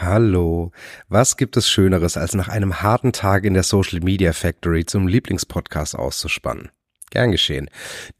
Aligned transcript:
Hallo. 0.00 0.70
Was 1.08 1.36
gibt 1.36 1.56
es 1.56 1.68
Schöneres, 1.68 2.16
als 2.16 2.32
nach 2.34 2.46
einem 2.46 2.82
harten 2.82 3.10
Tag 3.10 3.44
in 3.44 3.54
der 3.54 3.64
Social 3.64 3.98
Media 3.98 4.32
Factory 4.32 4.86
zum 4.86 5.08
Lieblingspodcast 5.08 5.96
auszuspannen? 5.96 6.68
Gern 7.10 7.32
geschehen. 7.32 7.68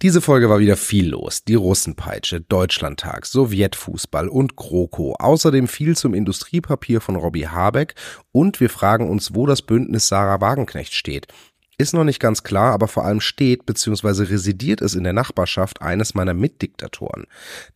Diese 0.03 0.21
Folge 0.21 0.51
war 0.51 0.59
wieder 0.59 0.77
viel 0.77 1.11
los. 1.11 1.45
Die 1.45 1.55
Russenpeitsche, 1.55 2.41
Deutschlandtag, 2.41 3.27
Sowjetfußball 3.27 4.27
und 4.29 4.57
GroKo. 4.57 5.15
Außerdem 5.21 5.69
viel 5.69 5.97
zum 5.97 6.15
Industriepapier 6.15 7.01
von 7.01 7.15
Robbie 7.15 7.47
Habeck 7.47 7.95
und 8.33 8.59
wir 8.59 8.71
fragen 8.71 9.09
uns, 9.09 9.37
wo 9.37 9.47
das 9.47 9.63
Bündnis 9.63 10.09
Sarah 10.09 10.41
Wagenknecht 10.41 10.95
steht. 10.95 11.29
Ist 11.81 11.95
noch 11.95 12.03
nicht 12.03 12.19
ganz 12.19 12.43
klar, 12.43 12.73
aber 12.73 12.89
vor 12.89 13.05
allem 13.05 13.21
steht 13.21 13.65
bzw. 13.65 14.25
residiert 14.25 14.83
es 14.83 14.97
in 14.97 15.05
der 15.05 15.13
Nachbarschaft 15.13 15.81
eines 15.81 16.13
meiner 16.13 16.35
Mitdiktatoren. 16.35 17.27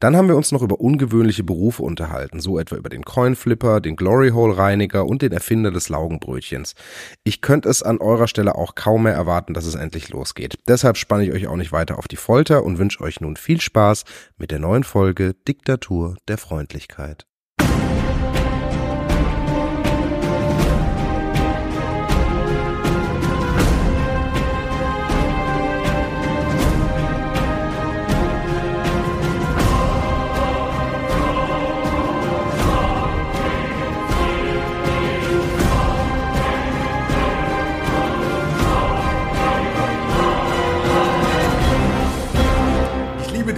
Dann 0.01 0.17
haben 0.17 0.27
wir 0.27 0.37
uns 0.37 0.51
noch 0.51 0.63
über 0.63 0.81
ungewöhnliche 0.81 1.45
Berufe 1.45 1.85
unterhalten, 1.85 2.41
so 2.41 2.59
etwa 2.59 2.75
über 2.75 2.89
den 2.89 3.05
Coinflipper, 3.05 3.81
den 3.81 3.95
Gloryhole 3.95 4.59
Reiniger 4.59 5.07
und 5.07 5.23
den 5.23 5.31
Erfinder 5.31 5.71
des 5.71 5.89
Laugenbrötchens. 5.89 6.75
Ich 7.23 7.43
könnte 7.43 7.69
es 7.69 7.85
an 7.85 7.99
eurer 7.99 8.27
Stelle 8.27 8.57
auch 8.57 8.75
kaum 8.75 9.05
mehr 9.05 9.15
erwarten, 9.15 9.55
dass 9.55 9.67
es 9.67 9.77
endlich 9.77 10.09
losgeht. 10.09 10.59
Deshalb 10.67 10.97
spanne 10.97 11.25
ich 11.25 11.33
euch 11.33 11.47
auch 11.47 11.57
nicht 11.57 11.71
weiter 11.71 11.97
auf 11.97 12.09
die 12.09 12.17
Folter 12.17 12.65
und 12.65 12.79
wünsche 12.79 13.03
euch 13.03 13.21
nun 13.21 13.37
viel 13.37 13.61
Spaß 13.61 14.03
mit 14.37 14.51
der 14.51 14.59
neuen 14.59 14.83
Folge 14.83 15.35
Diktatur 15.47 16.17
der 16.27 16.39
Freundlichkeit. 16.39 17.25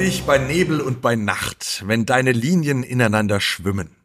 Dich 0.04 0.24
bei 0.24 0.36
Nebel 0.36 0.82
und 0.82 1.00
bei 1.00 1.16
Nacht, 1.16 1.82
wenn 1.86 2.04
deine 2.04 2.32
Linien 2.32 2.82
ineinander 2.82 3.40
schwimmen. 3.40 3.96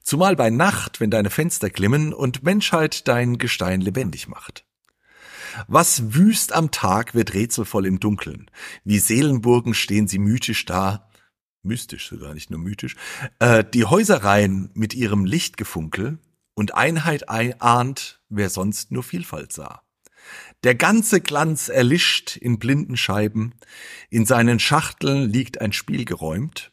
Zumal 0.00 0.36
bei 0.36 0.48
Nacht, 0.48 1.00
wenn 1.00 1.10
deine 1.10 1.28
Fenster 1.28 1.70
glimmen 1.70 2.12
und 2.12 2.44
Menschheit 2.44 3.08
dein 3.08 3.38
Gestein 3.38 3.80
lebendig 3.80 4.28
macht. 4.28 4.64
Was 5.66 6.14
wüst 6.14 6.52
am 6.52 6.70
Tag 6.70 7.16
wird 7.16 7.34
rätselvoll 7.34 7.84
im 7.86 7.98
Dunkeln. 7.98 8.48
Wie 8.84 9.00
Seelenburgen 9.00 9.74
stehen 9.74 10.06
sie 10.06 10.20
mythisch 10.20 10.66
da, 10.66 11.10
mystisch 11.64 12.08
sogar, 12.08 12.32
nicht 12.32 12.52
nur 12.52 12.60
mythisch, 12.60 12.94
äh, 13.40 13.64
die 13.64 13.86
Häusereien 13.86 14.70
mit 14.74 14.94
ihrem 14.94 15.24
Lichtgefunkel 15.24 16.20
und 16.54 16.76
Einheit 16.76 17.28
ahnt, 17.28 18.20
wer 18.28 18.50
sonst 18.50 18.92
nur 18.92 19.02
Vielfalt 19.02 19.52
sah. 19.52 19.83
Der 20.64 20.74
ganze 20.74 21.20
Glanz 21.20 21.68
erlischt 21.68 22.38
in 22.38 22.58
blinden 22.58 22.96
Scheiben, 22.96 23.52
in 24.08 24.24
seinen 24.24 24.58
Schachteln 24.58 25.30
liegt 25.30 25.60
ein 25.60 25.74
Spiel 25.74 26.06
geräumt, 26.06 26.72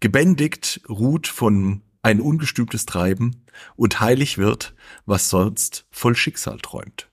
gebändigt 0.00 0.80
ruht 0.88 1.28
von 1.28 1.82
ein 2.02 2.20
ungestümtes 2.20 2.86
Treiben 2.86 3.44
und 3.76 4.00
heilig 4.00 4.36
wird, 4.36 4.74
was 5.06 5.30
sonst 5.30 5.86
voll 5.90 6.16
Schicksal 6.16 6.58
träumt. 6.58 7.08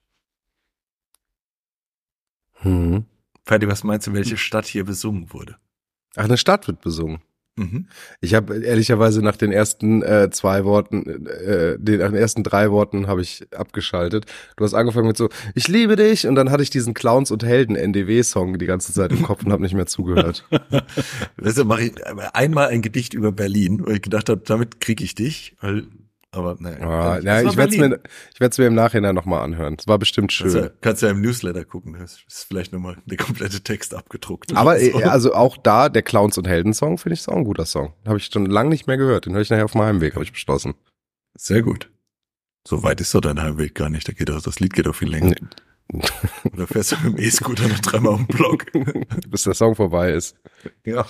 Hm. 2.53 3.05
Ferdi, 3.45 3.67
was 3.67 3.83
meinst 3.83 4.07
du, 4.07 4.13
welche 4.13 4.38
Stadt 4.38 4.65
hier 4.65 4.85
besungen 4.85 5.31
wurde? 5.31 5.57
Ach, 6.15 6.23
eine 6.23 6.38
Stadt 6.38 6.67
wird 6.67 6.81
besungen. 6.81 7.21
Mhm. 7.58 7.88
Ich 8.22 8.36
habe 8.36 8.63
ehrlicherweise 8.63 9.23
nach 9.23 9.36
den 9.36 9.52
ersten 9.52 10.03
äh, 10.03 10.30
zwei 10.31 10.63
Worten, 10.63 11.25
äh, 11.25 11.77
den, 11.80 12.00
nach 12.00 12.09
den 12.09 12.16
ersten 12.16 12.44
drei 12.44 12.69
Worten 12.69 13.08
habe 13.08 13.22
ich 13.22 13.47
abgeschaltet. 13.52 14.25
Du 14.55 14.63
hast 14.63 14.75
angefangen 14.75 15.08
mit 15.08 15.17
so, 15.17 15.30
ich 15.55 15.67
liebe 15.67 15.95
dich 15.95 16.28
und 16.28 16.35
dann 16.35 16.52
hatte 16.52 16.61
ich 16.61 16.69
diesen 16.69 16.94
Clowns 16.94 17.31
und 17.31 17.44
Helden 17.44 17.75
NDW-Song 17.75 18.59
die 18.59 18.68
ganze 18.68 18.94
Zeit 18.94 19.12
im 19.12 19.23
Kopf 19.23 19.44
und 19.44 19.51
habe 19.51 19.63
nicht 19.63 19.73
mehr 19.73 19.88
zugehört. 19.88 20.45
weißt 21.38 21.57
du, 21.57 21.66
mache 21.66 21.85
ich 21.85 21.94
einmal 22.34 22.68
ein 22.68 22.84
Gedicht 22.84 23.16
über 23.16 23.31
Berlin, 23.31 23.81
weil 23.85 23.95
ich 23.95 24.01
gedacht 24.03 24.29
habe, 24.29 24.41
damit 24.45 24.79
kriege 24.79 25.03
ich 25.03 25.16
dich, 25.16 25.56
weil 25.59 25.88
aber 26.38 26.56
naja. 26.59 26.80
Ah, 26.88 27.20
ja, 27.20 27.42
ich 27.42 27.58
werde 27.58 27.74
es 27.74 27.80
mir, 27.80 28.00
ich 28.50 28.58
mir 28.58 28.68
im 28.68 28.75
Nachhinein 28.75 29.16
nochmal 29.16 29.44
anhören. 29.44 29.75
Es 29.80 29.88
war 29.88 29.98
bestimmt 29.98 30.31
schön. 30.31 30.52
Kannst 30.52 30.66
ja, 30.66 30.72
kannst 30.81 31.02
ja 31.03 31.09
im 31.09 31.22
Newsletter 31.22 31.66
gucken. 31.66 31.98
Das 32.00 32.20
ist 32.28 32.46
vielleicht 32.48 32.74
nochmal 32.74 32.98
der 33.06 33.18
komplette 33.18 33.62
Text 33.62 33.94
abgedruckt. 33.94 34.56
Aber 34.56 34.80
so. 34.80 35.00
Äh, 35.00 35.03
also 35.03 35.34
auch 35.34 35.58
da, 35.58 35.90
der 35.90 36.03
Clowns 36.03 36.38
und 36.38 36.48
Helden 36.48 36.74
Song, 36.74 36.98
finde 36.98 37.16
ich 37.16 37.22
ist 37.22 37.30
auch 37.30 37.36
ein 37.36 37.44
guter 37.44 37.66
Song. 37.66 37.94
Habe 38.06 38.18
ich 38.18 38.25
schon 38.25 38.46
lange 38.46 38.70
nicht 38.70 38.88
mehr 38.88 38.98
gehört. 38.98 39.25
Den 39.25 39.34
höre 39.34 39.42
ich 39.42 39.50
nachher 39.50 39.66
auf 39.66 39.75
meinem 39.75 39.98
Heimweg, 39.98 40.14
habe 40.14 40.24
ich 40.24 40.31
beschlossen. 40.31 40.75
Sehr 41.36 41.62
gut. 41.62 41.92
So 42.68 42.84
weit 42.84 43.02
ist 43.02 43.14
doch 43.16 43.22
dein 43.22 43.42
Heimweg 43.42 43.75
gar 43.75 43.90
nicht. 43.90 44.08
Da 44.08 44.14
geht 44.14 44.30
doch, 44.30 44.42
das 44.42 44.59
Lied 44.59 44.74
geht 44.74 44.86
doch 44.86 44.96
viel 44.96 45.09
länger. 45.09 45.36
Nee. 45.92 46.02
Oder 46.54 46.68
fährst 46.68 46.92
du 46.92 46.96
mit 46.98 47.18
dem 47.18 47.25
E-Scooter 47.25 47.68
noch 47.68 47.80
dreimal 47.80 48.14
um 48.16 48.28
den 48.28 48.36
Block? 48.36 48.66
Bis 49.30 49.44
der 49.44 49.54
Song 49.54 49.75
vorbei 49.75 50.12
ist. 50.12 50.36
Ja. 50.86 51.06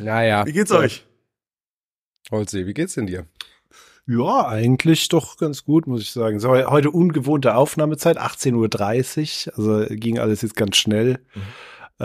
Naja. 0.00 0.44
Wie 0.46 0.52
geht's 0.52 0.72
euch? 0.72 1.06
Holzi, 2.30 2.66
wie 2.66 2.74
geht's 2.74 2.94
denn 2.94 3.06
dir? 3.06 3.26
Ja, 4.06 4.48
eigentlich 4.48 5.08
doch 5.08 5.36
ganz 5.36 5.64
gut, 5.64 5.86
muss 5.86 6.02
ich 6.02 6.10
sagen. 6.10 6.40
So, 6.40 6.50
heute 6.50 6.90
ungewohnte 6.90 7.54
Aufnahmezeit, 7.54 8.18
18.30 8.18 9.46
Uhr, 9.46 9.58
also 9.58 9.86
ging 9.94 10.18
alles 10.18 10.42
jetzt 10.42 10.56
ganz 10.56 10.76
schnell. 10.76 11.20
Mhm. 11.34 11.42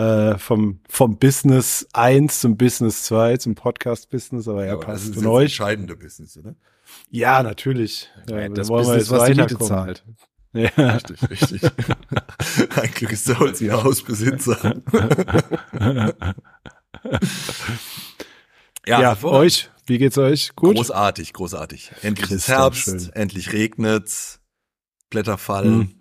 Äh, 0.00 0.38
vom, 0.38 0.80
vom 0.88 1.18
Business 1.18 1.88
1 1.92 2.40
zum 2.40 2.56
Business 2.56 3.02
2 3.04 3.38
zum 3.38 3.56
Podcast-Business, 3.56 4.46
aber 4.46 4.64
ja, 4.64 4.74
ja 4.74 4.76
passt 4.76 5.08
das 5.08 5.16
ist 5.16 5.26
euch. 5.26 5.44
entscheidende 5.46 5.96
Business, 5.96 6.36
oder? 6.36 6.54
Ja, 7.10 7.42
natürlich. 7.42 8.08
Ja, 8.30 8.48
das 8.48 8.68
wollen 8.68 8.84
Business, 8.84 9.10
was 9.10 9.24
die 9.24 9.34
Miete 9.34 9.58
zahlt. 9.58 10.04
Ja. 10.52 10.68
Richtig, 10.76 11.30
richtig. 11.30 11.62
Ein 12.76 12.90
Glück 12.92 13.12
ist 13.12 13.28
der 13.28 13.38
Holz 13.38 13.60
ihr 13.60 13.82
Hausbesitzer. 13.82 14.82
ja, 18.86 19.00
ja 19.00 19.22
euch 19.24 19.70
wie 19.88 19.98
geht's 19.98 20.18
euch? 20.18 20.54
Gut? 20.56 20.76
Großartig, 20.76 21.32
großartig. 21.32 21.92
Endlich 22.02 22.30
ist 22.30 22.48
Herbst, 22.48 23.10
endlich 23.14 23.52
regnet's, 23.52 24.40
Blätter 25.10 25.38
fallen. 25.38 25.97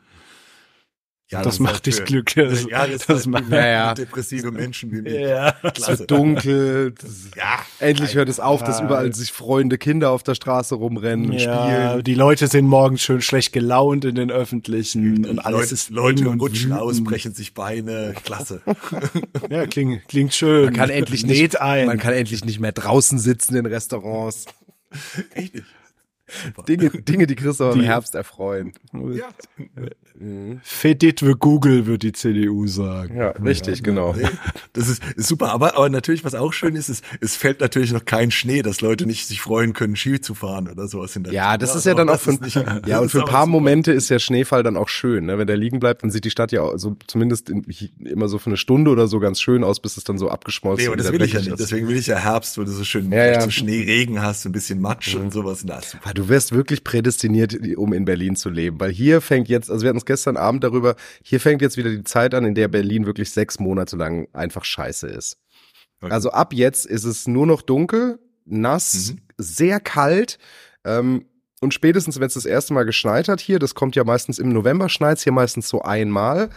Ja, 1.30 1.42
das, 1.42 1.56
das 1.56 1.60
macht 1.60 1.86
dich 1.86 2.06
glücklich. 2.06 2.68
Ja, 2.70 2.88
das, 2.88 3.06
das 3.06 3.26
macht 3.26 3.50
ja, 3.50 3.68
ja. 3.68 3.94
depressive 3.94 4.50
Menschen 4.50 4.94
wie 4.94 5.02
mich. 5.02 5.14
Ja. 5.14 5.56
Es 5.76 5.86
wird 5.86 6.10
dunkel. 6.10 6.94
Ja. 7.36 7.60
Endlich 7.80 8.16
hört 8.16 8.30
es 8.30 8.40
auf, 8.40 8.64
dass 8.64 8.80
überall 8.80 9.14
sich 9.14 9.34
freuende 9.34 9.78
Kinder 9.78 10.12
auf 10.12 10.24
der 10.24 10.36
Straße 10.36 10.76
rumrennen 10.76 11.32
und 11.32 11.34
ja, 11.34 11.90
spielen. 11.92 12.04
Die 12.06 12.14
Leute 12.14 12.48
sind 12.48 12.66
morgens 12.66 13.02
schön 13.02 13.22
schlecht 13.22 13.52
gelaunt 13.52 14.06
in 14.06 14.16
den 14.16 14.32
öffentlichen 14.32 15.26
und 15.26 15.40
alles 15.40 15.60
Leute, 15.60 15.74
ist 15.74 15.90
Leute 15.90 16.30
und 16.30 16.40
rutschen 16.40 16.70
wütend. 16.70 16.82
aus, 16.82 17.04
brechen 17.04 17.34
sich 17.34 17.54
Beine. 17.54 18.14
Klasse. 18.24 18.62
ja, 19.50 19.68
klingt, 19.68 20.08
klingt 20.08 20.34
schön. 20.34 20.66
Man 20.66 20.74
kann 20.76 20.90
endlich 20.90 21.26
nicht, 21.26 21.60
ein. 21.60 21.88
man 21.88 21.98
kann 21.98 22.14
endlich 22.14 22.46
nicht 22.46 22.62
mehr 22.62 22.72
draußen 22.72 23.20
sitzen 23.20 23.58
in 23.58 23.66
Restaurants. 23.66 24.46
Echt 25.34 25.56
nicht. 25.56 25.66
Dinge, 26.68 26.90
Dinge, 26.90 27.28
die 27.28 27.36
Christoph 27.36 27.74
die, 27.74 27.80
im 27.80 27.86
Herbst 27.86 28.16
erfreuen. 28.16 28.74
Ja. 28.94 29.28
Fedit 30.64 31.20
für 31.20 31.36
Google, 31.36 31.86
wird 31.86 32.04
die 32.04 32.12
CDU 32.12 32.68
sagen. 32.68 33.18
Ja, 33.18 33.30
richtig, 33.32 33.78
ja, 33.78 33.84
genau. 33.84 34.16
Das 34.74 34.90
ist, 34.90 35.04
ist, 35.16 35.28
super. 35.28 35.52
Aber, 35.52 35.76
aber 35.76 35.90
natürlich, 35.90 36.24
was 36.24 36.36
auch 36.36 36.54
schön 36.54 36.76
ist, 36.76 36.90
ist, 36.90 37.04
es 37.22 37.36
fällt 37.36 37.62
natürlich 37.62 37.92
noch 37.92 38.06
kein 38.06 38.32
Schnee, 38.32 38.62
dass 38.62 38.82
Leute 38.82 39.06
nicht 39.06 39.28
sich 39.28 39.42
freuen 39.42 39.74
können, 39.74 39.96
Ski 39.96 40.20
zu 40.20 40.34
fahren 40.34 40.68
oder 40.68 40.88
sowas 40.88 41.16
in 41.16 41.24
der 41.24 41.34
Ja, 41.34 41.58
das 41.58 41.76
ist 41.76 41.86
ja 41.86 41.94
dann 41.94 42.10
auch 42.10 42.20
für, 42.20 42.34
nicht, 42.34 42.56
ja, 42.86 43.00
und 43.00 43.10
für 43.10 43.22
ein 43.22 43.26
paar 43.26 43.46
Momente 43.46 43.92
ist 43.92 44.10
der 44.10 44.20
Schneefall 44.20 44.64
dann 44.64 44.76
auch 44.76 44.90
schön. 44.90 45.26
Ne? 45.26 45.38
Wenn 45.38 45.48
der 45.48 45.58
liegen 45.58 45.80
bleibt, 45.80 46.04
dann 46.04 46.12
sieht 46.12 46.26
die 46.26 46.32
Stadt 46.32 46.52
ja 46.52 46.62
auch 46.62 46.78
so, 46.78 46.96
zumindest 47.08 47.50
in, 47.50 47.64
immer 48.00 48.28
so 48.28 48.40
für 48.40 48.48
eine 48.48 48.58
Stunde 48.58 48.92
oder 48.92 49.08
so 49.08 49.20
ganz 49.20 49.40
schön 49.40 49.64
aus, 49.64 49.80
bis 49.80 49.98
es 49.98 50.04
dann 50.04 50.18
so 50.18 50.30
abgeschmolzen 50.30 50.82
ist. 50.82 50.88
Nee, 50.88 50.94
aber 50.94 50.98
das 50.98 51.12
will 51.12 51.22
ich 51.22 51.34
ja 51.34 51.42
nicht. 51.42 51.60
Deswegen 51.60 51.88
will 51.88 51.98
ich 51.98 52.08
ja 52.08 52.18
Herbst, 52.18 52.58
wo 52.58 52.64
du 52.64 52.72
so 52.72 52.84
schön 52.84 53.12
ja, 53.12 53.26
ja. 53.26 53.42
So 53.42 53.52
Schneeregen 53.52 54.22
hast, 54.22 54.46
ein 54.46 54.52
bisschen 54.52 54.82
Matsch 54.82 55.16
mhm. 55.16 55.22
und 55.22 55.34
sowas. 55.34 55.64
Na, 55.64 55.82
super. 55.82 56.14
Du 56.18 56.30
wirst 56.30 56.52
wirklich 56.52 56.84
prädestiniert, 56.84 57.56
um 57.78 57.94
in 57.94 58.04
Berlin 58.04 58.36
zu 58.36 58.50
leben. 58.50 58.80
Weil 58.80 58.92
hier 58.92 59.22
fängt 59.22 59.50
jetzt, 59.50 59.70
also 59.70 59.84
wir 59.84 59.90
hatten 59.90 60.00
es 60.00 60.06
gestern 60.06 60.36
Abend 60.36 60.64
darüber, 60.64 60.96
hier 61.24 61.40
fängt 61.40 61.62
jetzt 61.62 61.78
wieder 61.78 61.92
die 61.92 62.04
Zeit 62.04 62.34
an, 62.34 62.44
in 62.44 62.56
der 62.56 62.68
Berlin 62.68 63.06
wirklich 63.06 63.30
sechs 63.30 63.60
Monate 63.60 63.96
lang 63.98 64.28
einfach 64.34 64.66
scheiße 64.66 65.06
ist. 65.06 65.38
Okay. 66.02 66.12
Also 66.12 66.32
ab 66.32 66.54
jetzt 66.54 66.88
ist 66.88 67.04
es 67.04 67.28
nur 67.28 67.46
noch 67.46 67.62
dunkel, 67.62 68.18
nass, 68.46 69.14
mhm. 69.14 69.20
sehr 69.38 69.80
kalt. 69.80 70.40
Ähm, 70.84 71.26
und 71.62 71.76
spätestens, 71.76 72.20
wenn 72.20 72.26
es 72.26 72.34
das 72.34 72.48
erste 72.48 72.74
Mal 72.74 72.86
geschneit 72.86 73.28
hat 73.28 73.40
hier, 73.40 73.60
das 73.60 73.76
kommt 73.76 73.96
ja 73.96 74.04
meistens 74.04 74.40
im 74.40 74.50
November, 74.50 74.90
schneit 74.90 75.20
hier 75.20 75.34
meistens 75.34 75.70
so 75.70 75.84
einmal. 75.84 76.50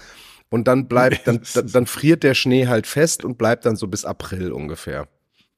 Und 0.48 0.68
dann 0.68 0.88
bleibt, 0.88 1.26
dann, 1.28 1.42
dann, 1.52 1.70
dann 1.70 1.86
friert 1.86 2.22
der 2.22 2.32
Schnee 2.32 2.66
halt 2.66 2.86
fest 2.86 3.26
und 3.26 3.36
bleibt 3.36 3.66
dann 3.66 3.76
so 3.76 3.88
bis 3.88 4.06
April 4.06 4.52
ungefähr. 4.52 5.06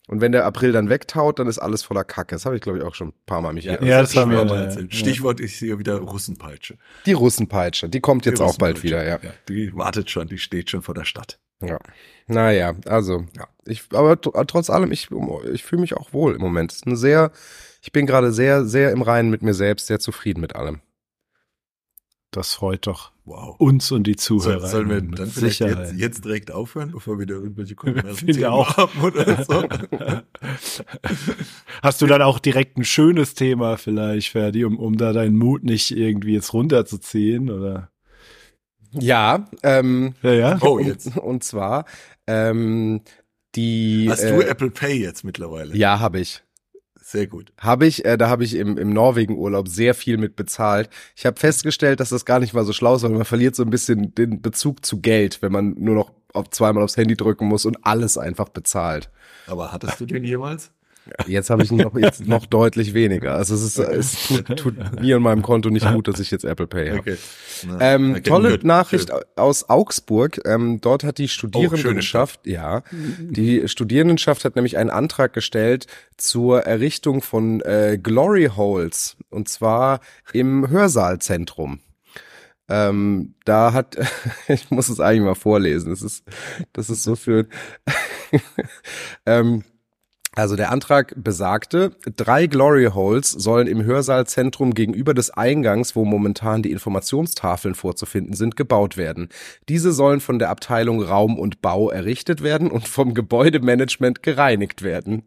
Und 0.09 0.21
wenn 0.21 0.33
der 0.33 0.45
April 0.45 0.73
dann 0.73 0.89
wegtaut, 0.89 1.39
dann 1.39 1.47
ist 1.47 1.59
alles 1.59 1.85
voller 1.85 2.05
Kacke. 2.05 2.35
Das 2.35 2.45
habe 2.45 2.57
ich, 2.57 2.63
glaube 2.63 2.79
ich, 2.79 2.85
auch 2.85 2.95
schon 2.95 3.09
ein 3.09 3.15
paar 3.25 3.41
Mal 3.41 3.53
mich 3.53 3.65
ja, 3.65 3.81
ja, 3.83 4.01
das 4.01 4.17
haben 4.17 4.33
wir 4.33 4.45
mal 4.45 4.65
erzählt. 4.65 4.95
Stichwort 4.95 5.39
ist 5.39 5.55
hier 5.55 5.79
wieder 5.79 5.99
Russenpeitsche. 5.99 6.77
Die 7.07 7.13
Russenpeitsche, 7.13 7.89
die 7.89 8.01
kommt 8.01 8.27
jetzt 8.27 8.41
die 8.41 8.45
auch 8.45 8.59
bald 8.59 8.83
wieder, 8.83 9.05
ja. 9.05 9.21
ja. 9.23 9.31
Die 9.49 9.75
wartet 9.77 10.11
schon, 10.11 10.27
die 10.27 10.39
steht 10.39 10.71
schon 10.71 10.83
vor 10.83 10.95
der 10.95 11.05
Stadt. 11.05 11.39
Ja. 11.63 11.79
Naja, 12.27 12.75
also, 12.87 13.27
ja. 13.37 13.47
Ich, 13.65 13.85
aber 13.93 14.21
trotz 14.21 14.71
allem, 14.71 14.91
ich, 14.91 15.09
ich 15.53 15.63
fühle 15.63 15.81
mich 15.81 15.97
auch 15.97 16.13
wohl 16.13 16.35
im 16.35 16.41
Moment. 16.41 16.73
Es 16.73 16.79
ist 16.79 16.87
eine 16.87 16.97
sehr, 16.97 17.31
ich 17.81 17.93
bin 17.93 18.07
gerade 18.07 18.33
sehr, 18.33 18.65
sehr 18.65 18.91
im 18.91 19.03
Reinen 19.03 19.31
mit 19.31 19.43
mir 19.43 19.55
selbst, 19.55 19.87
sehr 19.87 20.01
zufrieden 20.01 20.41
mit 20.41 20.57
allem. 20.57 20.81
Das 22.33 22.55
freut 22.55 22.87
doch 22.87 23.13
wow. 23.27 23.55
uns 23.59 23.93
und 23.93 24.07
die 24.07 24.17
Zuhörer. 24.17 24.61
So, 24.63 24.79
sollen 24.79 24.89
wir 24.89 25.03
dann 25.03 25.29
vielleicht 25.29 25.61
jetzt, 25.61 25.93
jetzt, 25.93 26.25
direkt 26.25 26.51
aufhören, 26.51 26.91
bevor 26.91 27.19
wir 27.19 27.27
da 27.27 27.35
irgendwelche 27.35 27.75
Kontroversen 27.77 28.45
auch. 28.47 28.75
haben 28.79 29.03
oder 29.03 29.45
so? 29.45 29.63
Hast 31.83 32.01
du 32.01 32.07
dann 32.07 32.23
auch 32.23 32.39
direkt 32.39 32.79
ein 32.79 32.85
schönes 32.85 33.35
Thema 33.35 33.77
vielleicht, 33.77 34.31
Ferdi, 34.31 34.65
um, 34.65 34.79
um 34.79 34.97
da 34.97 35.13
deinen 35.13 35.37
Mut 35.37 35.63
nicht 35.63 35.95
irgendwie 35.95 36.33
jetzt 36.33 36.55
runterzuziehen, 36.55 37.51
oder? 37.51 37.91
Ja, 38.93 39.47
ähm, 39.63 40.15
ja, 40.23 40.33
ja. 40.33 40.59
Oh, 40.63 40.79
jetzt. 40.79 41.09
Und, 41.09 41.19
und 41.19 41.45
zwar, 41.45 41.85
ähm, 42.27 43.03
die. 43.55 44.07
Hast 44.09 44.23
äh, 44.23 44.35
du 44.35 44.41
Apple 44.41 44.71
Pay 44.71 44.99
jetzt 44.99 45.23
mittlerweile? 45.23 45.77
Ja, 45.77 46.01
habe 46.01 46.21
ich. 46.21 46.43
Sehr 47.13 47.27
gut. 47.27 47.53
Habe 47.59 47.87
ich, 47.87 48.07
äh, 48.07 48.17
da 48.17 48.31
habe 48.31 48.43
ich 48.43 48.55
im, 48.55 48.79
im 48.79 48.95
Norwegen-Urlaub 48.95 49.69
sehr 49.69 49.93
viel 49.93 50.17
mit 50.17 50.35
bezahlt. 50.35 50.89
Ich 51.15 51.27
habe 51.27 51.39
festgestellt, 51.39 52.01
dass 52.01 52.09
das 52.09 52.25
gar 52.25 52.41
nicht 52.41 52.55
mal 52.55 52.65
so 52.65 52.73
schlau 52.73 52.95
ist, 52.95 53.03
weil 53.03 53.11
man 53.11 53.27
verliert 53.27 53.55
so 53.55 53.63
ein 53.63 53.69
bisschen 53.69 54.15
den 54.15 54.41
Bezug 54.41 54.83
zu 54.83 55.03
Geld, 55.03 55.43
wenn 55.43 55.53
man 55.53 55.75
nur 55.79 55.95
noch 55.95 56.13
auf 56.33 56.49
zweimal 56.49 56.83
aufs 56.83 56.97
Handy 56.97 57.15
drücken 57.15 57.49
muss 57.49 57.67
und 57.67 57.77
alles 57.85 58.17
einfach 58.17 58.49
bezahlt. 58.49 59.11
Aber 59.47 59.73
hattest 59.73 60.01
du 60.01 60.07
den 60.07 60.25
jemals? 60.25 60.71
Jetzt 61.27 61.51
habe 61.51 61.63
ich 61.63 61.73
noch, 61.73 61.97
jetzt 61.97 62.27
noch 62.27 62.47
deutlich 62.47 62.95
weniger. 62.95 63.35
Also 63.35 63.55
es, 63.55 63.63
ist, 63.63 63.79
es 63.79 64.29
tut, 64.29 64.57
tut 64.57 65.01
mir 65.01 65.17
und 65.17 65.23
meinem 65.23 65.43
Konto 65.43 65.71
nicht 65.71 65.91
gut, 65.93 66.09
dass 66.09 66.21
ich 66.21 66.31
jetzt 66.31 66.45
Apple 66.45 66.67
Pay 66.67 66.91
habe. 66.91 66.99
Okay. 67.01 67.17
ähm, 67.81 68.23
tolle 68.23 68.51
good. 68.51 68.65
Nachricht 68.65 69.11
Schön. 69.11 69.21
aus 69.37 69.69
Augsburg. 69.69 70.41
Ähm, 70.45 70.81
dort 70.81 71.05
hat 71.05 71.19
die 71.19 71.29
Studierendenschaft, 71.29 72.41
oh, 72.47 72.51
ja, 72.51 72.83
die 72.93 73.69
Studierendenschaft 73.69 74.45
hat 74.45 74.57
nämlich 74.57 74.77
einen 74.77 74.91
Antrag 74.91 75.33
gestellt 75.33 75.87
zur 76.17 76.63
Errichtung 76.63 77.23
von 77.23 77.61
äh, 77.63 77.99
Glory 78.01 78.51
Holes 78.55 79.17
und 79.31 79.49
zwar 79.49 80.01
im 80.33 80.69
Hörsaalzentrum. 80.69 81.81
Ähm, 82.69 83.35
da 83.45 83.73
hat, 83.73 83.99
ich 84.49 84.71
muss 84.71 84.89
es 84.89 85.01
eigentlich 85.01 85.25
mal 85.25 85.35
vorlesen. 85.35 85.91
Das 85.91 86.03
ist, 86.03 86.25
das 86.73 86.91
ist 86.91 87.03
so 87.03 87.17
für. 87.17 87.47
ähm, 89.27 89.65
also 90.35 90.57
der 90.57 90.73
Antrag 90.73 91.13
besagte, 91.15 91.93
drei 92.17 92.47
Glory 92.47 92.87
Holes 92.87 93.33
sollen 93.33 93.67
im 93.67 93.85
Hörsaalzentrum 93.85 94.73
gegenüber 94.73 95.13
des 95.13 95.29
Eingangs, 95.31 95.95
wo 95.95 96.07
momentan 96.07 96.63
die 96.63 96.71
Informationstafeln 96.71 97.75
vorzufinden 97.75 98.33
sind, 98.33 98.57
gebaut 98.57 98.97
werden. 98.97 99.29
Diese 99.69 99.93
sollen 99.93 100.21
von 100.21 100.39
der 100.39 100.49
Abteilung 100.49 101.03
Raum 101.03 101.39
und 101.39 101.61
Bau 101.61 101.91
errichtet 101.91 102.43
werden 102.43 102.71
und 102.71 102.89
vom 102.89 103.13
Gebäudemanagement 103.13 104.23
gereinigt 104.23 104.81
werden. 104.81 105.25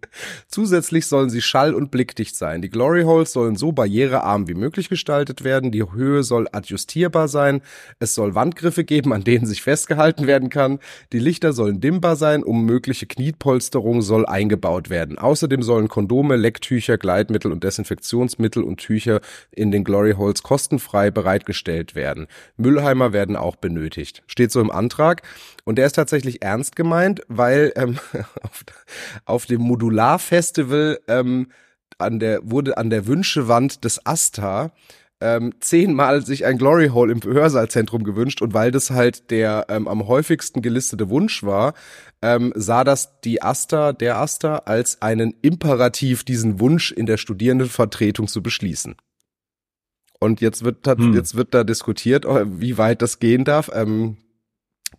Zusätzlich 0.47 1.05
sollen 1.05 1.29
sie 1.29 1.43
schall- 1.43 1.75
und 1.75 1.91
blickdicht 1.91 2.35
sein. 2.35 2.63
Die 2.63 2.71
Glory 2.71 3.03
Holes 3.03 3.31
sollen 3.31 3.57
so 3.57 3.73
barrierearm 3.73 4.47
wie 4.47 4.55
möglich 4.55 4.89
gestaltet 4.89 5.43
werden. 5.43 5.71
Die 5.71 5.83
Höhe 5.83 6.23
soll 6.23 6.47
adjustierbar 6.51 7.27
sein. 7.27 7.61
Es 7.99 8.15
soll 8.15 8.33
Wandgriffe 8.33 8.83
geben, 8.83 9.13
an 9.13 9.23
denen 9.23 9.45
sich 9.45 9.61
festgehalten 9.61 10.25
werden 10.25 10.49
kann. 10.49 10.79
Die 11.13 11.19
Lichter 11.19 11.53
sollen 11.53 11.79
dimmbar 11.79 12.15
sein. 12.15 12.43
Um 12.43 12.65
mögliche 12.65 13.05
Kniepolsterung 13.05 14.01
soll 14.01 14.25
eingebaut 14.25 14.89
werden 14.89 14.94
werden. 14.95 15.17
Außerdem 15.17 15.61
sollen 15.61 15.89
Kondome, 15.89 16.37
Lecktücher, 16.37 16.97
Gleitmittel 16.97 17.51
und 17.51 17.65
Desinfektionsmittel 17.65 18.63
und 18.63 18.77
Tücher 18.77 19.19
in 19.51 19.69
den 19.69 19.83
Glory 19.83 20.13
Holes 20.13 20.41
kostenfrei 20.41 21.11
bereitgestellt 21.11 21.95
werden. 21.95 22.27
Müllheimer 22.55 23.11
werden 23.11 23.35
auch 23.35 23.57
benötigt. 23.57 24.23
Steht 24.25 24.53
so 24.53 24.61
im 24.61 24.71
Antrag. 24.71 25.21
Und 25.65 25.77
der 25.77 25.85
ist 25.85 25.97
tatsächlich 25.97 26.41
ernst 26.41 26.77
gemeint, 26.77 27.23
weil 27.27 27.73
ähm, 27.75 27.99
auf, 28.41 28.63
auf 29.25 29.45
dem 29.47 29.61
Modular-Festival 29.63 30.99
ähm, 31.09 31.47
an 31.97 32.19
der, 32.19 32.39
wurde 32.49 32.77
an 32.77 32.89
der 32.89 33.05
Wünschewand 33.05 33.83
des 33.83 34.05
Asta 34.05 34.71
ähm, 35.21 35.53
zehnmal 35.59 36.25
sich 36.25 36.45
ein 36.45 36.57
Glory 36.57 36.89
Hole 36.89 37.11
im 37.11 37.21
Hörsaalzentrum 37.21 38.03
gewünscht 38.03 38.41
und 38.41 38.53
weil 38.53 38.71
das 38.71 38.91
halt 38.91 39.31
der 39.31 39.65
ähm, 39.69 39.87
am 39.87 40.07
häufigsten 40.07 40.61
gelistete 40.61 41.09
Wunsch 41.09 41.43
war, 41.43 41.73
ähm, 42.25 42.51
sah 42.55 42.83
das 42.83 43.21
die 43.21 43.43
Asta, 43.43 43.93
der 43.93 44.17
Asta, 44.17 44.63
als 44.65 44.99
einen 45.03 45.35
Imperativ, 45.43 46.23
diesen 46.23 46.59
Wunsch 46.59 46.91
in 46.91 47.05
der 47.05 47.17
Studierendenvertretung 47.17 48.27
zu 48.27 48.41
beschließen. 48.41 48.95
Und 50.19 50.41
jetzt 50.41 50.63
wird, 50.63 50.87
hm. 50.87 51.13
jetzt 51.13 51.35
wird 51.35 51.53
da 51.53 51.63
diskutiert, 51.63 52.25
oh, 52.25 52.43
wie 52.47 52.79
weit 52.79 53.03
das 53.03 53.19
gehen 53.19 53.43
darf. 53.43 53.69
Ähm, 53.71 54.17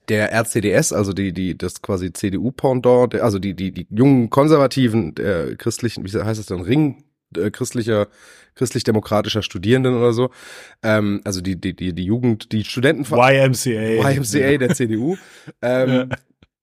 der 0.08 0.32
RCDS, 0.32 0.92
also 0.92 1.12
die, 1.12 1.32
die, 1.32 1.58
das 1.58 1.82
quasi 1.82 2.12
CDU-Pendant, 2.12 3.16
also 3.16 3.40
die, 3.40 3.54
die, 3.54 3.72
die 3.72 3.88
jungen 3.90 4.30
Konservativen, 4.30 5.16
der 5.16 5.56
christlichen, 5.56 6.04
wie 6.04 6.22
heißt 6.22 6.38
es 6.38 6.46
dann, 6.46 6.60
Ring, 6.60 7.02
äh, 7.36 7.50
christlicher, 7.50 8.06
christlich-demokratischer 8.54 9.42
Studierenden 9.42 9.96
oder 9.96 10.12
so, 10.12 10.30
ähm, 10.84 11.22
also 11.24 11.40
die, 11.40 11.60
die, 11.60 11.74
die, 11.74 11.92
die 11.92 12.04
Jugend, 12.04 12.52
die 12.52 12.62
Studenten 12.62 13.02
YMCA. 13.02 14.10
YMCA 14.12 14.58
der 14.58 14.68
CDU, 14.74 15.16
ähm, 15.60 15.88
ja 16.10 16.16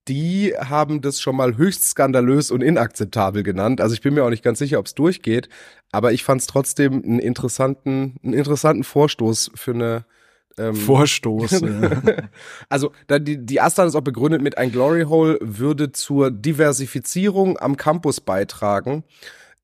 die 0.08 0.54
haben 0.58 1.02
das 1.02 1.22
schon 1.22 1.36
mal 1.36 1.58
höchst 1.58 1.90
skandalös 1.90 2.52
und 2.52 2.62
inakzeptabel 2.62 3.44
genannt. 3.44 3.82
Also 3.82 3.94
ich 3.94 4.02
bin 4.02 4.14
mir 4.14 4.24
auch 4.24 4.30
nicht 4.30 4.44
ganz 4.44 4.60
sicher, 4.60 4.80
ob 4.80 4.88
es 4.88 4.96
durchgeht, 4.96 5.50
aber 5.92 6.12
ich 6.12 6.24
fand 6.24 6.42
es 6.42 6.48
trotzdem 6.48 7.04
einen 7.04 7.20
interessanten, 7.20 8.18
einen 8.24 8.34
interessanten 8.34 8.84
Vorstoß 8.84 9.52
für 9.56 9.74
eine 9.74 10.06
ähm, 10.58 10.76
Vorstoß. 10.76 11.62
ja. 11.62 12.02
also 12.70 12.92
da 13.08 13.20
die, 13.20 13.44
die 13.46 13.62
Astan 13.62 13.88
ist 13.88 13.96
auch 13.96 14.02
begründet 14.02 14.42
mit 14.42 14.58
ein 14.58 14.72
Glory 14.72 15.04
Hole 15.04 15.38
würde 15.42 15.92
zur 15.92 16.32
Diversifizierung 16.32 17.58
am 17.58 17.78
Campus 17.78 18.22
beitragen 18.22 19.04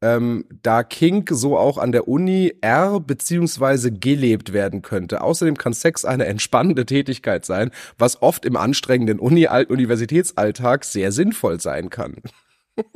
ähm, 0.01 0.45
da 0.63 0.83
Kink 0.83 1.29
so 1.31 1.57
auch 1.57 1.77
an 1.77 1.91
der 1.91 2.07
Uni 2.07 2.53
R 2.61 2.99
beziehungsweise 2.99 3.91
gelebt 3.91 4.53
werden 4.53 4.81
könnte. 4.81 5.21
Außerdem 5.21 5.57
kann 5.57 5.73
Sex 5.73 6.05
eine 6.05 6.25
entspannende 6.25 6.85
Tätigkeit 6.85 7.45
sein, 7.45 7.71
was 7.97 8.21
oft 8.21 8.45
im 8.45 8.55
anstrengenden 8.55 9.19
Uni-Universitätsalltag 9.19 10.85
sehr 10.85 11.11
sinnvoll 11.11 11.59
sein 11.59 11.89
kann. 11.89 12.15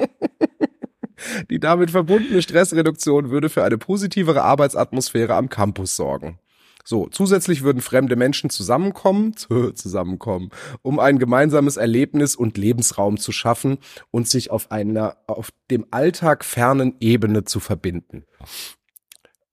Die 1.50 1.60
damit 1.60 1.92
verbundene 1.92 2.42
Stressreduktion 2.42 3.30
würde 3.30 3.50
für 3.50 3.64
eine 3.64 3.78
positivere 3.78 4.44
Arbeitsatmosphäre 4.44 5.36
am 5.36 5.50
Campus 5.50 5.96
sorgen. 5.96 6.40
So, 6.84 7.08
zusätzlich 7.08 7.64
würden 7.64 7.82
fremde 7.82 8.16
Menschen 8.16 8.50
zusammenkommen, 8.50 9.36
zusammenkommen, 9.76 10.50
um 10.82 11.00
ein 11.00 11.20
gemeinsames 11.20 11.78
Erlebnis 11.78 12.36
und 12.36 12.58
Lebensraum 12.58 13.18
zu 13.18 13.32
schaffen 13.32 13.78
und 14.12 14.28
sich 14.28 14.52
auf 14.52 14.72
einer 14.72 15.18
auf 15.28 15.52
dem 15.72 15.86
Alltag 15.92 16.44
fernen 16.44 16.96
Ebene 17.00 17.46
zu 17.46 17.60
verbinden. 17.60 18.26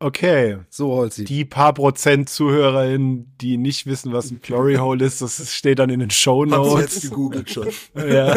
Okay. 0.02 0.56
So, 0.70 0.92
Holzi. 0.92 1.24
Die 1.26 1.44
paar 1.44 1.74
Prozent 1.74 2.30
ZuhörerInnen, 2.30 3.34
die 3.38 3.58
nicht 3.58 3.84
wissen, 3.84 4.14
was 4.14 4.30
ein 4.30 4.40
Glory 4.40 4.76
Hole 4.76 5.04
ist, 5.04 5.20
das 5.20 5.54
steht 5.54 5.78
dann 5.78 5.90
in 5.90 6.00
den 6.00 6.08
Show 6.08 6.46
Notes. 6.46 6.94
jetzt 6.94 7.02
gegoogelt 7.02 7.50
schon. 7.50 7.68
ja. 7.94 8.34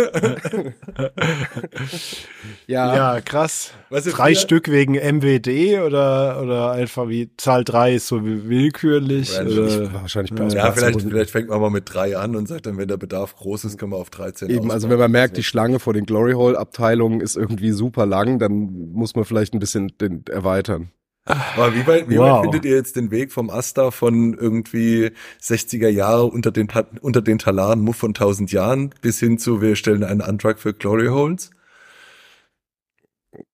ja. 2.68 2.96
Ja, 2.96 3.22
krass. 3.22 3.72
Du, 3.90 4.02
drei 4.02 4.36
Stück 4.36 4.70
wegen 4.70 4.96
MWD 4.96 5.80
oder, 5.86 6.42
oder 6.44 6.72
einfach 6.72 7.08
wie 7.08 7.32
Zahl 7.38 7.64
drei 7.64 7.96
ist 7.96 8.08
so 8.08 8.22
willkürlich? 8.22 9.32
Oder, 9.40 9.94
wahrscheinlich 9.94 10.38
ja, 10.38 10.66
ja 10.66 10.72
vielleicht, 10.74 11.02
vielleicht 11.02 11.32
fängt 11.32 11.48
man 11.48 11.62
mal 11.62 11.70
mit 11.70 11.94
drei 11.94 12.18
an 12.18 12.36
und 12.36 12.50
sagt 12.50 12.66
dann, 12.66 12.78
wenn 12.78 12.90
der 12.90 12.98
Bedarf 12.98 13.38
groß 13.38 13.64
ist, 13.64 13.78
können 13.78 13.94
wir 13.94 13.98
auf 13.98 14.10
13 14.10 14.50
Eben, 14.50 14.70
also 14.70 14.90
wenn 14.90 15.00
man 15.00 15.12
merkt, 15.12 15.38
die 15.38 15.44
Schlange 15.44 15.80
vor 15.80 15.94
den 15.94 16.06
Glory 16.06 16.34
Hole 16.34 16.60
Abteilungen 16.60 17.22
ist 17.22 17.38
irgendwie 17.38 17.72
super 17.72 18.06
lang, 18.06 18.38
dann 18.38 18.92
muss 18.92 19.16
man 19.16 19.24
vielleicht 19.24 19.54
ein 19.54 19.60
bisschen 19.60 19.98
den 19.98 20.26
erweitern. 20.30 20.92
Aber 21.26 21.74
wie 21.74 21.88
weit, 21.88 22.10
wie 22.10 22.18
wow. 22.18 22.38
weit 22.38 22.44
findet 22.44 22.66
ihr 22.66 22.76
jetzt 22.76 22.98
den 22.98 23.10
Weg 23.10 23.32
vom 23.32 23.50
Asta 23.50 23.92
von 23.92 24.34
irgendwie 24.34 25.12
60er 25.42 25.88
Jahre 25.88 26.26
unter 26.26 26.52
den, 26.52 26.68
unter 27.02 27.22
den 27.22 27.40
Talaren 27.40 27.80
Muff 27.82 27.96
von 27.96 28.10
1000 28.10 28.52
Jahren 28.52 28.94
bis 29.02 29.20
hin 29.20 29.38
zu, 29.38 29.62
wir 29.62 29.76
stellen 29.78 30.04
einen 30.04 30.22
Antrag 30.22 30.60
für 30.60 30.74
Glory 30.74 31.08
Holes? 31.08 31.52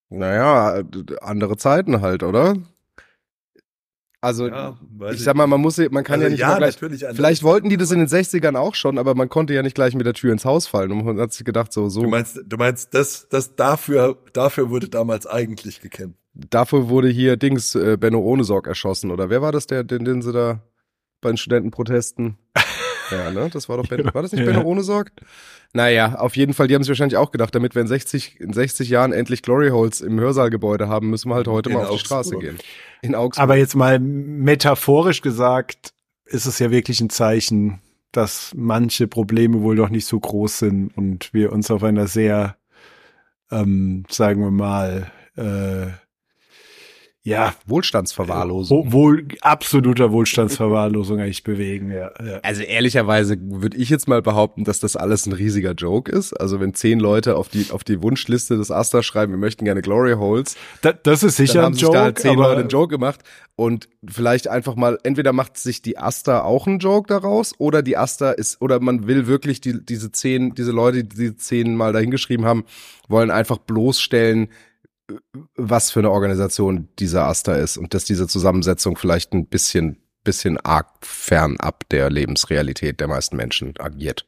Naja, 0.09 0.81
andere 1.21 1.57
Zeiten 1.57 2.01
halt, 2.01 2.23
oder? 2.23 2.55
Also, 4.21 4.47
ja, 4.47 4.77
ich 5.13 5.23
sag 5.23 5.35
mal, 5.35 5.47
man 5.47 5.61
muss, 5.61 5.77
man 5.77 6.03
kann 6.03 6.15
also, 6.15 6.23
ja 6.23 6.29
nicht 6.29 6.39
ja, 6.39 6.57
gleich, 6.57 6.81
natürlich 6.81 7.05
vielleicht 7.13 7.43
wollten 7.43 7.69
die 7.69 7.77
das 7.77 7.91
in 7.91 7.99
den 7.99 8.07
60ern 8.09 8.57
auch 8.57 8.75
schon, 8.75 8.97
aber 8.97 9.15
man 9.15 9.29
konnte 9.29 9.53
ja 9.53 9.61
nicht 9.61 9.75
gleich 9.75 9.95
mit 9.95 10.05
der 10.05 10.13
Tür 10.13 10.33
ins 10.33 10.43
Haus 10.43 10.67
fallen 10.67 10.91
und 10.91 11.05
man 11.05 11.19
hat 11.21 11.31
sich 11.31 11.45
gedacht, 11.45 11.71
so, 11.71 11.87
so. 11.87 12.01
Du 12.01 12.09
meinst, 12.09 12.41
du 12.45 12.57
meinst, 12.57 12.93
das, 12.93 13.29
das 13.29 13.55
dafür, 13.55 14.17
dafür 14.33 14.71
wurde 14.71 14.89
damals 14.89 15.25
eigentlich 15.25 15.79
gekämpft. 15.79 16.18
Dafür 16.33 16.89
wurde 16.89 17.09
hier 17.09 17.37
Dings, 17.37 17.75
äh, 17.75 17.97
Benno 17.97 18.19
Ohnesorg 18.19 18.67
erschossen, 18.67 19.11
oder 19.11 19.29
wer 19.29 19.41
war 19.41 19.51
das, 19.51 19.67
der, 19.67 19.83
den, 19.83 20.05
den 20.05 20.21
sie 20.21 20.31
da 20.31 20.61
bei 21.21 21.29
den 21.29 21.37
Studentenprotesten? 21.37 22.37
Ja, 23.11 23.31
ne? 23.31 23.49
Das 23.51 23.67
war 23.69 23.77
doch 23.77 23.87
Ben, 23.87 24.05
war 24.13 24.21
das 24.21 24.31
nicht 24.31 24.45
ja. 24.45 24.51
Benno 24.51 24.61
ohne 24.61 24.83
Sorg? 24.83 25.11
Naja, 25.73 26.15
auf 26.15 26.35
jeden 26.35 26.53
Fall, 26.53 26.67
die 26.67 26.75
haben 26.75 26.83
sich 26.83 26.89
wahrscheinlich 26.89 27.17
auch 27.17 27.31
gedacht, 27.31 27.53
damit 27.53 27.75
wir 27.75 27.81
in 27.81 27.87
60, 27.87 28.39
in 28.39 28.53
60 28.53 28.89
Jahren 28.89 29.13
endlich 29.13 29.41
Glory 29.41 29.69
Holes 29.69 30.01
im 30.01 30.19
Hörsaalgebäude 30.19 30.87
haben, 30.87 31.09
müssen 31.09 31.29
wir 31.29 31.35
halt 31.35 31.47
heute 31.47 31.69
in 31.69 31.75
mal 31.75 31.85
auf 31.85 31.91
Augsburg. 31.91 32.23
die 32.23 32.27
Straße 32.29 32.37
gehen. 32.37 32.57
In 33.01 33.15
Augsburg. 33.15 33.43
Aber 33.43 33.55
jetzt 33.55 33.75
mal 33.75 33.99
metaphorisch 33.99 35.21
gesagt, 35.21 35.93
ist 36.25 36.45
es 36.45 36.59
ja 36.59 36.71
wirklich 36.71 37.01
ein 37.01 37.09
Zeichen, 37.09 37.81
dass 38.11 38.51
manche 38.55 39.07
Probleme 39.07 39.61
wohl 39.61 39.75
doch 39.75 39.89
nicht 39.89 40.05
so 40.05 40.19
groß 40.19 40.59
sind 40.59 40.97
und 40.97 41.33
wir 41.33 41.51
uns 41.51 41.69
auf 41.69 41.83
einer 41.83 42.07
sehr, 42.07 42.57
ähm, 43.51 44.05
sagen 44.09 44.41
wir 44.41 44.51
mal, 44.51 45.11
äh, 45.35 45.91
ja, 47.23 47.53
Wohlstandsverwahrlosung. 47.67 48.93
Wohl, 48.93 49.27
absoluter 49.41 50.11
Wohlstandsverwahrlosung 50.11 51.19
eigentlich 51.19 51.43
bewegen, 51.43 51.91
ja, 51.91 52.11
ja. 52.25 52.39
Also 52.43 52.63
ehrlicherweise 52.63 53.37
würde 53.41 53.75
ich 53.75 53.89
jetzt 53.89 54.07
mal 54.07 54.21
behaupten, 54.21 54.63
dass 54.63 54.79
das 54.79 54.95
alles 54.95 55.25
ein 55.25 55.33
riesiger 55.33 55.73
Joke 55.73 56.09
ist. 56.09 56.33
Also 56.33 56.61
wenn 56.61 56.73
zehn 56.73 56.97
Leute 56.99 57.35
auf 57.35 57.49
die, 57.49 57.67
auf 57.71 57.83
die 57.83 58.01
Wunschliste 58.01 58.55
des 58.55 58.71
Asta 58.71 59.03
schreiben, 59.03 59.33
wir 59.33 59.37
möchten 59.37 59.65
gerne 59.65 59.81
Glory 59.81 60.13
Holes. 60.13 60.55
Da, 60.81 60.93
das 60.93 61.23
ist 61.23 61.35
sicher 61.35 61.65
ein 61.65 61.73
Joke. 61.73 61.93
Da 61.93 62.03
halt 62.03 62.19
zehn 62.19 62.37
Leute 62.37 62.61
einen 62.61 62.69
Joke 62.69 62.87
gemacht 62.87 63.19
und 63.57 63.89
vielleicht 64.07 64.47
einfach 64.47 64.75
mal, 64.75 64.97
entweder 65.03 65.33
macht 65.33 65.57
sich 65.57 65.81
die 65.81 65.97
Asta 65.97 66.43
auch 66.43 66.67
einen 66.67 66.79
Joke 66.79 67.09
daraus 67.09 67.53
oder 67.57 67.81
die 67.81 67.97
Asta 67.97 68.31
ist, 68.31 68.61
oder 68.61 68.79
man 68.79 69.07
will 69.07 69.27
wirklich 69.27 69.59
die, 69.59 69.85
diese 69.85 70.13
zehn, 70.13 70.55
diese 70.55 70.71
Leute, 70.71 71.03
die 71.03 71.15
diese 71.15 71.35
zehn 71.35 71.75
mal 71.75 71.91
dahingeschrieben 71.91 72.45
haben, 72.45 72.63
wollen 73.09 73.29
einfach 73.29 73.57
bloßstellen, 73.57 74.47
was 75.55 75.91
für 75.91 75.99
eine 75.99 76.11
Organisation 76.11 76.87
dieser 76.99 77.25
Asta 77.25 77.55
ist 77.55 77.77
und 77.77 77.93
dass 77.93 78.05
diese 78.05 78.27
Zusammensetzung 78.27 78.97
vielleicht 78.97 79.33
ein 79.33 79.47
bisschen, 79.47 79.97
bisschen 80.23 80.57
arg 80.57 80.87
fernab 81.01 81.87
der 81.89 82.09
Lebensrealität 82.09 82.99
der 82.99 83.07
meisten 83.07 83.35
Menschen 83.35 83.73
agiert. 83.79 84.25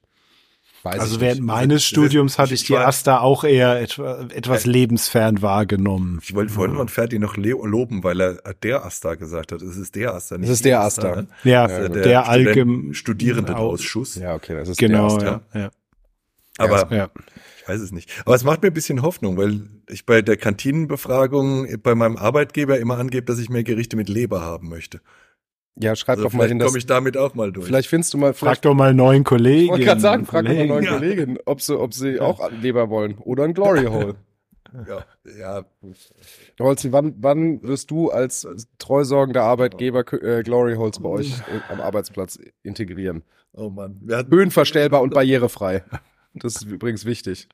Weiß 0.84 1.00
also 1.00 1.22
während 1.22 1.42
meines 1.42 1.86
Studiums 1.86 2.40
hatte 2.40 2.56
ich 2.56 2.64
die 2.64 2.76
Asta 2.76 3.20
auch 3.20 3.44
eher 3.44 3.80
etwa, 3.80 4.22
etwas 4.34 4.66
lebensfern 4.66 5.44
wahrgenommen. 5.44 6.20
Ich 6.24 6.34
wollte 6.34 6.52
vorhin 6.54 6.76
von 6.76 6.88
Ferdi 6.88 7.20
noch 7.20 7.38
loben, 7.38 8.04
weil 8.04 8.20
er 8.20 8.54
der 8.64 8.84
Asta 8.84 9.14
gesagt 9.14 9.52
hat. 9.52 9.62
Es 9.62 9.78
ist 9.78 9.94
der 9.94 10.16
Asta, 10.16 10.40
nicht 10.40 10.50
Es 10.50 10.56
ist 10.56 10.66
der 10.66 10.82
Asta. 10.82 11.12
Asta. 11.12 11.28
Ja, 11.44 11.70
ja, 11.70 11.88
der, 11.88 12.02
der 12.02 12.30
allgemein 12.30 12.96
Studierendenausschuss. 12.96 14.16
Ja, 14.16 14.34
okay, 14.34 14.56
das 14.56 14.70
ist 14.70 14.80
genau, 14.80 15.20
der 15.20 15.34
Asta. 15.34 15.42
Ja, 15.54 15.60
ja. 15.60 15.72
Aber 16.58 16.96
ja 16.96 17.12
weiß 17.68 17.82
es 17.82 17.92
nicht. 17.92 18.10
Aber 18.26 18.36
es 18.36 18.44
macht 18.44 18.62
mir 18.62 18.68
ein 18.70 18.74
bisschen 18.74 19.02
Hoffnung, 19.02 19.38
weil 19.38 19.62
ich 19.90 20.06
bei 20.06 20.22
der 20.22 20.38
Kantinenbefragung 20.38 21.68
bei 21.82 21.96
meinem 21.96 22.18
Arbeitgeber 22.18 22.80
immer 22.80 22.98
angebe, 22.98 23.26
dass 23.26 23.40
ich 23.40 23.50
mehr 23.50 23.64
Gerichte 23.64 23.96
mit 23.96 24.10
Leber 24.10 24.42
haben 24.42 24.70
möchte. 24.70 25.02
Ja, 25.80 25.96
schreib 25.96 26.18
also 26.18 26.30
doch 26.30 26.34
mal 26.34 26.48
hin. 26.48 26.58
Vielleicht 26.58 26.68
komme 26.68 26.78
ich 26.80 26.86
damit 26.86 27.18
auch 27.18 27.34
mal 27.34 27.52
durch. 27.52 27.66
Vielleicht 27.66 27.90
findest 27.90 28.14
du 28.14 28.18
mal. 28.18 28.34
Frag 28.34 28.62
doch 28.62 28.74
mal 28.74 28.94
neuen 28.94 29.24
Kollegen. 29.24 29.66
Ich 29.66 29.70
wollte 29.70 29.86
gerade 29.86 30.02
sagen, 30.02 30.26
frag 30.26 30.46
doch 30.46 30.54
mal 30.54 30.68
neuen 30.68 30.84
ja. 30.84 30.92
Kollegen, 30.92 31.38
ob 31.46 31.62
sie, 31.62 31.80
ob 31.80 31.94
sie 31.94 32.20
auch 32.20 32.52
Leber 32.52 32.90
wollen 32.90 33.18
oder 33.20 33.46
ein 33.46 33.54
Glory 33.54 33.86
Hole. 33.90 34.16
ja, 34.88 35.06
ja. 35.40 35.66
Holzi, 36.60 36.92
wann, 36.92 37.16
wann 37.20 37.64
wirst 37.64 37.90
du 37.90 38.10
als 38.10 38.48
treusorgender 38.80 39.44
Arbeitgeber 39.44 40.04
äh, 40.22 40.44
Glory 40.44 40.76
Holes 40.76 41.00
bei 41.00 41.10
euch 41.10 41.34
am 41.70 41.80
Arbeitsplatz 41.80 42.38
integrieren? 42.64 43.24
Oh 43.54 43.70
Mann. 43.70 44.02
Höhenverstellbar 44.30 45.02
und 45.02 45.14
barrierefrei. 45.14 45.84
Das 46.34 46.56
ist 46.56 46.64
übrigens 46.64 47.06
wichtig. 47.06 47.48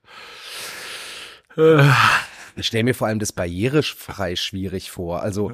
Ich 2.56 2.68
stelle 2.68 2.84
mir 2.84 2.94
vor 2.94 3.08
allem 3.08 3.20
das 3.20 3.32
barrierefrei 3.32 4.36
schwierig 4.36 4.92
vor. 4.92 5.22
Also 5.22 5.52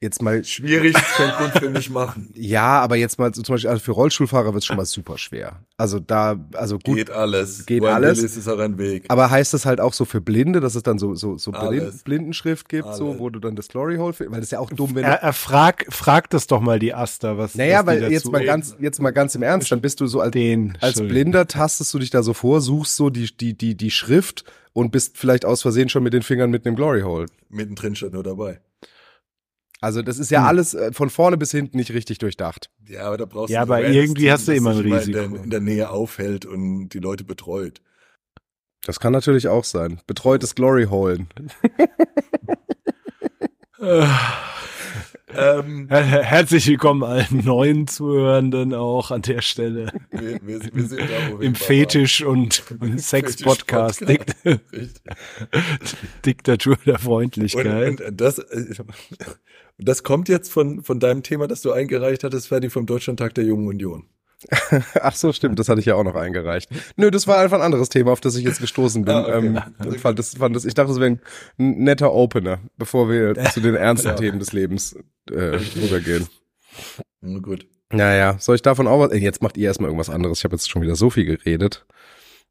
jetzt 0.00 0.22
mal. 0.22 0.42
Schwierig 0.44 0.94
kein 0.94 1.30
Grund 1.30 1.58
für 1.58 1.70
mich 1.70 1.90
machen. 1.90 2.28
Ja, 2.40 2.80
aber 2.80 2.96
jetzt 2.96 3.18
mal 3.18 3.32
zum 3.32 3.44
Beispiel 3.44 3.68
also 3.68 3.82
für 3.82 3.92
Rollstuhlfahrer 3.92 4.54
wird 4.54 4.62
es 4.62 4.66
schon 4.66 4.76
mal 4.76 4.86
super 4.86 5.18
schwer. 5.18 5.60
Also 5.76 6.00
da, 6.00 6.36
also 6.54 6.78
gut. 6.78 6.96
Geht 6.96 7.10
alles. 7.10 7.66
Geht 7.66 7.82
Wo 7.82 7.86
alles. 7.86 8.22
Ist 8.22 8.36
es 8.36 8.48
auch 8.48 8.58
ein 8.58 8.78
Weg. 8.78 9.04
Aber 9.08 9.30
heißt 9.30 9.52
das 9.52 9.66
halt 9.66 9.80
auch 9.80 9.92
so 9.92 10.04
für 10.04 10.20
Blinde, 10.20 10.60
dass 10.60 10.74
es 10.74 10.82
dann 10.82 10.98
so, 10.98 11.14
so, 11.14 11.36
so 11.36 11.52
Blind, 11.52 12.04
Blindenschrift 12.04 12.68
gibt, 12.68 12.86
alles. 12.86 12.98
so, 12.98 13.18
wo 13.18 13.28
du 13.30 13.38
dann 13.40 13.56
das 13.56 13.68
Glory 13.68 13.96
Hole, 13.96 14.14
weil 14.18 14.28
das 14.28 14.44
ist 14.44 14.52
ja 14.52 14.58
auch 14.58 14.70
dumm, 14.70 14.94
wenn. 14.94 15.04
Er, 15.04 15.22
er 15.22 15.32
frag, 15.32 15.86
frag 15.90 16.30
das 16.30 16.46
doch 16.46 16.60
mal 16.60 16.78
die 16.78 16.94
Asta, 16.94 17.36
was. 17.36 17.54
Naja, 17.54 17.80
was 17.80 17.86
weil 17.86 18.10
jetzt 18.10 18.30
mal 18.30 18.44
ganz, 18.44 18.76
jetzt 18.80 19.00
mal 19.00 19.10
ganz 19.10 19.34
im 19.34 19.42
Ernst, 19.42 19.70
dann 19.70 19.80
bist 19.80 20.00
du 20.00 20.06
so 20.06 20.20
als, 20.20 20.32
Den, 20.32 20.78
als 20.80 21.00
Blinder 21.00 21.46
tastest 21.46 21.92
du 21.92 21.98
dich 21.98 22.10
da 22.10 22.22
so 22.22 22.32
vor, 22.32 22.60
suchst 22.60 22.96
so 22.96 23.10
die, 23.10 23.36
die, 23.36 23.56
die, 23.56 23.76
die 23.76 23.90
Schrift 23.90 24.44
und 24.72 24.92
bist 24.92 25.18
vielleicht 25.18 25.44
aus 25.44 25.62
Versehen 25.62 25.88
schon 25.88 26.02
mit 26.02 26.14
den 26.14 26.22
Fingern 26.22 26.50
mit 26.50 26.66
einem 26.66 26.76
Glory 26.76 27.02
Hole. 27.02 27.26
Mittendrin 27.48 27.94
schon 27.96 28.12
nur 28.12 28.22
dabei. 28.22 28.60
Also 29.80 30.02
das 30.02 30.18
ist 30.18 30.30
ja 30.30 30.40
hm. 30.40 30.46
alles 30.46 30.74
äh, 30.74 30.92
von 30.92 31.08
vorne 31.08 31.36
bis 31.38 31.50
hinten 31.52 31.78
nicht 31.78 31.92
richtig 31.92 32.18
durchdacht. 32.18 32.70
Ja, 32.86 33.06
aber 33.06 33.16
da 33.16 33.24
brauchst 33.24 33.50
ja, 33.50 33.64
du. 33.64 33.72
Ja, 33.72 33.78
aber 33.78 33.88
irgendwie 33.88 34.30
hast 34.30 34.46
du 34.46 34.52
immer 34.52 34.70
ein 34.70 34.78
Risiko. 34.78 35.18
In 35.18 35.32
der, 35.32 35.42
in 35.44 35.50
der 35.50 35.60
Nähe 35.60 35.90
aufhält 35.90 36.44
und 36.44 36.90
die 36.90 36.98
Leute 36.98 37.24
betreut. 37.24 37.80
Das 38.84 39.00
kann 39.00 39.12
natürlich 39.12 39.48
auch 39.48 39.64
sein. 39.64 40.00
Betreutes 40.06 40.54
Glory 40.54 40.84
Holen. 40.84 41.28
ähm, 45.36 45.88
Herzlich 45.90 46.66
willkommen 46.68 47.02
allen 47.02 47.44
neuen 47.44 47.86
Zuhörenden 47.86 48.74
auch 48.74 49.10
an 49.10 49.22
der 49.22 49.42
Stelle. 49.42 49.92
Wir, 50.10 50.40
wir, 50.42 50.60
wir 50.72 50.84
sind 50.84 51.00
da, 51.00 51.40
Im 51.40 51.54
Fetisch- 51.54 52.22
und, 52.22 52.62
und 52.80 53.00
Sex-Podcast. 53.00 54.04
Diktatur 56.26 56.76
der 56.84 56.98
Freundlichkeit. 56.98 57.88
Und, 57.88 58.00
und 58.00 58.20
das, 58.20 58.38
äh, 58.38 58.74
das 59.78 60.02
kommt 60.02 60.28
jetzt 60.28 60.52
von, 60.52 60.82
von 60.82 61.00
deinem 61.00 61.22
Thema, 61.22 61.46
das 61.46 61.62
du 61.62 61.72
eingereicht 61.72 62.24
hattest, 62.24 62.48
Ferdi, 62.48 62.70
vom 62.70 62.86
Deutschlandtag 62.86 63.34
der 63.34 63.44
Jungen 63.44 63.68
Union. 63.68 64.06
Ach 65.00 65.14
so, 65.14 65.32
stimmt, 65.32 65.58
das 65.58 65.68
hatte 65.68 65.80
ich 65.80 65.86
ja 65.86 65.94
auch 65.94 66.04
noch 66.04 66.14
eingereicht. 66.14 66.70
Nö, 66.96 67.10
das 67.10 67.26
war 67.26 67.38
einfach 67.38 67.58
ein 67.58 67.62
anderes 67.62 67.88
Thema, 67.88 68.12
auf 68.12 68.20
das 68.20 68.36
ich 68.36 68.44
jetzt 68.44 68.60
gestoßen 68.60 69.04
bin. 69.04 69.14
Ah, 69.14 69.36
okay. 69.36 69.46
ähm, 69.46 69.98
fand 69.98 70.18
das, 70.18 70.34
fand 70.34 70.56
das, 70.56 70.64
ich 70.64 70.74
dachte, 70.74 70.88
das 70.88 71.00
wäre 71.00 71.10
ein 71.10 71.20
netter 71.58 72.12
Opener, 72.12 72.60
bevor 72.76 73.10
wir 73.10 73.34
zu 73.52 73.60
den 73.60 73.74
ernsten 73.74 74.08
ja. 74.08 74.14
Themen 74.14 74.38
des 74.38 74.52
Lebens 74.52 74.96
äh, 75.30 75.58
rübergehen. 75.76 76.26
Gut. 77.42 77.66
Naja, 77.92 78.36
soll 78.38 78.54
ich 78.54 78.62
davon 78.62 78.86
auch 78.86 79.00
was? 79.00 79.12
Jetzt 79.18 79.42
macht 79.42 79.56
ihr 79.56 79.66
erstmal 79.66 79.90
irgendwas 79.90 80.10
anderes. 80.10 80.38
Ich 80.38 80.44
habe 80.44 80.54
jetzt 80.54 80.70
schon 80.70 80.82
wieder 80.82 80.94
so 80.94 81.10
viel 81.10 81.24
geredet. 81.24 81.84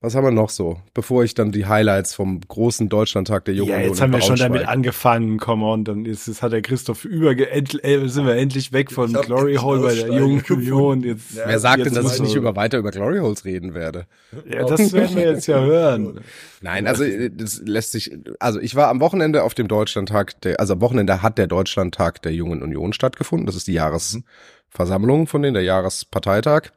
Was 0.01 0.15
haben 0.15 0.23
wir 0.23 0.31
noch 0.31 0.49
so? 0.49 0.79
Bevor 0.93 1.25
ich 1.25 1.33
dann 1.33 1.51
die 1.51 1.65
Highlights 1.65 2.13
vom 2.13 2.39
großen 2.39 2.87
Deutschlandtag 2.87 3.43
der 3.43 3.53
Jungen 3.53 3.71
Ja, 3.71 3.79
jetzt 3.79 3.99
haben 3.99 4.13
wir 4.13 4.21
schon 4.21 4.37
damit 4.37 4.65
angefangen, 4.65 5.37
come 5.39 5.65
on, 5.65 5.83
dann 5.83 6.05
ist 6.05 6.29
es, 6.29 6.41
hat 6.41 6.53
der 6.53 6.61
Christoph 6.61 7.03
überge, 7.03 7.51
äh, 7.51 8.07
sind 8.07 8.25
wir 8.25 8.37
endlich 8.37 8.71
weg 8.71 8.93
von 8.93 9.11
Glory 9.11 9.55
Hole 9.55 9.81
bei 9.81 9.95
der 9.95 10.07
Jungen 10.07 10.41
Union. 10.49 11.03
Jetzt, 11.03 11.35
ja, 11.35 11.43
Wer 11.47 11.59
sagt 11.59 11.85
denn, 11.85 11.93
dass 11.93 12.15
ich 12.15 12.21
nicht 12.21 12.35
über 12.35 12.55
weiter 12.55 12.77
über 12.77 12.91
Glory 12.91 13.19
Holes 13.19 13.43
reden 13.43 13.73
werde? 13.73 14.05
Ja, 14.49 14.63
das 14.63 14.93
werden 14.93 15.17
wir 15.17 15.33
jetzt 15.33 15.47
ja 15.47 15.59
hören. 15.59 16.21
Nein, 16.61 16.87
also 16.87 17.03
äh, 17.03 17.29
das 17.29 17.61
lässt 17.65 17.91
sich, 17.91 18.17
also 18.39 18.61
ich 18.61 18.75
war 18.75 18.87
am 18.87 19.01
Wochenende 19.01 19.43
auf 19.43 19.53
dem 19.53 19.67
Deutschlandtag, 19.67 20.39
der, 20.43 20.61
also 20.61 20.75
am 20.75 20.81
Wochenende 20.81 21.21
hat 21.21 21.37
der 21.37 21.47
Deutschlandtag 21.47 22.21
der 22.21 22.31
Jungen 22.31 22.63
Union 22.63 22.93
stattgefunden. 22.93 23.47
Das 23.47 23.57
ist 23.57 23.67
die 23.67 23.73
Jahresversammlung 23.73 25.27
von 25.27 25.41
denen, 25.41 25.55
der 25.55 25.63
Jahresparteitag. 25.63 26.71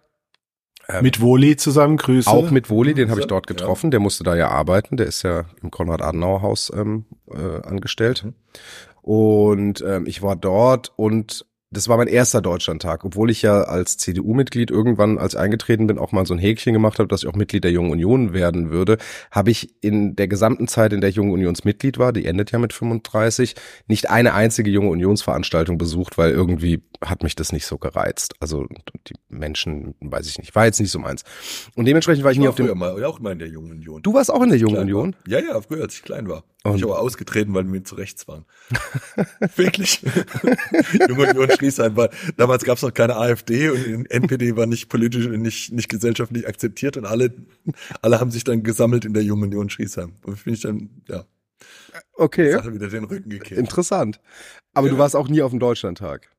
Ähm, 0.89 1.03
mit 1.03 1.21
Woli 1.21 1.57
zusammen, 1.57 1.97
Grüße. 1.97 2.31
Auch 2.31 2.51
mit 2.51 2.71
Woli, 2.71 2.95
den 2.95 3.11
habe 3.11 3.21
ich 3.21 3.27
dort 3.27 3.47
getroffen. 3.47 3.87
Ja. 3.87 3.91
Der 3.93 4.01
musste 4.01 4.25
da 4.25 4.35
ja 4.35 4.49
arbeiten. 4.49 4.97
Der 4.97 5.07
ist 5.07 5.23
ja 5.23 5.45
im 5.63 5.71
Konrad-Adenauer-Haus 5.71 6.73
ähm, 6.75 7.05
äh, 7.31 7.67
angestellt. 7.67 8.25
Mhm. 8.25 8.35
Und 9.03 9.85
ähm, 9.87 10.07
ich 10.07 10.23
war 10.23 10.37
dort 10.37 10.93
und 10.97 11.47
das 11.73 11.89
war 11.89 11.97
mein 11.97 12.07
erster 12.07 12.43
Deutschlandtag, 12.43 13.05
obwohl 13.05 13.31
ich 13.31 13.41
ja 13.41 13.63
als 13.63 13.97
CDU-Mitglied 13.97 14.71
irgendwann, 14.71 15.17
als 15.19 15.35
eingetreten 15.35 15.87
bin, 15.87 15.99
auch 15.99 16.13
mal 16.13 16.27
so 16.27 16.35
ein 16.35 16.39
Häkchen 16.39 16.75
gemacht 16.75 16.99
habe, 16.99 17.09
dass 17.09 17.23
ich 17.23 17.29
auch 17.29 17.35
Mitglied 17.35 17.65
der 17.65 17.73
Jungen 17.73 17.91
Union 17.91 18.35
werden 18.35 18.71
würde, 18.71 18.99
habe 19.31 19.51
ich 19.51 19.75
in 19.81 20.15
der 20.15 20.29
gesamten 20.29 20.69
Zeit, 20.69 20.93
in 20.93 21.01
der 21.01 21.11
ich 21.11 21.17
Junge 21.17 21.33
Unionsmitglied 21.33 21.99
war, 21.99 22.13
die 22.13 22.27
endet 22.27 22.53
ja 22.53 22.59
mit 22.59 22.75
35, 22.75 23.55
nicht 23.87 24.11
eine 24.11 24.35
einzige 24.35 24.71
Junge 24.71 24.91
Unionsveranstaltung 24.91 25.79
besucht, 25.79 26.19
weil 26.19 26.31
irgendwie 26.31 26.83
hat 27.03 27.23
mich 27.23 27.35
das 27.37 27.53
nicht 27.53 27.67
so 27.67 27.79
gereizt. 27.79 28.35
Also 28.41 28.67
die 29.09 29.15
Menschen, 29.29 29.95
weiß 30.01 30.29
ich 30.29 30.39
nicht, 30.39 30.55
war 30.55 30.67
jetzt 30.67 30.79
nicht 30.79 30.91
so 30.91 30.99
meins. 30.99 31.25
Und 31.75 31.87
dementsprechend 31.87 32.23
war 32.25 32.33
ich, 32.33 32.37
ich 32.37 32.43
nie 32.43 32.49
auf 32.49 32.55
dem. 32.55 32.77
Mal, 32.79 33.03
auch 33.05 33.19
mal 33.19 33.33
in 33.33 33.39
der 33.39 33.49
Jungen 33.49 33.73
Union. 33.73 34.03
Du 34.03 34.15
warst 34.15 34.31
auch 34.31 34.43
in 34.43 34.51
der 34.51 34.59
Jungen 34.59 34.77
Union? 34.77 35.17
War. 35.27 35.41
Ja, 35.41 35.47
ja, 35.47 35.61
früher, 35.61 35.83
als 35.83 35.95
ich 35.95 36.03
klein 36.03 36.29
war. 36.29 36.45
Und 36.65 36.77
ich 36.77 36.85
aber 36.85 37.01
ausgetreten, 37.01 37.55
weil 37.55 37.71
wir 37.73 37.83
zu 37.83 37.97
rechts 37.97 38.29
waren. 38.29 38.45
Wirklich. 39.57 40.01
Junge 41.09 41.31
Union 41.31 41.49
Schließheim 41.63 41.97
war, 41.97 42.11
damals 42.37 42.65
gab 42.65 42.77
es 42.77 42.83
noch 42.83 42.93
keine 42.93 43.17
AfD 43.17 43.71
und 43.71 44.11
NPD 44.11 44.57
war 44.57 44.67
nicht 44.67 44.89
politisch 44.89 45.27
und 45.27 45.41
nicht, 45.43 45.73
nicht 45.73 45.89
gesellschaftlich 45.89 46.49
akzeptiert 46.49 46.97
und 46.97 47.07
alle, 47.07 47.33
alle 48.01 48.19
haben 48.19 48.33
sich 48.33 48.43
dann 48.43 48.65
gesammelt 48.65 49.05
in 49.05 49.15
der 49.15 49.23
Jungen 49.23 49.45
Union 49.45 49.71
Schließheim. 49.71 50.13
Und 50.25 50.45
bin 50.45 50.55
ich 50.55 50.61
dann, 50.63 50.91
ja. 51.09 51.25
Okay. 52.15 52.53
Sache 52.53 52.75
wieder 52.75 52.89
den 52.89 53.05
Rücken 53.05 53.31
gekehrt. 53.31 53.61
Interessant. 53.61 54.21
Aber 54.75 54.89
ja. 54.89 54.95
du 54.95 54.99
warst 54.99 55.15
auch 55.15 55.29
nie 55.29 55.43
auf 55.43 55.51
dem 55.51 55.61
Deutschlandtag. 55.61 56.33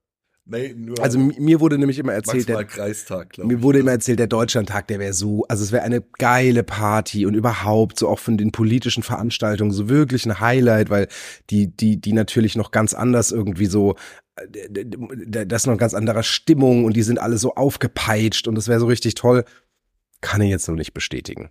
Nee, 0.45 0.73
nur 0.75 1.01
also 1.01 1.17
mir 1.17 1.61
wurde 1.61 1.77
nämlich 1.77 1.99
immer 1.99 2.11
erzählt, 2.11 2.49
der, 2.49 2.65
Kreistag, 2.65 3.37
mir 3.37 3.61
wurde 3.61 3.79
immer 3.79 3.91
erzählt, 3.91 4.19
der 4.19 4.27
Deutschlandtag, 4.27 4.89
der 4.89 4.99
wäre 4.99 5.13
so, 5.13 5.45
also 5.47 5.63
es 5.63 5.71
wäre 5.71 5.83
eine 5.83 6.01
geile 6.17 6.63
Party 6.63 7.25
und 7.25 7.33
überhaupt 7.33 7.97
so 7.97 8.09
auch 8.09 8.19
von 8.19 8.35
den 8.35 8.51
politischen 8.51 9.03
Veranstaltungen 9.03 9.71
so 9.71 9.87
wirklich 9.87 10.25
ein 10.25 10.41
Highlight, 10.41 10.89
weil 10.89 11.07
die 11.49 11.67
die 11.67 12.01
die 12.01 12.11
natürlich 12.11 12.57
noch 12.57 12.71
ganz 12.71 12.93
anders 12.93 13.31
irgendwie 13.31 13.67
so 13.67 13.95
das 14.35 15.61
ist 15.61 15.67
noch 15.67 15.73
ein 15.73 15.79
ganz 15.79 15.93
anderer 15.93 16.23
Stimmung 16.23 16.85
und 16.85 16.95
die 16.95 17.03
sind 17.03 17.19
alle 17.19 17.37
so 17.37 17.55
aufgepeitscht 17.55 18.47
und 18.47 18.55
das 18.55 18.67
wäre 18.67 18.79
so 18.79 18.87
richtig 18.87 19.15
toll. 19.15 19.45
Kann 20.21 20.41
ich 20.41 20.49
jetzt 20.49 20.67
noch 20.67 20.75
nicht 20.75 20.93
bestätigen. 20.93 21.49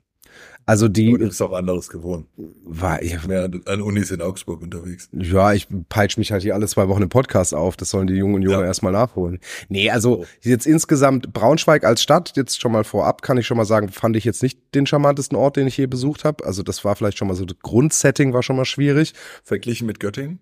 Also 0.64 0.88
die. 0.88 1.10
Du 1.10 1.18
bist 1.18 1.42
auch 1.42 1.52
anderes 1.52 1.88
gewohnt. 1.88 2.26
War, 2.64 3.02
ja, 3.02 3.18
mehr 3.26 3.50
an 3.66 3.82
Unis 3.82 4.10
in 4.10 4.22
Augsburg 4.22 4.62
unterwegs. 4.62 5.08
Ja, 5.12 5.52
ich 5.52 5.66
peitsche 5.88 6.20
mich 6.20 6.30
halt 6.30 6.42
hier 6.42 6.54
alle 6.54 6.68
zwei 6.68 6.88
Wochen 6.88 7.02
im 7.02 7.08
Podcast 7.08 7.54
auf. 7.54 7.76
Das 7.76 7.90
sollen 7.90 8.06
die 8.06 8.14
Jungen 8.14 8.36
und 8.36 8.42
Jungen 8.42 8.60
ja. 8.60 8.66
erstmal 8.66 8.92
nachholen. 8.92 9.40
Nee, 9.68 9.90
also 9.90 10.24
jetzt 10.40 10.66
insgesamt 10.66 11.32
Braunschweig 11.32 11.84
als 11.84 12.02
Stadt, 12.02 12.32
jetzt 12.36 12.60
schon 12.60 12.72
mal 12.72 12.84
vorab, 12.84 13.22
kann 13.22 13.38
ich 13.38 13.46
schon 13.46 13.56
mal 13.56 13.64
sagen, 13.64 13.88
fand 13.88 14.16
ich 14.16 14.24
jetzt 14.24 14.42
nicht 14.42 14.58
den 14.74 14.86
charmantesten 14.86 15.36
Ort, 15.36 15.56
den 15.56 15.66
ich 15.66 15.76
je 15.76 15.86
besucht 15.86 16.24
habe. 16.24 16.44
Also 16.44 16.62
das 16.62 16.84
war 16.84 16.94
vielleicht 16.94 17.18
schon 17.18 17.28
mal 17.28 17.34
so, 17.34 17.44
das 17.44 17.58
Grundsetting 17.60 18.32
war 18.32 18.42
schon 18.42 18.56
mal 18.56 18.64
schwierig. 18.64 19.14
Verglichen 19.42 19.86
mit 19.86 19.98
Göttingen? 19.98 20.38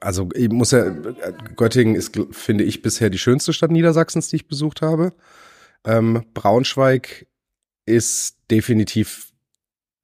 Also 0.00 0.28
ich 0.34 0.50
muss 0.50 0.72
ja, 0.72 0.90
Göttingen 1.56 1.94
ist, 1.94 2.18
finde 2.32 2.64
ich, 2.64 2.82
bisher 2.82 3.10
die 3.10 3.18
schönste 3.18 3.52
Stadt 3.52 3.70
Niedersachsens, 3.70 4.28
die 4.28 4.36
ich 4.36 4.48
besucht 4.48 4.82
habe. 4.82 5.12
Ähm, 5.84 6.24
Braunschweig 6.34 7.26
ist 7.86 8.36
definitiv 8.50 9.32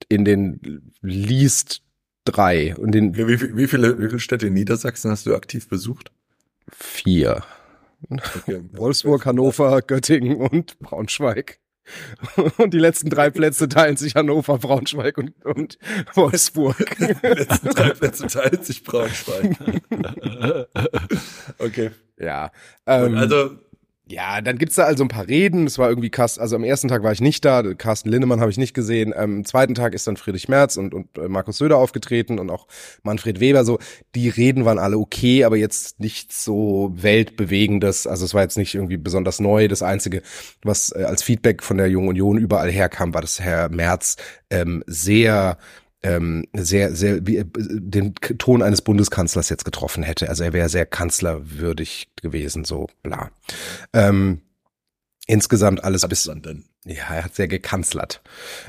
in 0.09 0.25
den 0.25 0.93
least 1.01 1.83
drei. 2.25 2.77
Und 2.77 2.93
den 2.93 3.17
wie, 3.17 3.27
wie, 3.29 3.57
wie, 3.57 3.67
viele, 3.67 3.99
wie 3.99 4.09
viele 4.09 4.21
Städte 4.21 4.47
in 4.47 4.55
Niedersachsen 4.55 5.11
hast 5.11 5.27
du 5.27 5.35
aktiv 5.35 5.69
besucht? 5.69 6.13
Vier. 6.71 7.45
Okay. 8.09 8.63
Wolfsburg, 8.73 9.27
Hannover, 9.27 9.83
Göttingen 9.83 10.37
und 10.37 10.79
Braunschweig. 10.79 11.59
Und 12.59 12.73
die 12.75 12.79
letzten 12.79 13.11
drei 13.11 13.31
Plätze 13.31 13.69
teilen 13.69 13.97
sich 13.97 14.15
Hannover, 14.15 14.59
Braunschweig 14.59 15.19
und, 15.19 15.33
und 15.45 15.79
Wolfsburg. 16.15 16.97
Die 16.99 17.29
letzten 17.29 17.69
drei 17.69 17.91
Plätze 17.91 18.27
teilen 18.27 18.63
sich 18.63 18.83
Braunschweig. 18.83 19.57
Okay. 21.59 21.91
Ja. 22.19 22.51
Ähm, 22.87 23.17
also 23.17 23.51
ja, 24.09 24.41
dann 24.41 24.57
gibt's 24.57 24.77
da 24.77 24.85
also 24.85 25.03
ein 25.03 25.09
paar 25.09 25.27
Reden. 25.27 25.67
Es 25.67 25.79
war 25.79 25.89
irgendwie 25.89 26.11
Carsten, 26.11 26.41
also 26.41 26.55
am 26.55 26.63
ersten 26.63 26.87
Tag 26.87 27.03
war 27.03 27.11
ich 27.11 27.21
nicht 27.21 27.45
da, 27.45 27.75
Carsten 27.75 28.09
Linnemann 28.09 28.41
habe 28.41 28.53
ich 28.53 28.57
nicht 28.57 28.73
gesehen. 28.73 29.13
Am 29.13 29.45
zweiten 29.45 29.75
Tag 29.75 29.95
ist 29.95 30.07
dann 30.07 30.17
Friedrich 30.17 30.49
Merz 30.49 30.77
und, 30.77 30.95
und 30.95 31.19
äh, 31.19 31.29
Markus 31.29 31.59
Söder 31.59 31.79
aufgetreten 31.79 32.39
und 32.39 32.49
auch 32.49 32.69
Manfred 33.03 33.41
Weber. 33.41 33.65
So, 33.65 33.81
die 34.15 34.29
Reden 34.29 34.65
waren 34.65 34.79
alle 34.79 34.97
okay, 34.97 35.43
aber 35.43 35.57
jetzt 35.57 35.99
nicht 35.99 36.33
so 36.33 36.93
weltbewegendes. 36.95 38.07
Also 38.07 38.25
es 38.25 38.33
war 38.33 38.43
jetzt 38.43 38.57
nicht 38.57 38.77
irgendwie 38.77 38.97
besonders 38.97 39.41
neu. 39.41 39.67
Das 39.67 39.83
Einzige, 39.83 40.23
was 40.63 40.95
äh, 40.95 41.03
als 41.03 41.25
Feedback 41.25 41.65
von 41.65 41.77
der 41.77 41.89
Jungen 41.89 42.09
Union 42.11 42.39
überall 42.39 42.71
herkam, 42.71 43.13
war, 43.13 43.23
dass 43.23 43.41
Herr 43.41 43.71
Merz 43.71 44.17
ähm, 44.51 44.85
sehr 44.87 45.59
ähm, 46.07 46.45
sehr, 46.53 46.95
sehr 46.95 47.27
wie, 47.27 47.39
äh, 47.39 47.45
den 47.57 48.15
Ton 48.15 48.63
eines 48.63 48.81
Bundeskanzlers 48.83 49.49
jetzt 49.49 49.65
getroffen 49.65 50.05
hätte. 50.05 50.29
Also 50.29 50.45
er 50.45 50.53
wäre 50.53 50.69
sehr 50.69 50.87
kanzlerwürdig 50.87 52.09
gewesen, 52.23 52.65
so 52.65 52.87
bla. 53.03 53.31
Ähm, 53.93 54.41
insgesamt 55.27 55.83
alles 55.83 56.05
bis. 56.05 56.65
Ja, 56.89 57.15
er 57.15 57.25
hat 57.25 57.35
sehr 57.35 57.49
gekanzlert. 57.49 58.23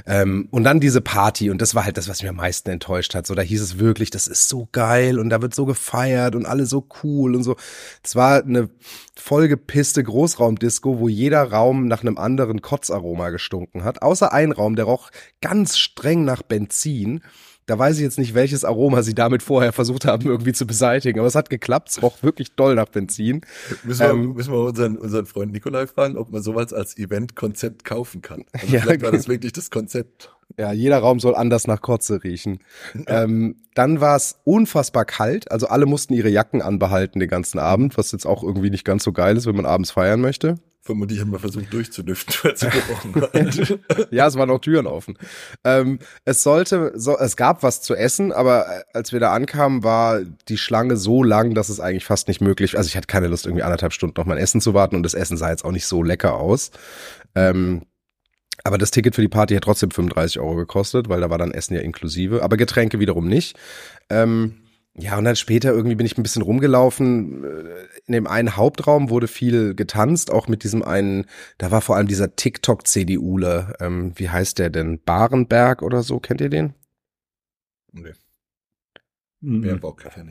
Ähm, 0.08 0.48
und 0.50 0.64
dann 0.64 0.80
diese 0.80 1.02
Party, 1.02 1.52
und 1.52 1.62
das 1.62 1.76
war 1.76 1.86
halt 1.86 1.98
das, 1.98 2.10
was 2.10 2.24
mich 2.24 2.30
am 2.30 2.38
meisten 2.38 2.68
enttäuscht 2.72 3.14
hat. 3.14 3.28
So, 3.28 3.36
da 3.36 3.44
hieß 3.44 3.62
es 3.62 3.78
wirklich, 3.78 4.10
das 4.10 4.26
ist 4.26 4.50
so 4.50 4.68
geil 4.72 5.20
und 5.20 5.30
da 5.30 5.44
wird 5.44 5.54
so 5.54 5.66
gefeiert 5.66 6.34
und 6.34 6.48
alle 6.48 6.66
so 6.66 6.88
cool 7.04 7.36
und 7.36 7.44
so. 7.44 7.56
Es 8.04 8.16
war 8.16 8.42
eine 8.42 8.70
vollgepisste 9.16 10.04
Großraumdisco, 10.04 10.98
wo 10.98 11.08
jeder 11.08 11.44
Raum 11.44 11.88
nach 11.88 12.02
einem 12.02 12.18
anderen 12.18 12.62
Kotzaroma 12.62 13.30
gestunken 13.30 13.84
hat. 13.84 14.02
Außer 14.02 14.34
ein 14.34 14.52
Raum, 14.52 14.76
der 14.76 14.86
roch 14.86 15.12
ganz 15.40 15.78
streng 15.78 16.26
nach 16.26 16.42
Benzin. 16.42 17.22
Da 17.68 17.78
weiß 17.78 17.98
ich 17.98 18.04
jetzt 18.04 18.18
nicht, 18.18 18.34
welches 18.34 18.64
Aroma 18.64 19.04
sie 19.04 19.14
damit 19.14 19.44
vorher 19.44 19.74
versucht 19.74 20.06
haben, 20.06 20.26
irgendwie 20.26 20.54
zu 20.54 20.66
beseitigen. 20.66 21.20
Aber 21.20 21.28
es 21.28 21.36
hat 21.36 21.50
geklappt. 21.50 21.90
Es 21.90 22.02
roch 22.02 22.24
wirklich 22.24 22.56
doll 22.56 22.76
nach 22.76 22.88
Benzin. 22.88 23.42
Müssen 23.84 24.00
wir, 24.00 24.10
ähm, 24.10 24.34
müssen 24.36 24.54
wir 24.54 24.60
unseren, 24.62 24.98
unseren 24.98 25.26
Freund 25.26 25.52
Nikolai 25.52 25.86
fragen, 25.86 26.16
ob 26.16 26.32
man 26.32 26.42
sowas 26.42 26.72
als 26.72 26.98
Event-Konzept 26.98 27.84
kaufen 27.84 28.07
kann. 28.22 28.46
Also 28.54 28.74
ja, 28.74 28.82
vielleicht 28.82 29.02
war 29.04 29.12
das 29.12 29.28
wirklich 29.28 29.54
das 29.54 29.70
Konzept. 29.70 30.32
Ja, 30.58 30.72
jeder 30.72 31.00
Raum 31.00 31.20
soll 31.20 31.36
anders 31.36 31.68
nach 31.68 31.82
Kotze 31.82 32.24
riechen. 32.24 32.60
ähm, 33.08 33.58
dann 33.76 34.02
war 34.02 34.16
es 34.16 34.40
unfassbar 34.44 35.06
kalt. 35.06 35.52
Also 35.52 35.68
alle 35.68 35.86
mussten 35.86 36.14
ihre 36.14 36.30
Jacken 36.30 36.62
anbehalten 36.62 37.20
den 37.20 37.30
ganzen 37.30 37.60
Abend, 37.60 37.98
was 37.98 38.12
jetzt 38.12 38.26
auch 38.26 38.44
irgendwie 38.44 38.70
nicht 38.70 38.86
ganz 38.86 39.04
so 39.04 39.12
geil 39.12 39.38
ist, 39.38 39.46
wenn 39.46 39.56
man 39.56 39.66
abends 39.66 39.92
feiern 39.92 40.22
möchte. 40.22 40.56
Vermutlich 40.88 41.20
haben 41.20 41.34
wir 41.34 41.40
versucht 41.40 41.74
durchzulüften, 41.74 42.34
weil 42.44 42.56
sie 42.56 42.70
gebrochen 42.70 43.16
war. 43.16 44.08
ja, 44.10 44.26
es 44.26 44.36
waren 44.36 44.48
noch 44.48 44.60
Türen 44.60 44.88
offen. 44.88 45.18
Ähm, 45.66 46.00
es 46.24 46.44
sollte, 46.44 46.94
so, 46.96 47.18
es 47.18 47.36
gab 47.36 47.62
was 47.62 47.82
zu 47.82 47.94
essen, 47.94 48.32
aber 48.32 48.66
äh, 48.68 48.84
als 48.94 49.12
wir 49.12 49.20
da 49.20 49.34
ankamen, 49.34 49.84
war 49.84 50.22
die 50.48 50.58
Schlange 50.58 50.96
so 50.96 51.24
lang, 51.24 51.56
dass 51.56 51.68
es 51.68 51.82
eigentlich 51.82 52.06
fast 52.06 52.30
nicht 52.30 52.40
möglich. 52.40 52.78
Also 52.78 52.88
ich 52.88 52.96
hatte 52.96 53.08
keine 53.08 53.28
Lust, 53.28 53.46
irgendwie 53.46 53.64
anderthalb 53.64 53.92
Stunden 53.92 54.18
auf 54.18 54.26
mein 54.26 54.38
Essen 54.38 54.62
zu 54.62 54.74
warten 54.74 54.96
und 54.96 55.04
das 55.04 55.14
Essen 55.14 55.36
sah 55.36 55.50
jetzt 55.50 55.66
auch 55.66 55.74
nicht 55.74 55.86
so 55.86 56.04
lecker 56.04 56.36
aus. 56.36 56.72
Ähm, 57.36 57.82
aber 58.68 58.78
das 58.78 58.92
Ticket 58.92 59.16
für 59.16 59.22
die 59.22 59.28
Party 59.28 59.56
hat 59.56 59.64
trotzdem 59.64 59.92
35 59.92 60.40
Euro 60.40 60.56
gekostet, 60.56 61.10
weil 61.10 61.22
da 61.22 61.30
war 61.30 61.38
dann 61.38 61.52
Essen 61.52 61.74
ja 61.74 61.82
inklusive, 61.82 62.44
aber 62.44 62.58
Getränke 62.58 63.00
wiederum 63.00 63.28
nicht. 63.28 63.58
Ähm, 64.10 64.58
ja, 65.00 65.18
und 65.18 65.26
dann 65.26 65.36
später 65.36 65.72
irgendwie 65.72 65.96
bin 65.96 66.06
ich 66.06 66.18
ein 66.18 66.24
bisschen 66.24 66.42
rumgelaufen. 66.42 67.44
In 68.08 68.14
dem 68.14 68.28
einen 68.28 68.58
Hauptraum 68.58 69.10
wurde 69.10 69.28
viel 69.28 69.76
getanzt, 69.76 70.32
auch 70.32 70.48
mit 70.48 70.64
diesem 70.64 70.84
einen, 70.84 71.26
da 71.60 71.72
war 71.72 71.82
vor 71.82 71.96
allem 71.96 72.08
dieser 72.08 72.36
TikTok-CDUler, 72.36 73.76
ähm, 73.80 74.14
wie 74.16 74.30
heißt 74.30 74.58
der 74.58 74.72
denn? 74.72 75.00
Barenberg 75.00 75.84
oder 75.84 76.02
so, 76.02 76.20
kennt 76.20 76.42
ihr 76.42 76.50
den? 76.50 76.74
Nee. 77.92 78.14
Mehr 79.40 79.76
Bock 79.76 80.04
hat 80.04 80.18
er 80.18 80.24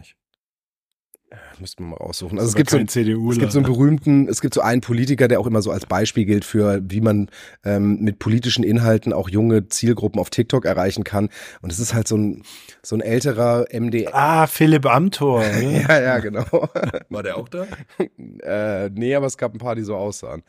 nicht. 1.31 1.61
Müssten 1.61 1.85
wir 1.85 1.91
mal 1.91 1.97
raussuchen. 1.97 2.39
Also 2.39 2.51
es 2.51 2.55
gibt, 2.55 2.71
so, 2.71 2.79
es 2.79 2.93
gibt 3.39 3.53
so 3.53 3.59
einen 3.59 3.67
berühmten, 3.67 4.29
es 4.29 4.41
gibt 4.41 4.55
so 4.55 4.61
einen 4.61 4.81
Politiker, 4.81 5.29
der 5.29 5.41
auch 5.41 5.47
immer 5.47 5.63
so 5.63 5.71
als 5.71 5.87
Beispiel 5.87 6.25
gilt 6.25 6.45
für, 6.45 6.81
wie 6.85 7.01
man 7.01 7.31
ähm, 7.65 8.01
mit 8.01 8.19
politischen 8.19 8.63
Inhalten 8.65 9.13
auch 9.13 9.29
junge 9.29 9.69
Zielgruppen 9.69 10.21
auf 10.21 10.31
TikTok 10.31 10.65
erreichen 10.65 11.05
kann. 11.05 11.31
Und 11.63 11.73
es 11.73 11.79
ist 11.79 11.95
halt 11.95 12.09
so 12.09 12.17
ein, 12.17 12.43
so 12.83 12.97
ein 12.97 13.01
älterer 13.01 13.67
MD. 13.71 14.09
Ah, 14.13 14.47
Philipp 14.47 14.87
Amthor. 14.87 15.45
ja, 15.45 16.01
ja, 16.01 16.19
genau. 16.19 16.47
War 17.09 17.23
der 17.23 17.37
auch 17.37 17.49
da? 17.49 17.67
äh, 18.43 18.91
nee, 18.91 19.15
aber 19.15 19.27
es 19.27 19.37
gab 19.39 19.55
ein 19.55 19.59
paar, 19.59 19.75
die 19.75 19.83
so 19.83 19.97
aussahen. 19.97 20.43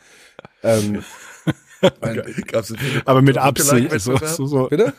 Ähm, 0.64 1.04
Gab's 2.52 2.74
aber 3.06 3.22
mit 3.22 3.38
Absicht. 3.38 3.92
So, 4.00 4.18
so, 4.18 4.46
so. 4.48 4.68
Bitte? 4.68 4.94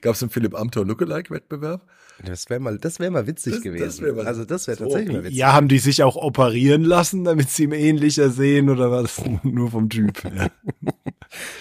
Gab 0.00 0.14
es 0.14 0.22
einen 0.22 0.30
Philipp 0.30 0.54
Amthor 0.54 0.84
Lookalike-Wettbewerb? 0.84 1.82
Das 2.24 2.50
wäre 2.50 2.60
mal, 2.60 2.78
das 2.78 3.00
wäre 3.00 3.10
mal 3.10 3.26
witzig 3.26 3.54
das, 3.54 3.62
gewesen. 3.62 3.84
Das 3.84 4.00
wär 4.00 4.12
mal, 4.12 4.26
also 4.26 4.44
das 4.44 4.66
wäre 4.66 4.76
so. 4.76 4.84
tatsächlich 4.84 5.12
mal 5.12 5.24
witzig. 5.24 5.36
Ja, 5.36 5.52
haben 5.52 5.68
die 5.68 5.78
sich 5.78 6.02
auch 6.02 6.16
operieren 6.16 6.84
lassen, 6.84 7.24
damit 7.24 7.50
sie 7.50 7.64
ihm 7.64 7.72
ähnlicher 7.72 8.30
sehen 8.30 8.68
oder 8.68 8.90
war 8.90 9.02
das 9.02 9.20
nur 9.42 9.70
vom 9.70 9.88
Typ? 9.88 10.22
Ja. 10.24 10.48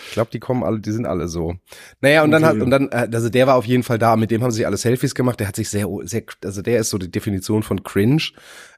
ich 0.08 0.12
glaube, 0.14 0.32
die 0.32 0.40
kommen 0.40 0.64
alle, 0.64 0.80
die 0.80 0.92
sind 0.92 1.06
alle 1.06 1.28
so. 1.28 1.56
Naja, 2.02 2.24
und 2.24 2.34
okay. 2.34 2.42
dann 2.42 2.50
hat, 2.50 2.62
und 2.62 2.70
dann, 2.70 2.90
äh, 2.90 3.10
also 3.14 3.30
der 3.30 3.48
war 3.48 3.56
auf 3.56 3.66
jeden 3.66 3.84
Fall 3.84 4.00
da, 4.00 4.16
mit 4.16 4.32
dem 4.32 4.44
haben 4.44 4.52
sie 4.52 4.66
alle 4.66 4.78
Selfies 4.78 5.16
gemacht, 5.16 5.40
der 5.40 5.48
hat 5.48 5.56
sich 5.56 5.70
sehr, 5.70 5.88
sehr, 6.04 6.24
also 6.44 6.62
der 6.62 6.80
ist 6.80 6.90
so 6.90 6.98
die 6.98 7.12
Definition 7.12 7.64
von 7.64 7.84
cringe. 7.84 8.24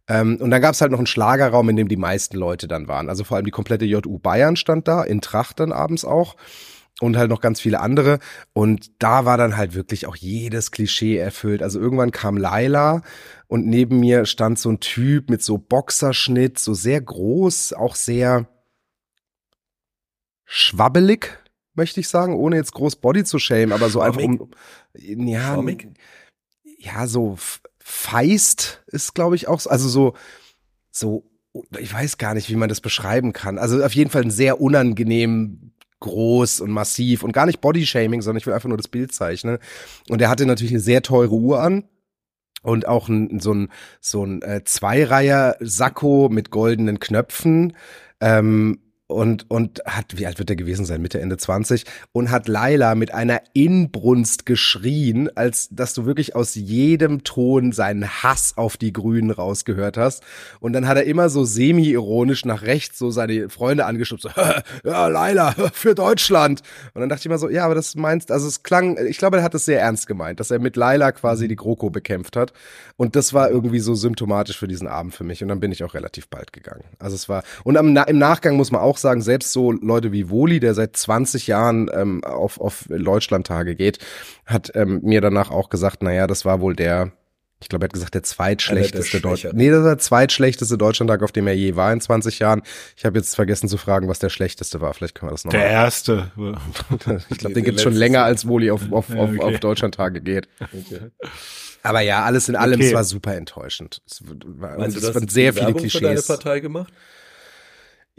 Ähm, 0.08 0.38
und 0.42 0.52
dann 0.52 0.62
gab 0.62 0.74
es 0.74 0.82
halt 0.82 0.92
noch 0.92 1.00
einen 1.00 1.08
Schlagerraum, 1.08 1.70
in 1.70 1.76
dem 1.76 1.88
die 1.88 1.98
meisten 1.98 2.38
Leute 2.38 2.68
dann 2.68 2.88
waren. 2.88 3.10
Also 3.10 3.24
vor 3.24 3.38
allem 3.38 3.46
die 3.46 3.52
komplette 3.52 3.86
JU 3.86 4.20
Bayern 4.20 4.56
stand 4.56 4.88
da, 4.88 5.04
in 5.04 5.22
Tracht 5.22 5.60
dann 5.60 5.72
abends 5.72 6.06
auch 6.06 6.36
und 7.00 7.18
halt 7.18 7.30
noch 7.30 7.42
ganz 7.42 7.60
viele 7.60 7.80
andere. 7.80 8.20
Und 8.54 8.92
da 9.02 9.26
war 9.26 9.38
dann 9.38 9.58
halt 9.58 9.74
wirklich 9.74 10.06
auch 10.06 10.16
jedes 10.16 10.72
Klischee 10.72 11.18
erfüllt. 11.18 11.64
Also 11.64 11.80
irgendwann 11.80 12.12
kam 12.12 12.38
Laila 12.38 13.02
und 13.48 13.66
neben 13.66 14.00
mir 14.00 14.26
stand 14.26 14.60
so 14.60 14.70
ein 14.70 14.80
Typ 14.80 15.30
mit 15.30 15.42
so 15.42 15.58
Boxerschnitt, 15.58 16.60
so 16.60 16.74
sehr 16.74 17.02
groß, 17.02 17.74
auch 17.74 17.96
sehr 17.96 18.48
schwabbelig, 20.46 21.40
möchte 21.74 22.02
ich 22.02 22.10
sagen, 22.10 22.36
ohne 22.36 22.58
jetzt 22.58 22.74
groß 22.74 22.98
Body 22.98 23.24
zu 23.24 23.40
shame, 23.40 23.72
aber 23.72 23.90
so 23.90 24.02
einfach 24.02 24.22
um, 24.22 24.52
ja, 24.94 25.54
Schwammig? 25.54 25.88
ja, 26.78 27.08
so 27.08 27.38
feist 27.80 28.84
ist, 28.88 29.16
glaube 29.16 29.36
ich, 29.36 29.48
auch, 29.48 29.66
also 29.66 29.88
so, 29.88 30.14
so, 30.92 31.24
ich 31.80 31.94
weiß 31.94 32.18
gar 32.18 32.34
nicht, 32.34 32.50
wie 32.50 32.56
man 32.56 32.70
das 32.70 32.82
beschreiben 32.82 33.34
kann. 33.34 33.58
Also 33.58 33.84
auf 33.84 33.94
jeden 33.94 34.10
Fall 34.10 34.24
ein 34.24 34.32
sehr 34.32 34.60
unangenehm 34.62 35.72
groß 36.02 36.60
und 36.60 36.72
massiv 36.72 37.24
und 37.24 37.32
gar 37.32 37.46
nicht 37.46 37.62
Bodyshaming, 37.62 38.22
sondern 38.22 38.40
ich 38.40 38.46
will 38.46 38.54
einfach 38.54 38.68
nur 38.68 38.78
das 38.78 38.90
Bild 38.90 39.14
zeichnen. 39.14 39.58
Und 40.10 40.22
er 40.22 40.30
hatte 40.30 40.46
natürlich 40.46 40.74
eine 40.74 40.82
sehr 40.82 41.02
teure 41.02 41.34
Uhr 41.34 41.62
an 41.62 41.86
und 42.62 42.88
auch 42.88 43.08
ein, 43.08 43.40
so 43.40 43.54
ein 43.54 43.70
so 44.02 44.26
ein 44.26 44.42
äh, 44.42 44.64
Zweireiher 44.66 45.56
Sakko 45.60 46.30
mit 46.30 46.52
goldenen 46.52 47.00
Knöpfen. 47.00 47.78
Ähm, 48.20 48.80
und, 49.12 49.50
und 49.50 49.82
hat, 49.86 50.18
wie 50.18 50.26
alt 50.26 50.40
wird 50.40 50.50
er 50.50 50.56
gewesen 50.56 50.86
sein? 50.86 51.02
Mitte, 51.02 51.20
Ende 51.20 51.38
20 51.38 51.86
und 52.12 52.32
hat 52.32 52.48
Laila 52.48 52.96
mit 52.96 53.14
einer 53.14 53.42
Inbrunst 53.54 54.46
geschrien, 54.46 55.30
als 55.36 55.70
dass 55.72 55.94
du 55.94 56.06
wirklich 56.06 56.36
aus 56.36 56.56
jedem 56.56 57.24
Ton 57.24 57.72
seinen 57.72 58.08
Hass 58.08 58.54
auf 58.58 58.78
die 58.78 58.94
Grünen 58.94 59.32
rausgehört 59.32 59.98
hast. 59.98 60.24
Und 60.60 60.74
dann 60.74 60.88
hat 60.88 60.98
er 60.98 61.04
immer 61.04 61.30
so 61.30 61.44
semi-ironisch 61.44 62.46
nach 62.46 62.64
rechts 62.64 62.98
so 62.98 63.12
seine 63.12 63.50
Freunde 63.50 63.86
angeschubst, 63.86 64.24
so, 64.24 64.30
ja, 64.84 65.08
Laila, 65.08 65.52
für 65.74 65.96
Deutschland. 65.96 66.62
Und 66.94 67.02
dann 67.02 67.10
dachte 67.10 67.22
ich 67.22 67.26
immer 67.26 67.38
so, 67.38 67.50
ja, 67.50 67.66
aber 67.66 67.76
das 67.76 67.96
meinst, 67.96 68.32
also 68.32 68.48
es 68.48 68.64
klang, 68.64 68.98
ich 69.08 69.18
glaube, 69.18 69.38
er 69.38 69.44
hat 69.44 69.56
es 69.56 69.66
sehr 69.66 69.82
ernst 69.82 70.08
gemeint, 70.08 70.40
dass 70.40 70.52
er 70.52 70.60
mit 70.60 70.76
Laila 70.76 71.12
quasi 71.12 71.48
die 71.48 71.56
GroKo 71.56 71.90
bekämpft 71.90 72.36
hat. 72.36 72.54
Und 72.98 73.16
das 73.16 73.34
war 73.34 73.50
irgendwie 73.50 73.80
so 73.80 73.96
symptomatisch 73.96 74.58
für 74.58 74.68
diesen 74.68 74.88
Abend 74.88 75.14
für 75.14 75.24
mich. 75.24 75.42
Und 75.42 75.50
dann 75.50 75.60
bin 75.60 75.72
ich 75.72 75.84
auch 75.84 75.94
relativ 75.94 76.28
bald 76.28 76.54
gegangen. 76.54 76.84
Also 77.00 77.16
es 77.16 77.28
war, 77.28 77.44
und 77.64 77.78
am, 77.78 77.96
im 77.96 78.18
Nachgang 78.18 78.56
muss 78.56 78.72
man 78.72 78.82
auch 78.82 78.98
sagen, 79.02 79.22
selbst 79.22 79.52
so 79.54 79.72
Leute 79.72 80.12
wie 80.12 80.30
Woli, 80.30 80.60
der 80.60 80.74
seit 80.74 80.96
20 80.96 81.48
Jahren 81.48 81.90
ähm, 81.94 82.24
auf, 82.24 82.60
auf 82.60 82.86
Deutschlandtage 82.90 83.76
geht, 83.76 84.00
hat 84.46 84.72
ähm, 84.76 85.02
mir 85.04 85.22
danach 85.22 85.52
auch 85.52 85.70
gesagt, 85.70 86.04
naja, 86.04 86.28
das 86.28 86.46
war 86.46 86.62
wohl 86.62 86.76
der, 86.76 87.12
ich 87.62 87.70
glaube, 87.70 87.86
er 87.86 87.88
hat 87.88 87.94
gesagt, 87.94 88.16
der 88.16 88.24
zweitschlechteste 88.24 89.22
Deutsch. 89.22 89.48
Nee, 89.54 89.70
das 89.70 89.80
ist 89.80 89.86
der 89.86 89.98
zweitschlechteste 89.98 90.78
Deutschlandtag, 90.78 91.22
auf 91.24 91.32
dem 91.32 91.48
er 91.48 91.54
je 91.54 91.76
war 91.76 91.94
in 91.94 92.02
20 92.02 92.40
Jahren. 92.40 92.64
Ich 92.98 93.06
habe 93.06 93.18
jetzt 93.18 93.36
vergessen 93.36 93.68
zu 93.68 93.78
fragen, 93.78 94.08
was 94.08 94.20
der 94.20 94.30
schlechteste 94.30 94.82
war. 94.82 94.94
Vielleicht 94.94 95.16
können 95.16 95.30
wir 95.30 95.34
das 95.34 95.46
noch. 95.46 95.52
Der 95.52 95.66
erste. 95.66 96.32
ich 97.30 97.38
glaube, 97.38 97.54
den 97.56 97.64
gibt's 97.64 97.84
schon 97.84 97.94
länger, 97.94 98.24
als 98.24 98.48
Woli 98.48 98.72
auf, 98.72 98.92
auf, 98.92 99.10
auf, 99.12 99.30
okay. 99.30 99.40
auf 99.42 99.60
Deutschlandtage 99.60 100.22
geht. 100.22 100.48
Okay. 100.60 101.12
Aber 101.84 102.02
ja, 102.02 102.24
alles 102.24 102.50
in 102.50 102.56
allem, 102.56 102.80
okay. 102.80 102.90
es 102.90 102.94
war 102.94 103.04
super 103.04 103.36
enttäuschend. 103.36 104.02
Es, 104.08 104.22
war, 104.24 104.78
Meinst 104.78 104.98
es 104.98 105.14
waren 105.14 105.28
sehr 105.28 105.54
viele 105.54 105.74
Klischees. 105.74 106.00
Für 106.00 106.06
deine 106.06 106.22
Partei 106.22 106.60
gemacht? 106.60 106.94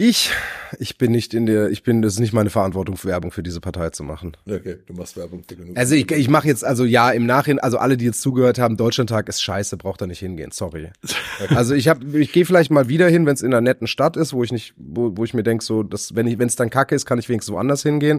Ich, 0.04 0.32
ich 0.80 0.98
bin 0.98 1.12
nicht 1.12 1.32
in 1.32 1.46
der, 1.46 1.70
ich 1.70 1.84
bin, 1.84 2.02
das 2.02 2.14
ist 2.14 2.18
nicht 2.18 2.32
meine 2.32 2.50
Verantwortung, 2.50 2.98
Werbung 3.04 3.30
für 3.30 3.44
diese 3.44 3.60
Partei 3.60 3.90
zu 3.90 4.02
machen. 4.02 4.36
Okay, 4.48 4.78
du 4.84 4.94
machst 4.94 5.16
Werbung 5.16 5.44
für 5.46 5.54
genug. 5.54 5.76
Also 5.76 5.94
ich, 5.94 6.10
ich 6.10 6.28
mache 6.28 6.48
jetzt, 6.48 6.64
also 6.64 6.84
ja, 6.84 7.12
im 7.12 7.24
Nachhinein, 7.24 7.60
also 7.60 7.78
alle, 7.78 7.96
die 7.96 8.06
jetzt 8.06 8.20
zugehört 8.20 8.58
haben, 8.58 8.76
Deutschlandtag 8.76 9.28
ist 9.28 9.40
scheiße, 9.44 9.76
braucht 9.76 10.00
da 10.00 10.08
nicht 10.08 10.18
hingehen, 10.18 10.50
sorry. 10.50 10.90
Okay. 11.40 11.54
Also 11.54 11.74
ich 11.74 11.86
habe, 11.86 12.18
ich 12.18 12.32
gehe 12.32 12.44
vielleicht 12.44 12.72
mal 12.72 12.88
wieder 12.88 13.08
hin, 13.08 13.26
wenn 13.26 13.34
es 13.34 13.42
in 13.42 13.54
einer 13.54 13.60
netten 13.60 13.86
Stadt 13.86 14.16
ist, 14.16 14.32
wo 14.32 14.42
ich 14.42 14.50
nicht, 14.50 14.74
wo, 14.76 15.16
wo 15.16 15.22
ich 15.22 15.34
mir 15.34 15.44
denke, 15.44 15.64
so, 15.64 15.84
dass, 15.84 16.16
wenn 16.16 16.26
ich, 16.26 16.36
wenn 16.40 16.48
es 16.48 16.56
dann 16.56 16.68
kacke 16.68 16.96
ist, 16.96 17.06
kann 17.06 17.20
ich 17.20 17.28
wenigstens 17.28 17.54
woanders 17.54 17.84
hingehen. 17.84 18.18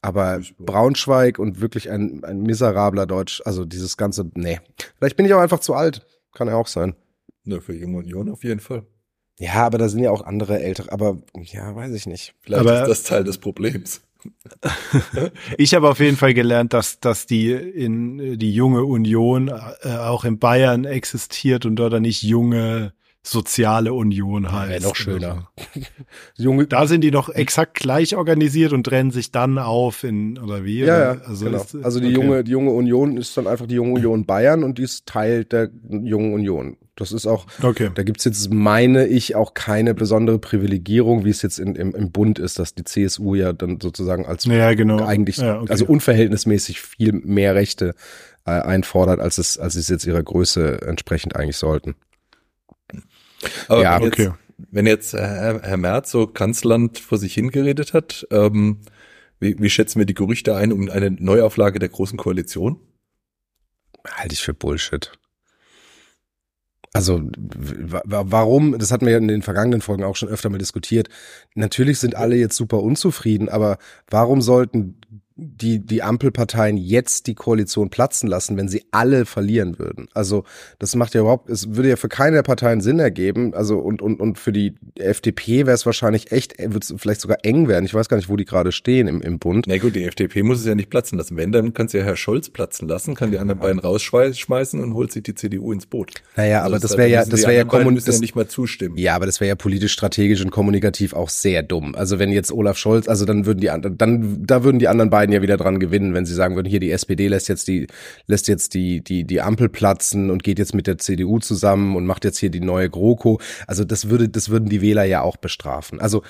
Aber 0.00 0.40
Braunschweig 0.58 1.38
und 1.38 1.60
wirklich 1.60 1.90
ein, 1.90 2.24
ein 2.24 2.40
miserabler 2.40 3.04
Deutsch, 3.04 3.42
also 3.44 3.66
dieses 3.66 3.98
ganze, 3.98 4.30
nee. 4.32 4.60
Vielleicht 4.96 5.16
bin 5.16 5.26
ich 5.26 5.34
auch 5.34 5.40
einfach 5.40 5.60
zu 5.60 5.74
alt. 5.74 6.06
Kann 6.32 6.48
ja 6.48 6.54
auch 6.54 6.68
sein. 6.68 6.94
Ne, 7.44 7.60
für 7.60 7.74
Junge 7.74 7.98
Union 7.98 8.30
auf 8.30 8.44
jeden 8.44 8.60
Fall. 8.60 8.86
Ja, 9.38 9.54
aber 9.66 9.78
da 9.78 9.88
sind 9.88 10.02
ja 10.02 10.10
auch 10.10 10.22
andere 10.22 10.60
ältere, 10.60 10.92
aber 10.92 11.18
ja, 11.40 11.74
weiß 11.74 11.92
ich 11.94 12.06
nicht. 12.06 12.34
Vielleicht 12.40 12.60
aber, 12.60 12.82
ist 12.82 12.88
das 12.88 13.02
Teil 13.04 13.24
des 13.24 13.38
Problems. 13.38 14.02
ich 15.58 15.74
habe 15.74 15.88
auf 15.88 16.00
jeden 16.00 16.16
Fall 16.16 16.34
gelernt, 16.34 16.72
dass, 16.72 16.98
dass 16.98 17.26
die 17.26 17.52
in 17.52 18.38
die 18.38 18.52
junge 18.52 18.84
Union 18.84 19.48
äh, 19.48 19.90
auch 19.96 20.24
in 20.24 20.40
Bayern 20.40 20.84
existiert 20.84 21.66
und 21.66 21.76
dort 21.76 22.00
nicht 22.00 22.22
junge 22.24 22.92
soziale 23.30 23.92
Union 23.92 24.50
heißt. 24.50 24.82
Ja, 24.82 24.88
noch 24.88 24.96
schöner. 24.96 25.50
Junge, 26.36 26.66
da 26.66 26.86
sind 26.86 27.02
die 27.02 27.10
doch 27.10 27.28
exakt 27.28 27.74
gleich 27.74 28.16
organisiert 28.16 28.72
und 28.72 28.84
trennen 28.84 29.10
sich 29.10 29.30
dann 29.30 29.58
auf 29.58 30.04
in 30.04 30.38
oder 30.38 30.64
wie? 30.64 30.80
Ja, 30.80 31.14
ja 31.14 31.20
also, 31.24 31.44
genau. 31.44 31.58
ist, 31.58 31.76
also 31.82 32.00
die 32.00 32.06
okay. 32.06 32.14
junge 32.14 32.44
die 32.44 32.50
junge 32.52 32.70
Union 32.70 33.16
ist 33.16 33.36
dann 33.36 33.46
einfach 33.46 33.66
die 33.66 33.74
junge 33.74 33.94
Union 33.94 34.24
Bayern 34.24 34.64
und 34.64 34.78
die 34.78 34.82
ist 34.82 35.06
Teil 35.06 35.44
der 35.44 35.70
jungen 35.88 36.32
Union. 36.32 36.76
Das 36.96 37.12
ist 37.12 37.26
auch, 37.26 37.46
okay. 37.62 37.90
da 37.94 38.02
gibt's 38.02 38.24
jetzt, 38.24 38.52
meine 38.52 39.06
ich, 39.06 39.36
auch 39.36 39.54
keine 39.54 39.94
besondere 39.94 40.40
Privilegierung, 40.40 41.24
wie 41.24 41.30
es 41.30 41.42
jetzt 41.42 41.60
in, 41.60 41.76
im, 41.76 41.94
im 41.94 42.10
Bund 42.10 42.40
ist, 42.40 42.58
dass 42.58 42.74
die 42.74 42.82
CSU 42.82 43.36
ja 43.36 43.52
dann 43.52 43.78
sozusagen 43.80 44.26
als 44.26 44.46
ja, 44.46 44.74
genau. 44.74 45.06
eigentlich, 45.06 45.36
ja, 45.36 45.60
okay. 45.60 45.70
also 45.70 45.86
unverhältnismäßig 45.86 46.80
viel 46.80 47.12
mehr 47.12 47.54
Rechte 47.54 47.94
äh, 48.46 48.50
einfordert, 48.50 49.20
als 49.20 49.38
es, 49.38 49.58
als 49.58 49.76
es 49.76 49.88
jetzt 49.88 50.06
ihrer 50.06 50.24
Größe 50.24 50.82
entsprechend 50.82 51.36
eigentlich 51.36 51.56
sollten. 51.56 51.94
Aber 53.68 53.82
ja, 53.82 54.00
jetzt, 54.00 54.12
okay. 54.12 54.32
wenn 54.70 54.86
jetzt 54.86 55.12
Herr, 55.12 55.62
Herr 55.62 55.76
Merz 55.76 56.10
so 56.10 56.26
Kanzlerland 56.26 56.98
vor 56.98 57.18
sich 57.18 57.34
hingeredet 57.34 57.92
hat, 57.92 58.26
ähm, 58.30 58.80
wie, 59.40 59.56
wie 59.58 59.70
schätzen 59.70 59.98
wir 59.98 60.06
die 60.06 60.14
Gerüchte 60.14 60.56
ein 60.56 60.72
um 60.72 60.90
eine 60.90 61.10
Neuauflage 61.10 61.78
der 61.78 61.88
Großen 61.88 62.18
Koalition? 62.18 62.80
Halte 64.06 64.32
ich 64.32 64.42
für 64.42 64.54
Bullshit. 64.54 65.12
Also 66.94 67.22
warum, 67.34 68.78
das 68.78 68.90
hatten 68.90 69.04
wir 69.04 69.12
ja 69.12 69.18
in 69.18 69.28
den 69.28 69.42
vergangenen 69.42 69.82
Folgen 69.82 70.04
auch 70.04 70.16
schon 70.16 70.30
öfter 70.30 70.48
mal 70.48 70.58
diskutiert. 70.58 71.08
Natürlich 71.54 71.98
sind 71.98 72.16
alle 72.16 72.36
jetzt 72.36 72.56
super 72.56 72.82
unzufrieden, 72.82 73.48
aber 73.48 73.78
warum 74.08 74.40
sollten 74.40 75.00
die, 75.40 75.78
die 75.78 76.02
Ampelparteien 76.02 76.76
jetzt 76.76 77.28
die 77.28 77.36
Koalition 77.36 77.90
platzen 77.90 78.28
lassen, 78.28 78.56
wenn 78.56 78.68
sie 78.68 78.84
alle 78.90 79.24
verlieren 79.24 79.78
würden. 79.78 80.08
Also 80.12 80.42
das 80.80 80.96
macht 80.96 81.14
ja 81.14 81.20
überhaupt, 81.20 81.48
es 81.48 81.76
würde 81.76 81.88
ja 81.88 81.96
für 81.96 82.08
keine 82.08 82.36
der 82.36 82.42
Parteien 82.42 82.80
Sinn 82.80 82.98
ergeben. 82.98 83.54
Also 83.54 83.78
und, 83.78 84.02
und, 84.02 84.20
und 84.20 84.38
für 84.38 84.50
die 84.50 84.74
FDP 84.96 85.66
wäre 85.66 85.74
es 85.74 85.86
wahrscheinlich 85.86 86.32
echt, 86.32 86.54
wird 86.58 86.82
es 86.82 86.94
vielleicht 86.96 87.20
sogar 87.20 87.38
eng 87.44 87.68
werden. 87.68 87.84
Ich 87.84 87.94
weiß 87.94 88.08
gar 88.08 88.16
nicht, 88.16 88.28
wo 88.28 88.36
die 88.36 88.44
gerade 88.44 88.72
stehen 88.72 89.06
im, 89.06 89.22
im 89.22 89.38
Bund. 89.38 89.66
Na 89.68 89.78
gut, 89.78 89.94
die 89.94 90.04
FDP 90.04 90.42
muss 90.42 90.58
es 90.58 90.66
ja 90.66 90.74
nicht 90.74 90.90
platzen 90.90 91.18
lassen. 91.18 91.36
Wenn, 91.36 91.52
dann 91.52 91.72
kannst 91.72 91.94
du 91.94 91.98
ja 91.98 92.04
Herr 92.04 92.16
Scholz 92.16 92.50
platzen 92.50 92.88
lassen, 92.88 93.14
kann 93.14 93.30
die 93.30 93.38
anderen 93.38 93.60
beiden 93.60 93.78
rausschmeißen 93.78 94.82
und 94.82 94.94
holt 94.94 95.12
sich 95.12 95.22
die 95.22 95.36
CDU 95.36 95.72
ins 95.72 95.86
Boot. 95.86 96.14
Naja, 96.36 96.62
also 96.62 96.74
aber 96.74 96.80
das, 96.80 96.96
wäre 96.96 97.08
ja, 97.08 97.24
das 97.24 97.42
wäre 97.42 97.54
ja 97.54 97.64
kommunistisch. 97.64 98.14
Ja 98.14 98.20
nicht 98.20 98.34
mal 98.34 98.48
zustimmen. 98.48 98.96
Ja, 98.96 99.14
aber 99.14 99.26
das 99.26 99.40
wäre 99.40 99.48
ja 99.48 99.54
politisch, 99.54 99.92
strategisch 99.92 100.42
und 100.42 100.50
kommunikativ 100.50 101.12
auch 101.12 101.28
sehr 101.28 101.62
dumm. 101.62 101.94
Also 101.94 102.18
wenn 102.18 102.30
jetzt 102.30 102.50
Olaf 102.50 102.76
Scholz, 102.76 103.08
also 103.08 103.24
dann 103.24 103.46
würden 103.46 103.60
die 103.60 103.70
anderen, 103.70 103.96
dann, 103.98 104.44
da 104.44 104.64
würden 104.64 104.78
die 104.78 104.88
anderen 104.88 105.10
beiden 105.10 105.27
beiden 105.28 105.32
ja 105.32 105.42
wieder 105.42 105.56
dran 105.56 105.78
gewinnen, 105.78 106.14
wenn 106.14 106.26
sie 106.26 106.34
sagen 106.34 106.56
würden, 106.56 106.68
hier 106.68 106.80
die 106.80 106.90
SPD 106.90 107.28
lässt 107.28 107.48
jetzt 107.48 107.68
die 107.68 107.86
lässt 108.26 108.48
jetzt 108.48 108.74
die 108.74 109.02
die 109.02 109.24
die 109.24 109.40
Ampel 109.40 109.68
platzen 109.68 110.30
und 110.30 110.42
geht 110.42 110.58
jetzt 110.58 110.74
mit 110.74 110.86
der 110.86 110.98
CDU 110.98 111.38
zusammen 111.38 111.96
und 111.96 112.06
macht 112.06 112.24
jetzt 112.24 112.38
hier 112.38 112.50
die 112.50 112.60
neue 112.60 112.88
GroKo. 112.88 113.40
Also 113.66 113.84
das 113.84 114.08
würde 114.08 114.28
das 114.28 114.48
würden 114.48 114.68
die 114.68 114.80
Wähler 114.80 115.04
ja 115.04 115.22
auch 115.22 115.36
bestrafen. 115.36 116.00
Also 116.00 116.22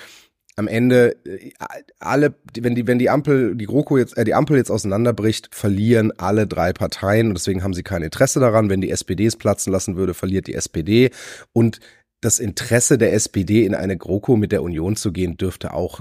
am 0.56 0.66
Ende 0.66 1.14
äh, 1.24 1.52
alle, 2.00 2.34
wenn 2.60 2.74
die, 2.74 2.88
wenn 2.88 2.98
die 2.98 3.10
Ampel, 3.10 3.54
die 3.54 3.66
GroKo 3.66 3.96
jetzt, 3.98 4.16
äh, 4.16 4.24
die 4.24 4.34
Ampel 4.34 4.56
jetzt 4.56 4.70
auseinanderbricht, 4.72 5.54
verlieren 5.54 6.12
alle 6.18 6.48
drei 6.48 6.72
Parteien 6.72 7.28
und 7.28 7.38
deswegen 7.38 7.62
haben 7.62 7.74
sie 7.74 7.84
kein 7.84 8.02
Interesse 8.02 8.40
daran. 8.40 8.68
Wenn 8.68 8.80
die 8.80 8.90
SPD 8.90 9.26
es 9.26 9.36
platzen 9.36 9.72
lassen 9.72 9.96
würde, 9.96 10.14
verliert 10.14 10.48
die 10.48 10.54
SPD 10.54 11.10
und 11.52 11.78
das 12.20 12.40
Interesse 12.40 12.98
der 12.98 13.12
SPD 13.12 13.64
in 13.64 13.76
eine 13.76 13.96
GroKo 13.96 14.34
mit 14.36 14.50
der 14.50 14.64
Union 14.64 14.96
zu 14.96 15.12
gehen, 15.12 15.36
dürfte 15.36 15.72
auch 15.72 16.00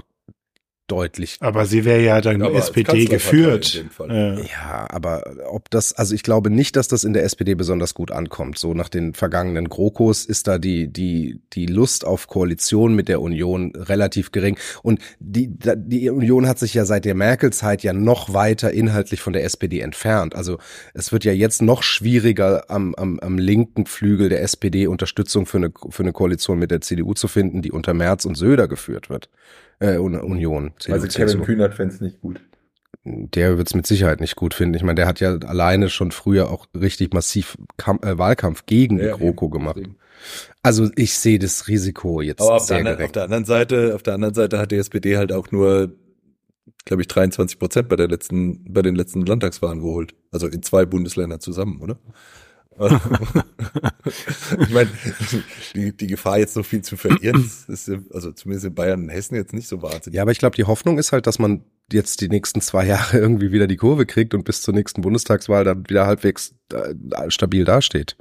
deutlich. 0.88 1.36
Aber 1.40 1.66
sie 1.66 1.84
wäre 1.84 2.02
ja 2.02 2.20
dann 2.20 2.40
ja, 2.40 2.50
SPD 2.50 3.04
geführt. 3.04 3.84
Ja. 3.98 4.34
ja, 4.34 4.86
aber 4.88 5.22
ob 5.50 5.70
das, 5.70 5.92
also 5.92 6.14
ich 6.14 6.22
glaube 6.22 6.50
nicht, 6.50 6.76
dass 6.76 6.88
das 6.88 7.04
in 7.04 7.12
der 7.12 7.24
SPD 7.24 7.54
besonders 7.54 7.94
gut 7.94 8.10
ankommt. 8.10 8.58
So 8.58 8.74
nach 8.74 8.88
den 8.88 9.14
vergangenen 9.14 9.68
GroKos 9.68 10.24
ist 10.24 10.48
da 10.48 10.58
die, 10.58 10.88
die, 10.88 11.40
die 11.52 11.66
Lust 11.66 12.04
auf 12.04 12.26
Koalition 12.26 12.94
mit 12.94 13.08
der 13.08 13.20
Union 13.20 13.72
relativ 13.76 14.32
gering. 14.32 14.58
Und 14.82 15.00
die, 15.20 15.50
die 15.50 16.10
Union 16.10 16.48
hat 16.48 16.58
sich 16.58 16.74
ja 16.74 16.84
seit 16.84 17.04
der 17.04 17.14
Merkel-Zeit 17.14 17.82
ja 17.82 17.92
noch 17.92 18.32
weiter 18.32 18.72
inhaltlich 18.72 19.20
von 19.20 19.34
der 19.34 19.44
SPD 19.44 19.80
entfernt. 19.80 20.34
Also 20.34 20.58
es 20.94 21.12
wird 21.12 21.24
ja 21.24 21.32
jetzt 21.32 21.62
noch 21.62 21.82
schwieriger 21.82 22.64
am, 22.68 22.94
am, 22.94 23.20
am 23.20 23.38
linken 23.38 23.86
Flügel 23.86 24.30
der 24.30 24.42
SPD 24.42 24.86
Unterstützung 24.86 25.46
für 25.46 25.58
eine, 25.58 25.72
für 25.90 26.02
eine 26.02 26.12
Koalition 26.12 26.58
mit 26.58 26.70
der 26.70 26.80
CDU 26.80 27.12
zu 27.12 27.28
finden, 27.28 27.62
die 27.62 27.72
unter 27.72 27.94
Merz 27.94 28.24
und 28.24 28.36
Söder 28.36 28.68
geführt 28.68 29.10
wird 29.10 29.28
äh, 29.80 29.96
Union. 29.96 30.72
CDU, 30.78 30.94
also 30.94 31.08
Kevin 31.08 31.42
Kühnert 31.42 31.74
fände 31.74 31.94
es 31.94 32.00
nicht 32.00 32.20
gut. 32.20 32.40
Der 33.04 33.56
wird 33.56 33.68
es 33.68 33.74
mit 33.74 33.86
Sicherheit 33.86 34.20
nicht 34.20 34.36
gut 34.36 34.54
finden. 34.54 34.74
Ich 34.74 34.82
meine, 34.82 34.96
der 34.96 35.06
hat 35.06 35.20
ja 35.20 35.36
alleine 35.38 35.88
schon 35.88 36.10
früher 36.10 36.50
auch 36.50 36.66
richtig 36.78 37.14
massiv 37.14 37.56
Kamp 37.76 38.04
äh, 38.04 38.18
Wahlkampf 38.18 38.66
gegen 38.66 38.98
ja, 38.98 39.12
die 39.12 39.18
GroKo 39.18 39.48
gemacht. 39.48 39.76
Deswegen. 39.76 39.96
Also 40.62 40.90
ich 40.96 41.14
sehe 41.14 41.38
das 41.38 41.68
Risiko 41.68 42.20
jetzt 42.20 42.40
Aber 42.40 42.56
auf 42.56 42.64
sehr 42.64 42.82
der, 42.82 43.04
auf 43.04 43.12
der 43.12 43.24
anderen 43.24 43.44
Seite, 43.44 43.94
auf 43.94 44.02
der 44.02 44.14
anderen 44.14 44.34
Seite 44.34 44.58
hat 44.58 44.72
die 44.72 44.76
SPD 44.76 45.16
halt 45.16 45.32
auch 45.32 45.50
nur, 45.50 45.92
glaube 46.84 47.02
ich, 47.02 47.08
23 47.08 47.58
Prozent 47.58 47.88
bei 47.88 47.96
der 47.96 48.08
letzten, 48.08 48.64
bei 48.72 48.82
den 48.82 48.96
letzten 48.96 49.24
Landtagswahlen 49.24 49.80
geholt. 49.80 50.14
Also 50.30 50.46
in 50.48 50.62
zwei 50.62 50.84
Bundesländern 50.84 51.40
zusammen, 51.40 51.80
oder? 51.80 51.98
ich 54.60 54.70
meine, 54.70 54.88
die, 55.74 55.96
die 55.96 56.06
Gefahr 56.06 56.38
jetzt 56.38 56.54
so 56.54 56.62
viel 56.62 56.82
zu 56.82 56.96
verlieren, 56.96 57.50
ist 57.66 57.90
also 58.12 58.32
zumindest 58.32 58.66
in 58.66 58.74
Bayern 58.74 59.02
und 59.02 59.08
Hessen 59.08 59.34
jetzt 59.34 59.52
nicht 59.52 59.68
so 59.68 59.82
wahnsinnig. 59.82 60.16
Ja, 60.16 60.22
aber 60.22 60.30
ich 60.30 60.38
glaube, 60.38 60.56
die 60.56 60.64
Hoffnung 60.64 60.98
ist 60.98 61.12
halt, 61.12 61.26
dass 61.26 61.38
man 61.38 61.64
jetzt 61.92 62.20
die 62.20 62.28
nächsten 62.28 62.60
zwei 62.60 62.86
Jahre 62.86 63.18
irgendwie 63.18 63.52
wieder 63.52 63.66
die 63.66 63.76
Kurve 63.76 64.06
kriegt 64.06 64.34
und 64.34 64.44
bis 64.44 64.62
zur 64.62 64.74
nächsten 64.74 65.02
Bundestagswahl 65.02 65.64
dann 65.64 65.88
wieder 65.88 66.06
halbwegs 66.06 66.54
äh, 66.72 66.94
stabil 67.30 67.64
dasteht. 67.64 68.16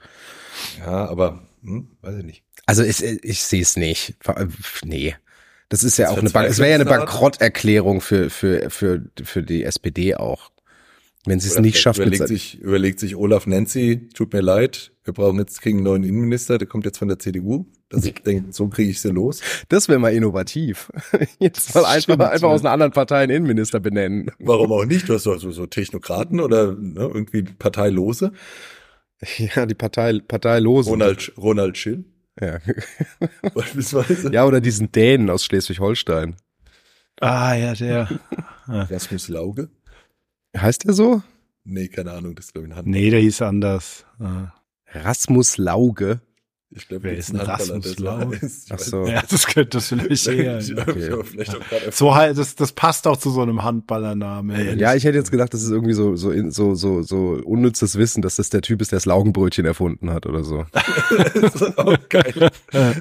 Ja, 0.80 1.08
aber 1.08 1.43
hm, 1.63 1.89
weiß 2.02 2.17
ich 2.17 2.26
nicht. 2.26 2.43
Also 2.65 2.84
ich, 2.84 3.04
ich 3.04 3.43
sehe 3.43 3.62
es 3.62 3.78
nicht. 3.78 4.15
Nee. 4.84 5.15
Das 5.70 5.84
ist 5.84 5.98
ja 5.98 6.06
das 6.06 6.13
auch 6.15 6.20
eine 6.20 6.30
Bank. 6.30 6.50
Es 6.50 6.60
wäre 6.60 6.70
ja 6.70 6.76
eine 6.76 6.86
Bankrotterklärung 6.86 8.02
für, 8.02 8.30
für, 8.30 8.70
für, 8.70 9.04
für 9.22 9.43
die 9.43 9.63
SPD 9.63 10.15
auch. 10.15 10.52
Wenn 11.28 11.40
sie 11.40 11.50
es 11.50 11.60
nicht 11.60 11.80
schafft. 11.80 12.00
Überlegt 12.00 12.28
sich, 12.28 12.60
überlegt 12.60 13.00
sich 13.00 13.16
Olaf 13.16 13.46
Nancy, 13.48 14.08
tut 14.13 14.34
mir 14.34 14.42
leid, 14.42 14.94
wir 15.04 15.13
brauchen 15.13 15.40
jetzt 15.40 15.62
kriegen 15.62 15.80
einen 15.80 15.86
neuen 15.86 16.04
Innenminister, 16.04 16.58
der 16.58 16.68
kommt 16.68 16.86
jetzt 16.86 16.98
von 16.98 17.08
der 17.08 17.20
CDU. 17.20 17.66
dass 17.90 18.06
ich 18.06 18.16
denke, 18.16 18.52
so 18.52 18.68
kriege 18.68 18.92
ich 18.92 19.00
sie 19.02 19.10
los. 19.12 19.42
Das 19.70 19.88
wäre 19.88 20.00
mal 20.00 20.13
innovativ. 20.13 20.92
Jetzt 21.40 21.74
mal 21.74 21.86
einfach, 21.86 22.02
stimmt, 22.16 22.22
einfach 22.22 22.50
aus 22.50 22.62
einer 22.62 22.72
anderen 22.72 22.92
Partei 22.92 23.20
einen 23.20 23.36
Innenminister 23.36 23.80
benennen. 23.80 24.32
Warum 24.40 24.72
auch 24.74 24.84
nicht? 24.86 25.08
Du 25.08 25.13
hast 25.13 25.26
doch 25.26 25.40
so, 25.40 25.52
so 25.52 25.66
Technokraten 25.66 26.40
oder 26.42 26.74
ne, 26.74 27.00
irgendwie 27.13 27.44
Parteilose. 27.44 28.34
Ja, 29.38 29.66
die 29.66 29.76
Partei, 29.76 30.20
Parteilose. 30.20 30.90
Ronald, 30.90 31.32
Ronald 31.38 31.78
Schill 31.78 32.04
Ja. 32.42 32.60
beispielsweise. 33.54 34.32
ja, 34.34 34.46
oder 34.46 34.60
diesen 34.62 34.92
Dänen 34.92 35.30
aus 35.30 35.46
Schleswig-Holstein. 35.46 36.36
Ah, 37.22 37.56
ja, 37.56 37.74
der. 37.74 38.10
Rasmus 38.68 39.30
Lauge. 39.30 39.70
Heißt 40.62 40.86
der 40.86 40.93
so? 40.93 41.22
Nee, 41.63 41.88
keine 41.88 42.12
Ahnung, 42.13 42.36
das 42.36 42.46
ist 42.46 42.54
glaube 42.54 42.67
ich 42.67 42.74
ein 42.74 42.78
Hand. 42.78 42.88
Nee, 42.88 43.10
der 43.10 43.20
hieß 43.20 43.41
anders. 43.41 44.06
Ah. 44.20 44.54
Rasmus 44.93 45.58
Lauge. 45.58 46.22
Ich 46.70 46.89
glaube, 46.89 47.04
Wer 47.04 47.17
ist 47.17 47.30
ein 47.30 47.39
Handballer, 47.39 47.76
Rasmus 47.76 48.00
Lauge? 48.00 48.39
Ach 48.70 48.80
so. 48.80 49.08
Ja, 49.08 49.24
das 49.30 49.48
könnte 49.48 49.78
das 49.78 49.88
vielleicht 49.88 50.28
eher. 50.28 50.58
Okay. 50.58 51.24
vielleicht 51.24 51.56
auch 51.56 51.70
gerade 51.70 51.91
So 51.93 52.13
halt, 52.13 52.38
das, 52.38 52.56
das 52.56 52.74
passt 52.74 53.08
auch 53.08 53.15
zu 53.15 53.30
so 53.30 53.41
einem 53.41 53.63
Handballername. 53.63 54.76
Ja, 54.76 54.93
ich 54.93 55.06
hätte 55.06 55.17
jetzt 55.17 55.32
gedacht, 55.32 55.54
das 55.54 55.63
ist 55.63 55.70
irgendwie 55.72 55.93
so, 55.93 56.17
so, 56.17 56.34
so, 56.50 56.76
so, 56.76 57.02
so 57.04 57.41
unnützes 57.46 57.98
Wissen, 57.98 58.22
dass 58.22 58.36
das 58.36 58.50
der 58.50 58.62
Typ 58.62 58.82
ist, 58.82 58.91
der 58.91 58.98
das 58.98 59.06
Laugenbrötchen 59.06 59.65
erfunden 59.65 60.10
hat 60.10 60.26
oder 60.26 60.43
so. 60.43 60.65
das 61.34 61.56
ist 61.56 61.78
auch 61.78 61.98
geil. 62.10 62.50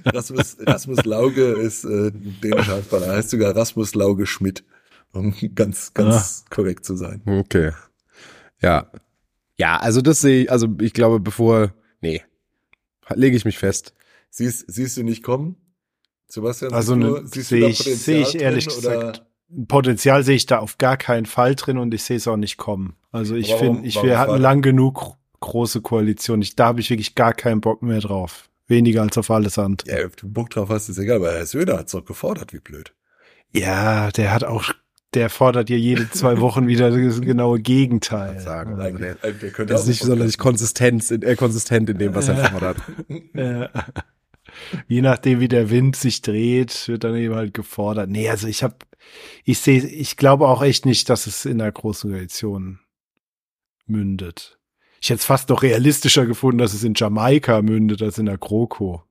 Rasmus, 0.04 0.56
Rasmus 0.60 1.04
Lauge 1.04 1.46
ist 1.46 1.84
äh, 1.84 2.12
dänischer 2.12 2.74
Handballer. 2.76 3.06
Er 3.06 3.16
heißt 3.16 3.30
sogar 3.30 3.56
Rasmus 3.56 3.96
Lauge 3.96 4.26
Schmidt, 4.26 4.62
um 5.16 5.34
ganz, 5.54 5.92
ganz 5.94 6.44
korrekt 6.50 6.84
zu 6.84 6.96
sein. 6.96 7.22
Okay. 7.26 7.72
Ja. 8.62 8.90
Ja, 9.58 9.78
also 9.78 10.02
das 10.02 10.20
sehe 10.20 10.44
ich, 10.44 10.50
also 10.52 10.68
ich 10.80 10.92
glaube, 10.92 11.18
bevor, 11.20 11.72
nee, 12.00 12.22
lege 13.14 13.36
ich 13.36 13.44
mich 13.44 13.58
fest. 13.58 13.94
Siehst, 14.30 14.64
siehst 14.68 14.96
du 14.96 15.02
nicht 15.02 15.22
kommen? 15.22 15.56
Sebastian, 16.28 16.72
Also 16.72 16.94
siehst 17.26 17.52
ne, 17.52 17.58
sehe 17.58 17.68
ich, 17.68 17.78
Potenzial 17.78 17.96
sehe 17.96 18.20
ich 18.22 18.40
ehrlich 18.40 18.66
drin, 18.66 18.78
oder- 18.84 18.96
gesagt, 18.98 19.26
Potenzial 19.68 20.24
sehe 20.24 20.34
ich 20.34 20.46
da 20.46 20.58
auf 20.58 20.76
gar 20.76 20.96
keinen 20.96 21.24
Fall 21.26 21.54
drin 21.54 21.78
und 21.78 21.94
ich 21.94 22.02
sehe 22.02 22.16
es 22.16 22.26
auch 22.26 22.36
nicht 22.36 22.56
kommen. 22.56 22.96
Also 23.12 23.36
ich 23.36 23.54
finde, 23.54 23.86
ich, 23.86 24.02
wir 24.02 24.18
hatten 24.18 24.38
lang 24.40 24.60
genug 24.60 25.14
große 25.38 25.82
Koalition. 25.82 26.42
Ich, 26.42 26.56
da 26.56 26.66
habe 26.66 26.80
ich 26.80 26.90
wirklich 26.90 27.14
gar 27.14 27.32
keinen 27.32 27.60
Bock 27.60 27.80
mehr 27.80 28.00
drauf. 28.00 28.50
Weniger 28.66 29.02
als 29.02 29.16
auf 29.16 29.30
alles 29.30 29.56
andere. 29.58 29.88
Ja, 29.88 30.04
ob 30.04 30.16
du 30.16 30.28
Bock 30.28 30.50
drauf 30.50 30.68
hast, 30.68 30.88
ist 30.88 30.98
egal, 30.98 31.18
aber 31.18 31.32
Herr 31.32 31.46
Söder 31.46 31.78
hat's 31.78 31.92
doch 31.92 32.04
gefordert, 32.04 32.52
wie 32.52 32.58
blöd. 32.58 32.92
Ja, 33.52 34.10
der 34.10 34.34
hat 34.34 34.42
auch, 34.42 34.72
der 35.16 35.30
fordert 35.30 35.70
ja 35.70 35.76
jede 35.76 36.10
zwei 36.10 36.40
Wochen 36.40 36.68
wieder 36.68 36.90
das 36.90 37.20
genaue 37.20 37.58
Gegenteil. 37.58 38.38
Sagen. 38.38 38.78
Also 38.78 38.98
der, 38.98 39.14
der 39.14 39.32
der 39.66 39.76
ist 39.76 39.86
nicht 39.88 40.02
sonderlich 40.02 40.38
konsistent, 40.38 41.10
in, 41.10 41.22
äh, 41.22 41.34
konsistent 41.36 41.88
in 41.90 41.98
dem, 41.98 42.14
was 42.14 42.28
er 42.28 42.36
fordert. 42.50 42.76
Je 44.88 45.02
nachdem, 45.02 45.40
wie 45.40 45.48
der 45.48 45.70
Wind 45.70 45.96
sich 45.96 46.22
dreht, 46.22 46.86
wird 46.88 47.04
dann 47.04 47.16
eben 47.16 47.34
halt 47.34 47.54
gefordert. 47.54 48.08
Nee, 48.10 48.28
also 48.28 48.46
ich 48.46 48.62
habe, 48.62 48.76
ich 49.44 49.58
sehe, 49.58 49.84
ich 49.84 50.16
glaube 50.16 50.48
auch 50.48 50.62
echt 50.62 50.86
nicht, 50.86 51.08
dass 51.08 51.26
es 51.26 51.44
in 51.44 51.58
der 51.58 51.72
großen 51.72 52.10
Koalition 52.10 52.78
mündet. 53.86 54.58
Ich 55.00 55.10
hätte 55.10 55.20
es 55.20 55.24
fast 55.24 55.48
noch 55.48 55.62
realistischer 55.62 56.26
gefunden, 56.26 56.58
dass 56.58 56.74
es 56.74 56.84
in 56.84 56.94
Jamaika 56.94 57.62
mündet 57.62 58.02
als 58.02 58.18
in 58.18 58.26
der 58.26 58.38
GroKo, 58.38 59.02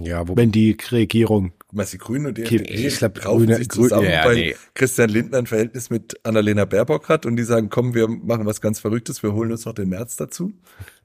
Ja, 0.00 0.26
wo, 0.28 0.36
wenn 0.36 0.52
die 0.52 0.76
Regierung. 0.90 1.52
Meinst 1.72 1.92
du, 1.92 1.98
die 1.98 2.04
Grünen 2.04 2.26
und 2.26 2.38
die 2.38 2.42
FDP 2.42 2.74
ich 2.74 2.98
glaub, 2.98 3.24
raufen 3.24 3.46
Grüne- 3.46 3.56
sich 3.56 3.68
zusammen, 3.68 4.10
ja, 4.10 4.24
weil 4.24 4.34
nee. 4.34 4.54
Christian 4.74 5.08
Lindner 5.08 5.38
ein 5.38 5.46
Verhältnis 5.46 5.90
mit 5.90 6.18
Annalena 6.24 6.64
Baerbock 6.64 7.08
hat 7.08 7.26
und 7.26 7.36
die 7.36 7.44
sagen, 7.44 7.68
komm, 7.70 7.94
wir 7.94 8.08
machen 8.08 8.46
was 8.46 8.60
ganz 8.60 8.80
Verrücktes, 8.80 9.22
wir 9.22 9.32
holen 9.32 9.52
uns 9.52 9.64
noch 9.66 9.74
den 9.74 9.88
März 9.88 10.16
dazu. 10.16 10.52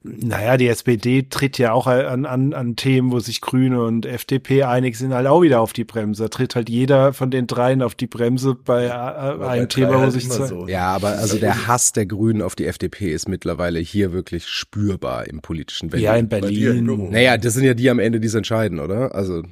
Naja, 0.02 0.56
die 0.56 0.68
SPD 0.68 1.24
tritt 1.28 1.58
ja 1.58 1.72
auch 1.72 1.86
an, 1.86 2.26
an, 2.26 2.52
an 2.52 2.76
Themen, 2.76 3.10
wo 3.10 3.18
sich 3.18 3.40
Grüne 3.40 3.82
und 3.82 4.06
FDP 4.06 4.62
einig 4.62 4.96
sind, 4.96 5.12
halt 5.12 5.26
auch 5.26 5.42
wieder 5.42 5.60
auf 5.60 5.72
die 5.72 5.84
Bremse. 5.84 6.24
Da 6.24 6.28
tritt 6.28 6.54
halt 6.54 6.68
jeder 6.68 7.12
von 7.12 7.30
den 7.30 7.46
dreien 7.46 7.82
auf 7.82 7.94
die 7.94 8.06
Bremse 8.06 8.54
bei 8.54 8.86
äh, 8.86 8.90
einem 8.90 9.68
Thema, 9.68 9.94
wo 9.94 9.98
halt 10.00 10.12
sich 10.12 10.28
zwei, 10.28 10.46
so. 10.46 10.68
ja, 10.68 10.88
aber 10.88 11.18
also 11.18 11.38
der 11.38 11.66
Hass 11.66 11.92
der 11.92 12.06
Grünen 12.06 12.42
auf 12.42 12.54
die 12.54 12.66
FDP 12.66 13.12
ist 13.12 13.28
mittlerweile 13.28 13.80
hier 13.80 14.12
wirklich 14.12 14.46
spürbar 14.46 15.26
im 15.26 15.40
politischen 15.40 15.90
Berlin. 15.90 16.04
ja, 16.04 16.14
in. 16.16 16.28
Berlin. 16.28 17.10
Naja, 17.10 17.36
das 17.36 17.54
sind 17.54 17.64
ja 17.64 17.74
die 17.74 17.90
am 17.90 17.98
Ende, 17.98 18.20
die 18.20 18.28
es 18.28 18.34
entscheiden, 18.34 18.78
oder? 18.78 19.14
Also, 19.14 19.42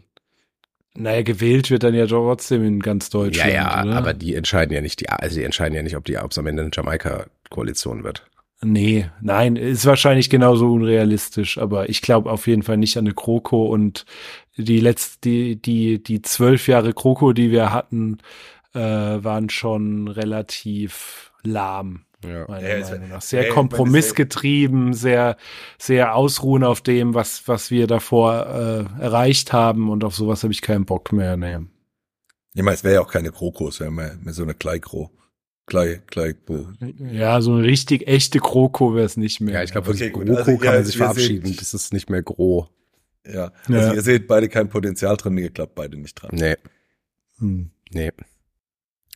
Naja, 0.96 1.22
gewählt 1.22 1.70
wird 1.70 1.82
dann 1.82 1.94
ja 1.94 2.06
trotzdem 2.06 2.64
in 2.64 2.80
ganz 2.80 3.06
ja, 3.06 3.18
Deutschland. 3.18 3.52
ja, 3.52 3.82
oder? 3.82 3.96
aber 3.96 4.14
die 4.14 4.34
entscheiden 4.34 4.72
ja 4.72 4.80
nicht, 4.80 5.00
die, 5.00 5.08
also 5.08 5.36
die 5.36 5.44
entscheiden 5.44 5.74
ja 5.74 5.82
nicht, 5.82 5.96
ob 5.96 6.04
die, 6.04 6.16
ob 6.16 6.30
es 6.30 6.38
am 6.38 6.46
Ende 6.46 6.62
eine 6.62 6.70
Jamaika-Koalition 6.72 8.04
wird. 8.04 8.24
Nee, 8.62 9.10
nein, 9.20 9.56
ist 9.56 9.84
wahrscheinlich 9.84 10.30
genauso 10.30 10.72
unrealistisch, 10.72 11.58
aber 11.58 11.88
ich 11.90 12.00
glaube 12.00 12.30
auf 12.30 12.46
jeden 12.46 12.62
Fall 12.62 12.78
nicht 12.78 12.96
an 12.96 13.04
eine 13.04 13.14
Kroko 13.14 13.66
und 13.66 14.06
die 14.56 14.80
letzte, 14.80 15.18
die, 15.24 15.56
die, 15.56 16.02
die 16.02 16.22
zwölf 16.22 16.68
Jahre 16.68 16.94
Kroko, 16.94 17.32
die 17.32 17.50
wir 17.50 17.72
hatten, 17.72 18.18
äh, 18.72 18.78
waren 18.78 19.50
schon 19.50 20.08
relativ 20.08 21.32
lahm. 21.42 22.04
Ja. 22.28 22.44
Meiner 22.48 22.78
Ja, 22.78 22.88
Meinung 22.90 23.08
nach. 23.08 23.22
Sehr 23.22 23.48
kompromissgetrieben, 23.48 24.92
sehr, 24.94 25.36
sehr 25.78 26.14
ausruhen 26.14 26.64
auf 26.64 26.80
dem, 26.80 27.14
was, 27.14 27.46
was 27.48 27.70
wir 27.70 27.86
davor 27.86 28.46
äh, 28.98 29.02
erreicht 29.02 29.52
haben 29.52 29.90
und 29.90 30.04
auf 30.04 30.14
sowas 30.14 30.42
habe 30.42 30.52
ich 30.52 30.62
keinen 30.62 30.84
Bock 30.84 31.12
mehr. 31.12 31.36
Nee. 31.36 31.58
Ich 32.54 32.62
meine, 32.62 32.74
es 32.74 32.84
wäre 32.84 32.94
ja 32.94 33.00
auch 33.00 33.10
keine 33.10 33.30
Kroko, 33.32 33.68
es 33.68 33.80
wäre 33.80 33.90
mehr, 33.90 34.16
mehr 34.22 34.32
so 34.34 34.42
eine 34.42 34.54
Kleikro. 34.54 35.10
Klei, 35.66 36.02
Kleikro. 36.06 36.68
Ja, 36.98 37.40
so 37.40 37.54
eine 37.54 37.62
richtig 37.64 38.06
echte 38.06 38.38
Kroko 38.38 38.94
wäre 38.94 39.06
es 39.06 39.16
nicht 39.16 39.40
mehr. 39.40 39.54
Ja, 39.54 39.62
ich 39.62 39.72
glaube, 39.72 39.90
Okay. 39.90 40.10
GroKo 40.10 40.34
Also, 40.36 40.56
kann 40.58 40.64
ja, 40.64 40.72
man 40.72 40.84
sich 40.84 40.96
verabschieden. 40.98 41.46
seht- 41.46 41.60
Das 41.60 41.72
ist 41.72 41.92
nicht 41.94 42.10
mehr 42.10 42.22
Gro. 42.22 42.68
Ja, 43.26 43.50
Ja. 43.68 43.78
also 43.78 43.94
ihr 43.94 44.02
seht 44.02 44.26
beide 44.28 44.50
kein 44.50 44.68
Potenzial 44.68 45.16
drin, 45.16 45.38
ihr 45.38 45.48
klappt 45.50 45.74
beide 45.74 45.96
nicht 45.96 46.14
dran. 46.20 46.30
Nee, 46.34 46.56
Hm. 47.38 47.70
nee. 47.92 48.12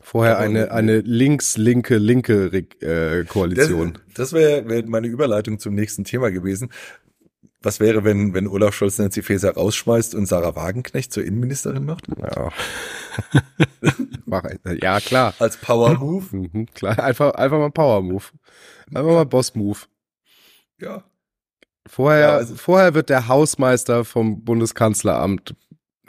Vorher 0.02 0.38
eine, 0.38 0.70
eine 0.70 1.00
links-linke, 1.00 1.96
linke 1.98 2.52
Reg- 2.52 2.82
äh, 2.82 3.24
Das, 3.24 3.28
Koalition. 3.28 3.98
das 4.14 4.32
wäre 4.32 4.68
wär 4.68 4.86
meine 4.86 5.06
Überleitung 5.08 5.58
zum 5.58 5.74
nächsten 5.74 6.04
Thema 6.04 6.30
gewesen. 6.30 6.70
Was 7.60 7.80
wäre, 7.80 8.04
wenn, 8.04 8.34
wenn 8.34 8.46
Olaf 8.46 8.74
Scholz 8.74 8.98
Nancy 8.98 9.20
Faeser 9.22 9.54
rausschmeißt 9.54 10.14
und 10.14 10.26
Sarah 10.26 10.54
Wagenknecht 10.54 11.12
zur 11.12 11.24
Innenministerin 11.24 11.84
macht? 11.84 12.06
Ja. 12.16 12.50
Ja, 14.80 15.00
klar. 15.00 15.34
Als 15.38 15.56
Power 15.56 15.94
Move? 15.98 16.24
Mhm, 16.36 16.66
klar. 16.74 16.98
Einfach, 16.98 17.32
einfach 17.34 17.58
mal 17.58 17.70
Power 17.70 18.02
Move. 18.02 18.24
Einfach 18.88 19.10
mal 19.12 19.24
Boss 19.24 19.54
Move. 19.54 19.78
Ja. 20.80 21.02
Vorher, 21.86 22.20
Ja, 22.20 22.36
also- 22.36 22.54
vorher 22.54 22.94
wird 22.94 23.08
der 23.08 23.28
Hausmeister 23.28 24.04
vom 24.04 24.44
Bundeskanzleramt 24.44 25.54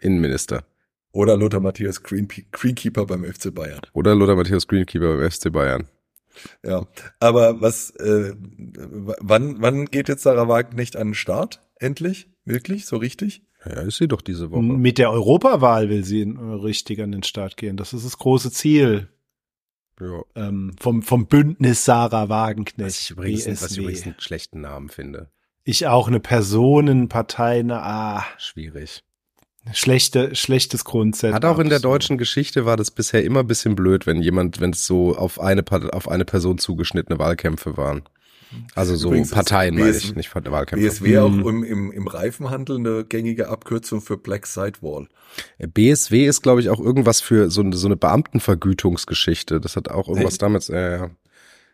Innenminister. 0.02 0.63
Oder 1.12 1.38
Lothar 1.38 1.60
Matthäus 1.60 2.04
Green, 2.04 2.28
Greenkeeper 2.52 3.06
beim 3.06 3.24
FC 3.26 3.54
Bayern. 3.54 3.82
Oder 3.93 4.15
Lothar 4.15 4.36
Matthäus 4.36 4.67
Greenkeeper 4.67 5.17
beim 5.17 5.32
FC 5.32 5.52
Bayern. 5.52 5.88
Ja. 6.63 6.86
Aber 7.19 7.62
was, 7.62 7.91
äh, 7.95 8.34
wann, 8.38 9.62
wann 9.62 9.86
geht 9.86 10.08
jetzt 10.08 10.24
Sarah 10.24 10.48
Wagenknecht 10.48 10.95
an 10.95 11.10
den 11.10 11.13
Start? 11.15 11.62
Endlich? 11.78 12.30
Wirklich? 12.45 12.86
So 12.86 12.98
richtig? 12.98 13.43
Ja, 13.65 13.82
ist 13.82 13.98
sie 13.98 14.08
doch 14.08 14.22
diese 14.22 14.52
Woche. 14.52 14.62
Mit 14.62 14.98
der 14.98 15.12
Europawahl 15.12 15.89
will 15.89 16.04
sie 16.06 16.22
richtig 16.24 17.02
an 17.02 17.12
den 17.12 17.24
Start 17.24 17.58
gehen. 17.58 17.76
Das 17.76 17.93
ist 17.93 18.06
das 18.06 18.17
große 18.17 18.52
Ziel 18.52 19.10
Ja. 20.00 20.22
ähm, 20.36 20.76
vom, 20.80 21.02
vom 21.02 21.28
Bündnis 21.28 21.84
Sarah 21.86 22.24
Was 22.24 22.30
Wagenknecht. 22.30 22.98
ich, 23.00 23.12
übrigens, 23.12 23.48
was 23.62 23.72
ich 23.72 23.78
übrigens 23.80 24.04
einen 24.06 24.15
schlechten 24.19 24.62
Namen 24.62 24.89
finde. 24.89 25.30
Ich 25.65 25.88
auch 25.88 26.08
eine 26.08 26.19
Personenpartei, 26.22 27.63
na, 27.63 27.82
ah, 27.82 28.26
Schwierig. 28.38 29.04
Schlechte, 29.74 30.36
schlechtes 30.36 30.84
Grundsatz. 30.86 31.34
Hat 31.34 31.46
auch 31.46 31.60
in 31.60 31.70
der 31.70 31.80
deutschen 31.80 32.18
Geschichte 32.18 32.66
war 32.66 32.78
das 32.78 32.92
bisher 32.92 33.24
immer 33.24 33.42
ein 33.42 33.48
bisschen 33.48 33.76
blöd, 33.76 34.06
wenn 34.08 34.22
jemand, 34.22 34.60
wenn 34.60 34.72
es 34.72 34.86
so 34.86 35.16
auf 35.16 35.40
eine, 35.40 35.64
auf 35.94 36.08
eine 36.10 36.26
Person 36.26 36.58
zugeschnittene 36.58 37.20
Wahlkämpfe 37.20 37.78
waren. 37.78 38.04
Also 38.74 38.96
so 38.96 39.10
Übrigens 39.10 39.30
Parteien, 39.30 39.76
meine 39.76 39.92
BS 39.92 40.04
ich, 40.06 40.16
nicht 40.16 40.34
Wahlkämpfe. 40.34 40.84
BSW 40.88 41.20
auch 41.20 41.30
Mhm. 41.30 41.48
im, 41.48 41.64
im, 41.64 41.92
im 41.92 42.08
Reifenhandel 42.08 42.78
eine 42.78 43.06
gängige 43.06 43.48
Abkürzung 43.50 44.02
für 44.02 44.18
Black 44.18 44.48
Sidewall. 44.48 45.08
BSW 45.60 46.26
ist, 46.26 46.42
glaube 46.42 46.60
ich, 46.62 46.70
auch 46.70 46.80
irgendwas 46.80 47.22
für 47.22 47.52
so, 47.52 47.62
eine- 47.62 47.76
so 47.76 47.88
eine 47.88 47.96
Beamtenvergütungsgeschichte. 47.96 49.60
Das 49.62 49.76
hat 49.76 49.90
auch 49.90 50.08
irgendwas 50.08 50.34
Echt? 50.34 50.42
damit, 50.42 50.68
äh. 50.70 51.10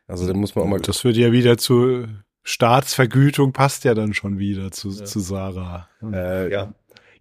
Also 0.07 0.27
da 0.27 0.33
muss 0.33 0.53
man 0.55 0.65
auch 0.65 0.69
mal, 0.69 0.79
Das 0.81 1.03
wird 1.03 1.15
ja 1.17 1.31
wieder 1.31 1.57
zu 1.57 2.07
Staatsvergütung, 2.43 3.53
passt 3.53 3.85
ja 3.85 3.93
dann 3.95 4.13
schon 4.13 4.37
wieder 4.37 4.71
zu, 4.71 4.89
Ja. 4.89 5.05
zu 5.05 5.19
Sarah. 5.19 5.87
äh, 6.03 6.51
Ja. 6.51 6.73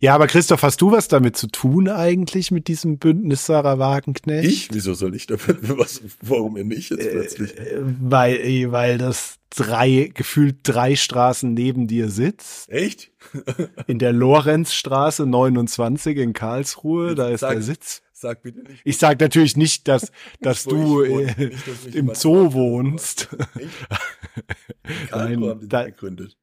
Ja, 0.04 0.14
aber 0.14 0.26
Christoph, 0.26 0.62
hast 0.62 0.82
du 0.82 0.90
was 0.92 1.08
damit 1.08 1.34
zu 1.34 1.46
tun 1.46 1.88
eigentlich 1.88 2.50
mit 2.50 2.68
diesem 2.68 2.98
Bündnis 2.98 3.46
Sarah 3.46 3.78
Wagenknecht? 3.78 4.46
Ich? 4.46 4.68
Wieso 4.70 4.92
soll 4.92 5.14
ich 5.14 5.26
damit? 5.26 5.46
Was, 5.78 6.02
warum 6.20 6.56
denn 6.56 6.68
nicht 6.68 6.90
jetzt 6.90 7.10
plötzlich? 7.10 7.56
Äh, 7.58 7.78
weil, 8.02 8.34
äh, 8.36 8.70
weil 8.70 8.98
das 8.98 9.36
drei, 9.48 10.10
gefühlt 10.12 10.56
drei 10.62 10.94
Straßen 10.94 11.54
neben 11.54 11.86
dir 11.86 12.10
sitzt. 12.10 12.68
Echt? 12.68 13.12
In 13.86 13.98
der 13.98 14.12
Lorenzstraße 14.12 15.24
29 15.24 16.18
in 16.18 16.34
Karlsruhe, 16.34 17.14
da 17.14 17.30
ist 17.30 17.40
Sag- 17.40 17.52
der 17.54 17.62
Sitz. 17.62 18.02
Sag 18.12 18.42
bitte 18.42 18.60
nicht. 18.60 18.82
Ich 18.84 18.98
sage 18.98 19.24
natürlich 19.24 19.56
nicht, 19.56 19.88
dass, 19.88 20.12
dass 20.42 20.64
du 20.64 21.02
ich 21.02 21.10
wohne. 21.12 21.36
äh, 21.38 21.46
Nicht, 21.46 21.66
dass 21.66 21.94
im 21.94 22.14
Zoo 22.14 22.52
wohnst. 22.52 23.28
Nein, 25.10 25.42
haben 25.44 25.60
die 25.60 25.68
da- 25.68 25.84
gegründet. 25.84 26.36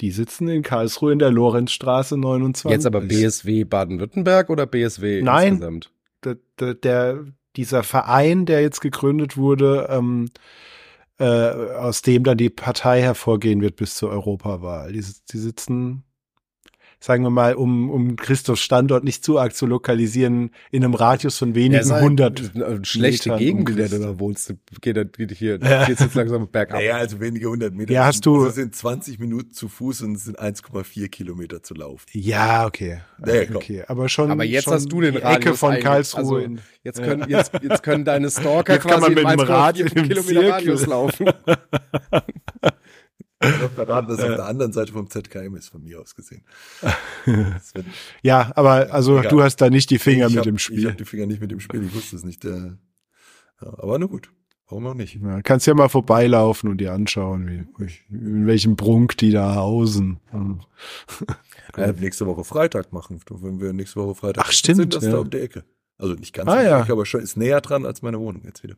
Die 0.00 0.10
sitzen 0.10 0.48
in 0.48 0.62
Karlsruhe 0.62 1.12
in 1.12 1.18
der 1.18 1.30
Lorenzstraße 1.30 2.18
29. 2.18 2.70
Jetzt 2.70 2.86
aber 2.86 3.00
BSW 3.00 3.64
Baden-Württemberg 3.64 4.50
oder 4.50 4.66
BSW 4.66 5.22
Nein. 5.22 5.54
insgesamt? 5.54 5.90
der, 6.58 6.74
der, 6.74 7.24
dieser 7.56 7.82
Verein, 7.82 8.46
der 8.46 8.60
jetzt 8.60 8.80
gegründet 8.80 9.36
wurde, 9.36 9.88
ähm, 9.90 10.28
äh, 11.18 11.24
aus 11.24 12.02
dem 12.02 12.24
dann 12.24 12.36
die 12.36 12.50
Partei 12.50 13.00
hervorgehen 13.00 13.62
wird 13.62 13.76
bis 13.76 13.94
zur 13.94 14.10
Europawahl. 14.10 14.92
Die, 14.92 15.04
die 15.30 15.38
sitzen, 15.38 16.04
sagen 16.98 17.22
wir 17.22 17.30
mal, 17.30 17.54
um, 17.54 17.90
um 17.90 18.16
Christophs 18.16 18.60
Standort 18.62 19.04
nicht 19.04 19.22
zu 19.24 19.38
arg 19.38 19.54
zu 19.54 19.66
lokalisieren, 19.66 20.50
in 20.70 20.82
einem 20.82 20.94
Radius 20.94 21.38
von 21.38 21.54
wenigen 21.54 21.88
halt 21.90 22.02
hundert. 22.02 22.52
eine 22.54 22.84
schlechte 22.84 23.28
Metern 23.30 23.38
Gegend, 23.38 23.70
in 23.70 23.76
der 23.76 23.88
du 23.90 23.98
da 24.00 24.18
wohnst. 24.18 24.54
Geht, 24.80 24.96
da- 24.96 25.04
geht 25.04 25.30
hier, 25.32 25.58
Ja. 25.62 25.84
geht's 25.84 26.00
jetzt 26.00 26.14
langsam 26.14 26.48
bergab. 26.50 26.78
Naja, 26.78 26.96
also 26.96 27.20
wenige 27.20 27.48
hundert 27.48 27.74
Meter. 27.74 27.92
Ja, 27.92 28.06
hast 28.06 28.24
du- 28.26 28.44
Das 28.44 28.54
sind 28.54 28.74
20 28.74 29.18
Minuten 29.18 29.52
zu 29.52 29.68
Fuß 29.68 30.02
und 30.02 30.14
es 30.16 30.24
sind 30.24 30.38
1,4 30.40 31.08
Kilometer 31.08 31.62
zu 31.62 31.74
laufen. 31.74 32.06
Ja, 32.12 32.66
okay. 32.66 33.00
Komm. 33.22 33.56
okay. 33.56 33.84
Aber 33.86 34.08
schon. 34.08 34.30
Aber 34.30 34.44
jetzt 34.44 34.64
schon 34.64 34.72
hast 34.74 34.90
du 34.90 35.00
den 35.00 35.16
Radius 35.16 35.36
Ecke 35.36 35.54
von 35.54 35.78
Karlsruhe. 35.80 36.20
also, 36.20 36.36
in, 36.38 36.60
Jetzt 36.82 37.02
können, 37.02 37.28
jetzt, 37.28 37.50
jetzt 37.62 37.82
können 37.82 38.04
deine 38.04 38.30
Stalker 38.30 38.74
Jetzt 38.74 38.82
kann 38.86 39.00
quasi 39.00 39.14
man 39.14 39.14
mit 39.14 39.40
dem 39.40 39.40
1,4 39.40 39.48
Rad 39.48 39.80
in 39.80 39.88
einem 39.92 40.08
Kilometer. 40.08 40.50
Radius 40.54 40.86
laufen. 40.86 41.26
Ich 43.42 43.48
verraten, 43.48 44.08
dass 44.08 44.20
auf 44.20 44.34
der 44.36 44.46
anderen 44.46 44.72
Seite 44.72 44.92
vom 44.92 45.10
ZKM 45.10 45.56
ist, 45.56 45.68
von 45.68 45.82
mir 45.82 46.00
aus 46.00 46.14
gesehen. 46.14 46.42
Ja, 48.22 48.50
aber 48.54 48.92
also 48.92 49.18
Egal. 49.18 49.30
du 49.30 49.42
hast 49.42 49.56
da 49.56 49.68
nicht 49.68 49.90
die 49.90 49.98
Finger 49.98 50.26
ich 50.26 50.32
mit 50.34 50.38
hab, 50.38 50.44
dem 50.44 50.56
Ich 50.56 50.62
Spiel. 50.62 50.86
habe 50.86 50.96
die 50.96 51.04
Finger 51.04 51.26
nicht 51.26 51.40
mit 51.40 51.50
dem 51.50 51.60
Spiel, 51.60 51.84
ich 51.84 51.94
wusste 51.94 52.16
es 52.16 52.24
nicht. 52.24 52.44
Der, 52.44 52.78
ja, 53.60 53.68
aber 53.78 53.98
na 53.98 54.06
gut, 54.06 54.30
warum 54.68 54.86
auch 54.86 54.94
nicht? 54.94 55.16
Ja, 55.20 55.42
kannst 55.42 55.66
ja 55.66 55.74
mal 55.74 55.88
vorbeilaufen 55.88 56.70
und 56.70 56.78
dir 56.78 56.92
anschauen, 56.92 57.46
wie, 57.46 57.88
in 58.08 58.46
welchem 58.46 58.76
Prunk 58.76 59.16
die 59.18 59.32
da 59.32 59.56
hausen. 59.56 60.20
Wir 61.74 61.92
nächste 61.92 62.26
Woche 62.26 62.44
Freitag 62.44 62.92
machen, 62.92 63.20
wenn 63.28 63.60
wir 63.60 63.72
nächste 63.74 64.00
Woche 64.00 64.14
Freitag 64.14 64.44
Ach, 64.46 64.52
stimmt, 64.52 64.76
sind, 64.78 64.94
das 64.94 65.04
ja. 65.04 65.10
da 65.10 65.18
um 65.18 65.28
die 65.28 65.40
Ecke. 65.40 65.64
Also 65.98 66.14
nicht 66.14 66.34
ganz 66.34 66.48
Ah, 66.50 66.62
ja. 66.62 66.86
Aber 66.90 67.06
schon 67.06 67.22
ist 67.22 67.36
näher 67.38 67.60
dran 67.62 67.86
als 67.86 68.02
meine 68.02 68.20
Wohnung 68.20 68.42
jetzt 68.44 68.62
wieder. 68.62 68.74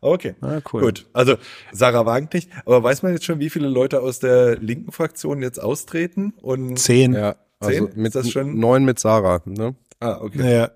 Okay. 0.00 0.34
Ah, 0.40 0.60
cool. 0.72 0.80
Gut, 0.82 1.06
also 1.12 1.36
Sarah 1.72 2.06
Wagenknecht. 2.06 2.48
Aber 2.64 2.82
weiß 2.82 3.02
man 3.02 3.12
jetzt 3.12 3.24
schon, 3.26 3.40
wie 3.40 3.50
viele 3.50 3.68
Leute 3.68 4.00
aus 4.00 4.20
der 4.20 4.56
linken 4.58 4.90
Fraktion 4.90 5.42
jetzt 5.42 5.62
austreten? 5.62 6.32
Und 6.40 6.78
Zehn. 6.78 7.12
Ja, 7.12 7.36
also 7.60 7.86
Zehn? 7.86 7.92
mit 7.96 8.06
Ist 8.06 8.16
das 8.16 8.30
schon- 8.30 8.58
neun 8.58 8.84
mit 8.84 8.98
Sarah, 8.98 9.42
ne? 9.44 9.74
ah, 10.00 10.18
okay. 10.22 10.38
Naja, 10.38 10.70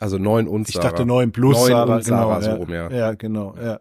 Also 0.00 0.18
neun 0.18 0.48
und 0.48 0.68
ich 0.68 0.74
Sarah. 0.74 0.88
dachte 0.90 1.06
neun 1.06 1.32
plus 1.32 1.56
Neun 1.56 1.68
Sarah, 1.70 1.96
und 1.96 2.04
Sarah, 2.04 2.38
genau, 2.38 2.40
so 2.42 2.50
ja. 2.50 2.56
rum, 2.56 2.70
ja. 2.70 2.90
Ja, 2.90 3.12
genau, 3.14 3.54
ja. 3.62 3.80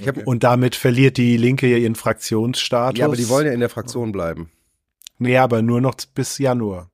Ich 0.00 0.06
hab, 0.06 0.16
Okay. 0.16 0.24
Und 0.26 0.44
damit 0.44 0.76
verliert 0.76 1.16
die 1.16 1.36
Linke 1.36 1.66
ja 1.66 1.76
ihren 1.76 1.96
Fraktionsstatus. 1.96 2.98
Ja, 3.00 3.06
aber 3.06 3.16
die 3.16 3.28
wollen 3.28 3.46
ja 3.46 3.52
in 3.52 3.58
der 3.60 3.68
Fraktion 3.68 4.12
bleiben. 4.12 4.48
Nee, 5.18 5.36
aber 5.38 5.60
nur 5.62 5.80
noch 5.80 5.96
bis 6.14 6.38
Januar. 6.38 6.88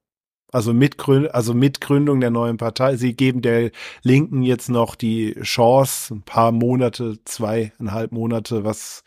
Also 0.54 0.72
mit, 0.72 0.96
also 1.32 1.52
mit 1.52 1.80
Gründung 1.80 2.20
der 2.20 2.30
neuen 2.30 2.58
Partei. 2.58 2.94
Sie 2.94 3.16
geben 3.16 3.42
der 3.42 3.72
Linken 4.04 4.44
jetzt 4.44 4.70
noch 4.70 4.94
die 4.94 5.34
Chance, 5.42 6.14
ein 6.14 6.22
paar 6.22 6.52
Monate, 6.52 7.18
zweieinhalb 7.24 8.12
Monate 8.12 8.62
was 8.62 9.02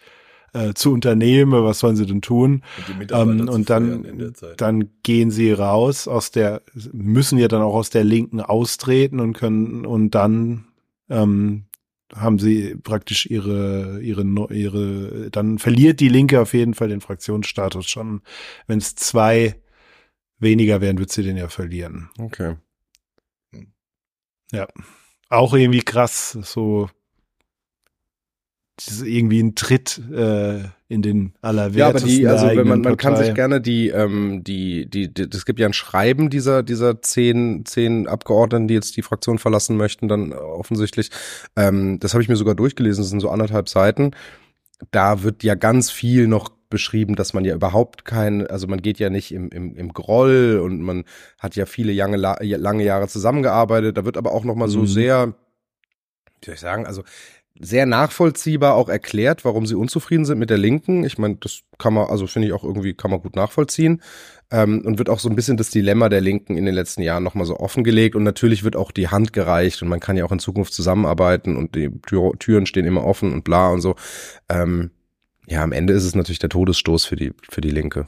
äh, 0.52 0.74
zu 0.74 0.92
unternehmen. 0.92 1.64
Was 1.64 1.80
sollen 1.80 1.96
sie 1.96 2.06
denn 2.06 2.22
tun? 2.22 2.64
Und, 3.00 3.14
Ähm, 3.14 3.48
und 3.48 3.70
dann, 3.70 4.34
dann 4.58 4.90
gehen 5.04 5.32
sie 5.32 5.54
raus 5.54 6.10
aus 6.10 6.32
der, 6.32 6.64
müssen 6.92 7.40
ja 7.40 7.48
dann 7.48 7.62
auch 7.62 7.76
aus 7.76 7.92
der 7.92 8.04
Linken 8.04 8.42
austreten 8.42 9.22
und 9.22 9.32
können, 9.32 9.86
und 9.86 10.16
dann 10.16 10.66
ähm, 11.10 11.64
haben 12.14 12.40
sie 12.40 12.76
praktisch 12.76 13.26
ihre, 13.26 14.02
ihre, 14.02 14.26
ihre, 14.54 15.30
dann 15.32 15.60
verliert 15.60 16.02
die 16.02 16.10
Linke 16.10 16.42
auf 16.42 16.54
jeden 16.54 16.74
Fall 16.74 16.90
den 16.90 17.00
Fraktionsstatus 17.00 17.88
schon. 17.88 18.20
Wenn 18.68 18.80
es 18.80 18.96
zwei 18.96 19.56
weniger 20.40 20.82
wären, 20.82 21.00
wird 21.00 21.12
sie 21.12 21.24
den 21.24 21.38
ja 21.38 21.48
verlieren. 21.48 22.10
Okay. 22.20 22.56
Ja. 24.52 24.68
Auch 25.30 25.54
irgendwie 25.54 25.82
krass, 25.82 26.38
so 26.44 26.90
das 28.78 28.90
ist 28.90 29.02
irgendwie 29.02 29.42
ein 29.42 29.56
Tritt 29.56 30.00
äh, 30.14 30.60
in 30.88 31.02
den 31.02 31.34
Ja, 31.42 31.50
aber 31.50 31.50
allerwertesten 31.50 32.10
die, 32.10 32.28
also 32.28 32.46
wenn 32.46 32.68
man, 32.68 32.82
man 32.82 32.96
kann 32.96 33.16
sich 33.16 33.34
gerne 33.34 33.60
die, 33.60 33.90
ähm, 33.90 34.44
die, 34.44 34.88
die, 34.88 35.12
die, 35.12 35.28
es 35.34 35.46
gibt 35.46 35.60
ja 35.60 35.66
ein 35.66 35.74
Schreiben 35.74 36.30
dieser, 36.30 36.62
dieser 36.62 37.02
zehn, 37.02 37.66
zehn 37.66 38.08
Abgeordneten, 38.08 38.68
die 38.68 38.76
jetzt 38.76 38.96
die 38.96 39.02
Fraktion 39.02 39.40
verlassen 39.40 39.78
möchten, 39.78 40.08
dann 40.08 40.32
offensichtlich. 40.32 41.10
Ähm, 41.56 41.98
das 42.00 42.14
habe 42.14 42.22
ich 42.22 42.30
mir 42.30 42.36
sogar 42.36 42.54
durchgelesen, 42.54 43.02
das 43.02 43.10
sind 43.10 43.20
so 43.20 43.32
anderthalb 43.32 43.68
Seiten. 43.68 44.12
Da 44.92 45.24
wird 45.24 45.44
ja 45.44 45.56
ganz 45.56 45.90
viel 45.92 46.28
noch 46.28 46.50
beschrieben, 46.70 47.16
dass 47.16 47.34
man 47.34 47.46
ja 47.46 47.56
überhaupt 47.56 48.06
kein, 48.06 48.46
also 48.48 48.68
man 48.68 48.82
geht 48.82 49.00
ja 49.00 49.10
nicht 49.10 49.32
im, 49.34 49.50
im, 49.50 49.76
im 49.76 49.94
Groll 49.94 50.62
und 50.64 50.82
man 50.82 51.06
hat 51.40 51.56
ja 51.56 51.66
viele 51.66 51.94
lange, 51.94 52.18
La- 52.18 52.38
lange 52.42 52.84
Jahre 52.84 53.08
zusammengearbeitet. 53.08 53.98
Da 53.98 54.06
wird 54.06 54.18
aber 54.18 54.32
auch 54.34 54.44
noch 54.44 54.56
mal 54.56 54.68
so 54.68 54.82
Mhm. 54.82 54.88
sehr, 54.88 55.28
wie 56.42 56.46
soll 56.46 56.54
ich 56.56 56.60
sagen, 56.60 56.86
also 56.86 57.04
sehr 57.60 57.86
nachvollziehbar 57.86 58.76
auch 58.76 58.90
erklärt, 58.90 59.46
warum 59.46 59.66
sie 59.66 59.76
unzufrieden 59.76 60.26
sind 60.26 60.40
mit 60.40 60.50
der 60.50 60.58
Linken. 60.58 61.04
Ich 61.04 61.18
meine, 61.18 61.36
das 61.36 61.62
kann 61.78 61.94
man, 61.94 62.08
also 62.08 62.28
finde 62.28 62.48
ich 62.48 62.54
auch 62.54 62.64
irgendwie, 62.64 62.94
kann 62.94 63.12
man 63.12 63.22
gut 63.22 63.36
nachvollziehen. 63.36 64.02
Ähm, 64.50 64.82
und 64.86 64.98
wird 64.98 65.10
auch 65.10 65.20
so 65.20 65.30
ein 65.30 65.36
bisschen 65.36 65.58
das 65.58 65.70
Dilemma 65.70 66.08
der 66.10 66.22
Linken 66.22 66.56
in 66.56 66.66
den 66.66 66.74
letzten 66.74 67.02
Jahren 67.02 67.24
nochmal 67.24 67.46
so 67.46 67.58
offengelegt. 67.58 68.16
Und 68.16 68.24
natürlich 68.24 68.64
wird 68.64 68.76
auch 68.76 68.92
die 68.92 69.10
Hand 69.10 69.34
gereicht 69.34 69.82
und 69.82 69.90
man 69.90 70.00
kann 70.00 70.18
ja 70.18 70.26
auch 70.26 70.32
in 70.32 70.40
Zukunft 70.40 70.74
zusammenarbeiten 70.74 71.58
und 71.58 71.76
die 71.76 71.90
Tür, 72.06 72.34
Türen 72.40 72.66
stehen 72.66 72.86
immer 72.86 73.04
offen 73.04 73.34
und 73.34 73.44
bla 73.44 73.70
und 73.70 73.82
so. 73.82 73.96
Ähm, 74.50 74.92
ja, 75.48 75.64
am 75.64 75.72
Ende 75.72 75.94
ist 75.94 76.04
es 76.04 76.16
natürlich 76.16 76.40
der 76.40 76.50
Todesstoß 76.50 77.06
für 77.06 77.16
die, 77.16 77.34
für 77.50 77.62
die 77.62 77.72
Linke. 77.72 78.08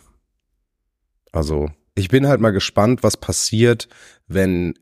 Also, 1.31 1.69
ich 1.95 2.09
bin 2.09 2.27
halt 2.27 2.41
mal 2.41 2.51
gespannt, 2.51 3.03
was 3.03 3.17
passiert, 3.17 3.87
wenn 4.27 4.73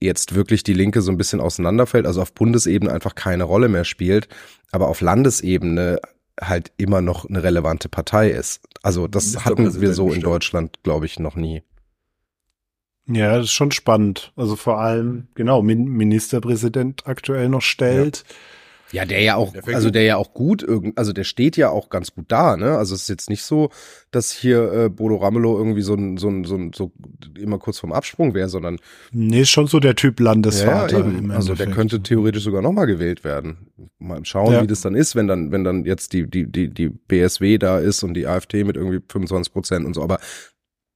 jetzt 0.00 0.34
wirklich 0.34 0.62
die 0.62 0.74
Linke 0.74 1.00
so 1.02 1.10
ein 1.10 1.16
bisschen 1.16 1.40
auseinanderfällt, 1.40 2.06
also 2.06 2.22
auf 2.22 2.32
Bundesebene 2.32 2.92
einfach 2.92 3.14
keine 3.14 3.44
Rolle 3.44 3.68
mehr 3.68 3.84
spielt, 3.84 4.28
aber 4.70 4.88
auf 4.88 5.00
Landesebene 5.00 6.00
halt 6.40 6.72
immer 6.76 7.00
noch 7.00 7.28
eine 7.28 7.42
relevante 7.42 7.88
Partei 7.88 8.30
ist. 8.30 8.60
Also 8.82 9.06
das 9.06 9.24
Ministerpräsident 9.26 9.74
hatten 9.74 9.80
wir 9.80 9.94
so 9.94 10.12
in. 10.12 10.20
Deutschland, 10.20 10.82
glaube 10.82 11.06
ich, 11.06 11.18
noch 11.18 11.36
nie. 11.36 11.62
Ja, 13.06 13.36
das 13.36 13.46
ist 13.46 13.52
schon 13.52 13.70
spannend. 13.70 14.32
Also 14.34 14.56
vor 14.56 14.80
allem, 14.80 15.28
genau, 15.34 15.62
Min 15.62 15.84
Ministerpräsident 15.84 17.06
aktuell 17.06 17.48
noch 17.48 17.62
stellt. 17.62 18.24
Ja, 18.26 18.34
der 19.04 19.20
ja 19.22 19.34
auch, 19.36 19.52
Der 19.52 19.74
also 19.74 19.90
der 19.90 20.02
ja 20.04 20.16
auch 20.16 20.32
gut, 20.34 20.62
irgend, 20.62 20.96
also 20.96 21.12
der 21.12 21.24
steht 21.24 21.56
ja 21.56 21.70
auch 21.70 21.88
ganz 21.88 22.12
gut 22.14 22.26
da, 22.28 22.56
ne? 22.56 22.78
Also 22.78 22.94
es 22.94 23.02
ist 23.02 23.08
jetzt 23.08 23.28
nicht 23.30 23.42
so, 23.42 23.70
dass 24.12 24.30
hier 24.30 24.72
äh, 24.72 24.88
Bodo 24.88 25.16
Ramelow 25.16 25.58
irgendwie 25.58 25.82
so 25.82 25.94
ein, 25.94 26.16
so 26.16 26.28
ein, 26.28 26.44
so 26.44 26.54
ein, 26.54 26.72
so 26.72 26.92
immer 27.36 27.58
kurz 27.58 27.80
vorm 27.80 27.92
Absprung 27.92 28.34
wäre, 28.34 28.48
sondern 28.48 28.78
Nee, 29.10 29.40
ist 29.40 29.50
schon 29.50 29.66
so 29.66 29.80
der 29.80 29.96
Typ 29.96 30.20
Landesvater. 30.20 31.00
Ja, 31.00 31.06
eben. 31.06 31.30
Also 31.32 31.54
der 31.54 31.66
könnte 31.70 32.00
theoretisch 32.02 32.44
sogar 32.44 32.62
nochmal 32.62 32.86
gewählt 32.86 33.24
werden. 33.24 33.66
Mal 33.98 34.24
schauen, 34.24 34.52
Ja. 34.52 34.62
wie 34.62 34.66
das 34.68 34.80
dann 34.82 34.94
ist, 34.94 35.16
wenn 35.16 35.26
dann, 35.26 35.50
wenn 35.50 35.64
dann 35.64 35.84
jetzt 35.84 36.12
die, 36.12 36.30
die, 36.30 36.46
die, 36.50 36.68
die 36.72 36.88
BSW 36.88 37.58
da 37.58 37.78
ist 37.78 38.04
und 38.04 38.14
die 38.14 38.26
AfD 38.28 38.62
mit 38.64 38.76
irgendwie 38.76 39.00
25 39.10 39.52
Prozent 39.52 39.86
und 39.86 39.94
so. 39.94 40.02
Aber 40.02 40.18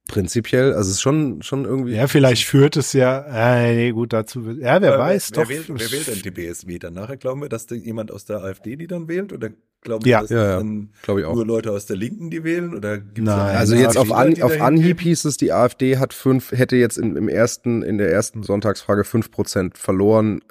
prinzipiell, 0.09 0.73
also 0.73 0.89
es 0.89 0.95
ist 0.95 1.01
schon, 1.01 1.41
schon 1.41 1.63
irgendwie. 1.63 1.93
Ja, 1.93 2.07
vielleicht 2.07 2.43
führt 2.45 2.75
es 2.75 2.91
ja, 2.91 3.19
äh, 3.61 3.73
nee, 3.75 3.91
gut, 3.91 4.11
dazu, 4.11 4.41
ja, 4.59 4.81
wer 4.81 4.95
Äh, 4.95 4.99
weiß, 4.99 5.31
wer, 5.31 5.43
doch. 5.43 5.49
Wer 5.49 5.55
wählt, 5.57 5.69
wer 5.69 5.91
wählt 5.91 6.07
denn 6.07 6.21
die 6.21 6.31
BSW 6.31 6.79
dann 6.79 6.93
nachher? 6.95 7.15
Glauben 7.15 7.41
wir, 7.41 7.47
dass 7.49 7.65
da 7.67 7.75
jemand 7.75 8.11
aus 8.11 8.25
der 8.25 8.43
AfD 8.43 8.75
die 8.75 8.87
dann 8.87 9.07
wählt? 9.07 9.31
Oder 9.31 9.51
glauben 9.81 10.03
wir, 10.03 10.11
Ja. 10.11 10.21
dass 10.21 10.29
Ja, 10.31 10.43
ja. 10.43 10.57
dann 10.57 10.89
Glaube 11.03 11.21
ich 11.21 11.25
auch. 11.25 11.33
nur 11.35 11.45
Leute 11.45 11.71
aus 11.71 11.85
der 11.85 11.95
Linken 11.95 12.29
die 12.29 12.43
wählen? 12.43 12.75
Oder 12.75 12.97
gibt's 12.97 13.21
Nein. 13.21 13.37
da 13.37 13.45
Also 13.59 13.75
jetzt 13.75 13.97
auf, 13.97 14.07
viele, 14.07 14.17
An, 14.17 14.41
auf 14.41 14.59
Anhieb 14.59 14.99
hieß 14.99 15.23
es, 15.25 15.37
die 15.37 15.53
AfD 15.53 15.97
hat 15.97 16.13
fünf, 16.13 16.51
hätte 16.51 16.75
jetzt 16.75 16.97
im, 16.97 17.15
im 17.15 17.29
ersten, 17.29 17.81
in 17.83 17.97
der 17.97 18.11
ersten 18.11 18.43
Sonntagsfrage 18.43 19.05
fünf 19.05 19.31
Prozent 19.31 19.77
verloren. 19.77 20.41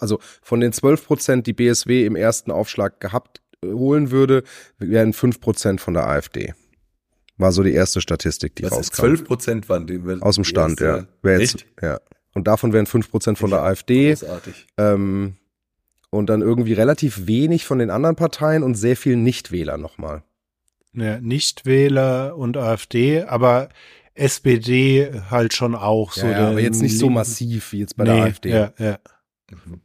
Also 0.00 0.18
von 0.42 0.60
den 0.60 0.72
zwölf 0.72 1.04
Prozent, 1.06 1.46
die 1.46 1.52
BSW 1.52 2.04
im 2.06 2.16
ersten 2.16 2.50
Aufschlag 2.50 3.00
gehabt 3.00 3.40
äh, 3.62 3.68
holen 3.72 4.10
würde, 4.10 4.42
wären 4.78 5.12
fünf 5.12 5.40
Prozent 5.40 5.80
von 5.80 5.94
der 5.94 6.06
AfD. 6.06 6.54
War 7.38 7.52
so 7.52 7.62
die 7.62 7.72
erste 7.72 8.00
Statistik, 8.00 8.56
die 8.56 8.62
Was 8.64 8.72
ist 8.72 8.78
rauskam. 8.78 9.00
12 9.02 9.24
Prozent 9.24 9.68
waren 9.68 9.86
die? 9.86 10.00
Aus 10.20 10.36
dem 10.36 10.44
Stand, 10.44 10.80
erste- 10.80 11.08
ja. 11.24 11.30
Jetzt, 11.38 11.54
Echt? 11.56 11.66
ja. 11.82 12.00
Und 12.34 12.46
davon 12.46 12.72
wären 12.72 12.86
fünf 12.86 13.10
Prozent 13.10 13.38
von 13.38 13.50
der 13.50 13.62
AfD. 13.62 14.10
Großartig. 14.10 14.66
Ähm, 14.78 15.34
und 16.10 16.26
dann 16.30 16.40
irgendwie 16.40 16.72
relativ 16.72 17.26
wenig 17.26 17.64
von 17.66 17.78
den 17.78 17.90
anderen 17.90 18.16
Parteien 18.16 18.62
und 18.62 18.74
sehr 18.74 18.96
viel 18.96 19.16
Nichtwähler 19.16 19.76
nochmal. 19.76 20.22
Ja, 20.92 21.20
Nichtwähler 21.20 22.36
und 22.36 22.56
AfD, 22.56 23.22
aber 23.22 23.68
SPD 24.14 25.10
halt 25.30 25.52
schon 25.52 25.74
auch 25.74 26.12
so. 26.12 26.26
ja, 26.26 26.48
aber 26.50 26.60
jetzt 26.60 26.80
nicht 26.80 26.96
so 26.98 27.10
massiv 27.10 27.72
wie 27.72 27.80
jetzt 27.80 27.96
bei 27.96 28.04
nee, 28.04 28.10
der 28.14 28.22
AfD. 28.24 28.48
Ja, 28.50 28.72
ja. 28.78 28.98
Mhm. 29.50 29.80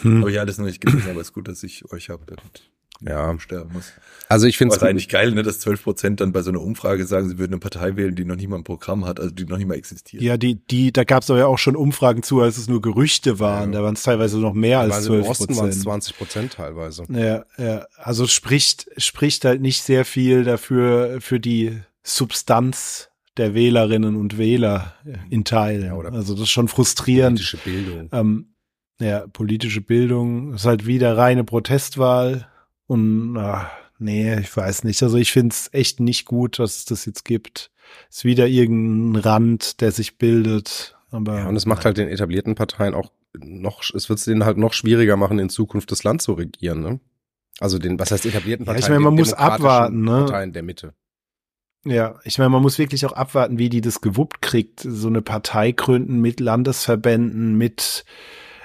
Hm. 0.00 0.20
Habe 0.20 0.30
ich 0.30 0.38
alles 0.38 0.58
noch 0.58 0.66
nicht 0.66 0.80
gelesen, 0.80 1.10
aber 1.10 1.20
es 1.20 1.28
ist 1.28 1.32
gut, 1.32 1.48
dass 1.48 1.62
ich 1.64 1.90
euch 1.90 2.10
habe, 2.10 2.24
damit 2.26 2.70
Ja. 3.00 3.38
sterben 3.38 3.72
muss. 3.72 3.92
Also 4.28 4.46
ich 4.46 4.58
finde 4.58 4.74
es 4.74 4.82
ist 4.82 4.86
eigentlich 4.86 5.08
geil, 5.08 5.32
ne, 5.32 5.42
dass 5.42 5.60
12 5.60 5.82
Prozent 5.82 6.20
dann 6.20 6.32
bei 6.32 6.42
so 6.42 6.50
einer 6.50 6.60
Umfrage 6.60 7.06
sagen, 7.06 7.28
sie 7.28 7.38
würden 7.38 7.54
eine 7.54 7.60
Partei 7.60 7.96
wählen, 7.96 8.14
die 8.14 8.24
noch 8.24 8.36
nicht 8.36 8.48
mal 8.48 8.56
ein 8.56 8.64
Programm 8.64 9.06
hat, 9.06 9.20
also 9.20 9.30
die 9.30 9.44
noch 9.44 9.56
nicht 9.56 9.66
mal 9.66 9.74
existiert. 9.74 10.22
Ja, 10.22 10.36
die, 10.36 10.56
die, 10.56 10.92
da 10.92 11.04
gab 11.04 11.22
es 11.22 11.30
aber 11.30 11.38
ja 11.38 11.46
auch 11.46 11.58
schon 11.58 11.76
Umfragen 11.76 12.22
zu, 12.22 12.40
als 12.40 12.58
es 12.58 12.68
nur 12.68 12.82
Gerüchte 12.82 13.38
waren. 13.38 13.72
Ja. 13.72 13.78
Da 13.78 13.84
waren 13.84 13.94
es 13.94 14.02
teilweise 14.02 14.38
noch 14.38 14.52
mehr 14.52 14.80
als 14.80 14.98
im 14.98 15.22
12 15.22 15.28
Osten 15.28 15.56
waren 15.56 15.68
es 15.68 15.76
Prozent. 15.76 15.82
20 15.82 16.18
Prozent 16.18 16.52
teilweise. 16.54 17.04
Ja, 17.08 17.44
ja, 17.56 17.86
also 17.96 18.26
spricht, 18.26 18.90
spricht 18.98 19.44
halt 19.44 19.62
nicht 19.62 19.82
sehr 19.82 20.04
viel 20.04 20.44
dafür, 20.44 21.20
für 21.20 21.40
die 21.40 21.78
Substanz 22.02 23.08
der 23.38 23.54
Wählerinnen 23.54 24.16
und 24.16 24.36
Wähler 24.36 24.94
in 25.30 25.44
Teilen. 25.44 25.86
Ja, 25.86 25.96
also 26.10 26.34
das 26.34 26.44
ist 26.44 26.50
schon 26.50 26.68
frustrierend. 26.68 27.38
Politische 27.38 27.56
Bildung. 27.58 28.08
Ähm, 28.12 28.54
ja, 29.00 29.26
politische 29.28 29.80
Bildung 29.80 30.54
ist 30.54 30.66
halt 30.66 30.86
wieder 30.86 31.16
reine 31.16 31.44
Protestwahl 31.44 32.48
und 32.88 33.36
ach, 33.36 33.70
nee, 33.98 34.36
ich 34.40 34.54
weiß 34.54 34.82
nicht. 34.82 35.02
Also 35.02 35.16
ich 35.16 35.30
finde 35.30 35.52
es 35.52 35.68
echt 35.72 36.00
nicht 36.00 36.24
gut, 36.24 36.58
dass 36.58 36.78
es 36.78 36.84
das 36.86 37.04
jetzt 37.04 37.24
gibt. 37.24 37.70
Ist 38.10 38.24
wieder 38.24 38.48
irgendein 38.48 39.22
Rand, 39.22 39.80
der 39.80 39.92
sich 39.92 40.18
bildet. 40.18 40.96
Aber 41.10 41.38
ja, 41.38 41.48
und 41.48 41.56
es 41.56 41.66
macht 41.66 41.84
halt 41.84 41.98
den 41.98 42.08
etablierten 42.08 42.54
Parteien 42.54 42.94
auch 42.94 43.12
noch, 43.36 43.82
es 43.94 44.08
wird 44.08 44.18
es 44.18 44.24
denen 44.24 44.44
halt 44.44 44.58
noch 44.58 44.72
schwieriger 44.72 45.16
machen, 45.16 45.38
in 45.38 45.48
Zukunft 45.48 45.92
das 45.92 46.02
Land 46.02 46.22
zu 46.22 46.32
regieren, 46.32 46.80
ne? 46.80 47.00
Also 47.60 47.78
den, 47.78 47.98
was 47.98 48.10
heißt 48.10 48.26
etablierten 48.26 48.66
Parteien? 48.66 48.82
Ja, 48.82 48.86
ich 48.86 48.90
meine, 48.90 49.04
man 49.04 49.14
muss 49.14 49.32
abwarten, 49.32 50.02
ne? 50.02 50.24
Parteien 50.24 50.52
der 50.52 50.62
Mitte. 50.62 50.94
Ja, 51.84 52.18
ich 52.24 52.38
meine, 52.38 52.50
man 52.50 52.62
muss 52.62 52.78
wirklich 52.78 53.06
auch 53.06 53.12
abwarten, 53.12 53.58
wie 53.58 53.68
die 53.68 53.80
das 53.80 54.00
gewuppt 54.00 54.42
kriegt, 54.42 54.80
so 54.80 55.08
eine 55.08 55.22
Partei 55.22 55.72
gründen 55.72 56.20
mit 56.20 56.40
Landesverbänden, 56.40 57.56
mit 57.56 58.04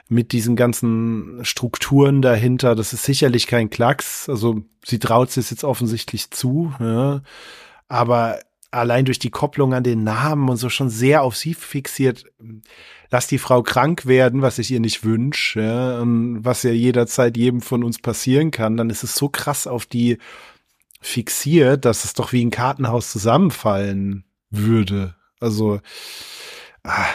mit 0.10 0.32
diesen 0.32 0.56
ganzen 0.56 1.40
Strukturen 1.44 2.22
dahinter. 2.22 2.76
Das 2.76 2.94
ist 2.94 3.04
sicherlich 3.04 3.48
kein 3.48 3.70
Klacks. 3.70 4.30
Also 4.30 4.64
sie 4.84 5.00
traut 5.00 5.36
es 5.36 5.50
jetzt 5.50 5.64
offensichtlich 5.64 6.32
zu, 6.32 6.74
ja. 6.80 7.22
aber 7.88 8.40
allein 8.74 9.06
durch 9.06 9.20
die 9.20 9.30
Kopplung 9.30 9.74
an 9.74 9.84
den 9.84 10.04
Namen 10.04 10.50
und 10.50 10.58
so 10.58 10.70
schon 10.70 10.90
sehr 10.90 11.22
auf 11.22 11.36
sie 11.36 11.54
fixiert. 11.54 12.26
Lass 13.12 13.28
die 13.28 13.38
Frau 13.38 13.62
krank 13.62 14.08
werden, 14.08 14.42
was 14.42 14.58
ich 14.58 14.72
ihr 14.72 14.80
nicht 14.80 15.04
wünsche, 15.04 15.62
ja, 15.62 16.00
und 16.00 16.44
was 16.44 16.64
ja 16.64 16.72
jederzeit 16.72 17.38
jedem 17.38 17.62
von 17.62 17.84
uns 17.84 18.00
passieren 18.00 18.50
kann, 18.50 18.76
dann 18.76 18.90
ist 18.90 19.04
es 19.04 19.16
so 19.16 19.30
krass 19.30 19.68
auf 19.68 19.86
die 19.86 20.18
fixiert, 21.00 21.86
dass 21.86 22.06
es 22.06 22.14
doch 22.14 22.32
wie 22.32 22.44
ein 22.44 22.50
Kartenhaus 22.50 23.12
zusammenfallen 23.12 24.24
würde. 24.50 25.16
Also, 25.40 25.80
ah, 26.84 27.06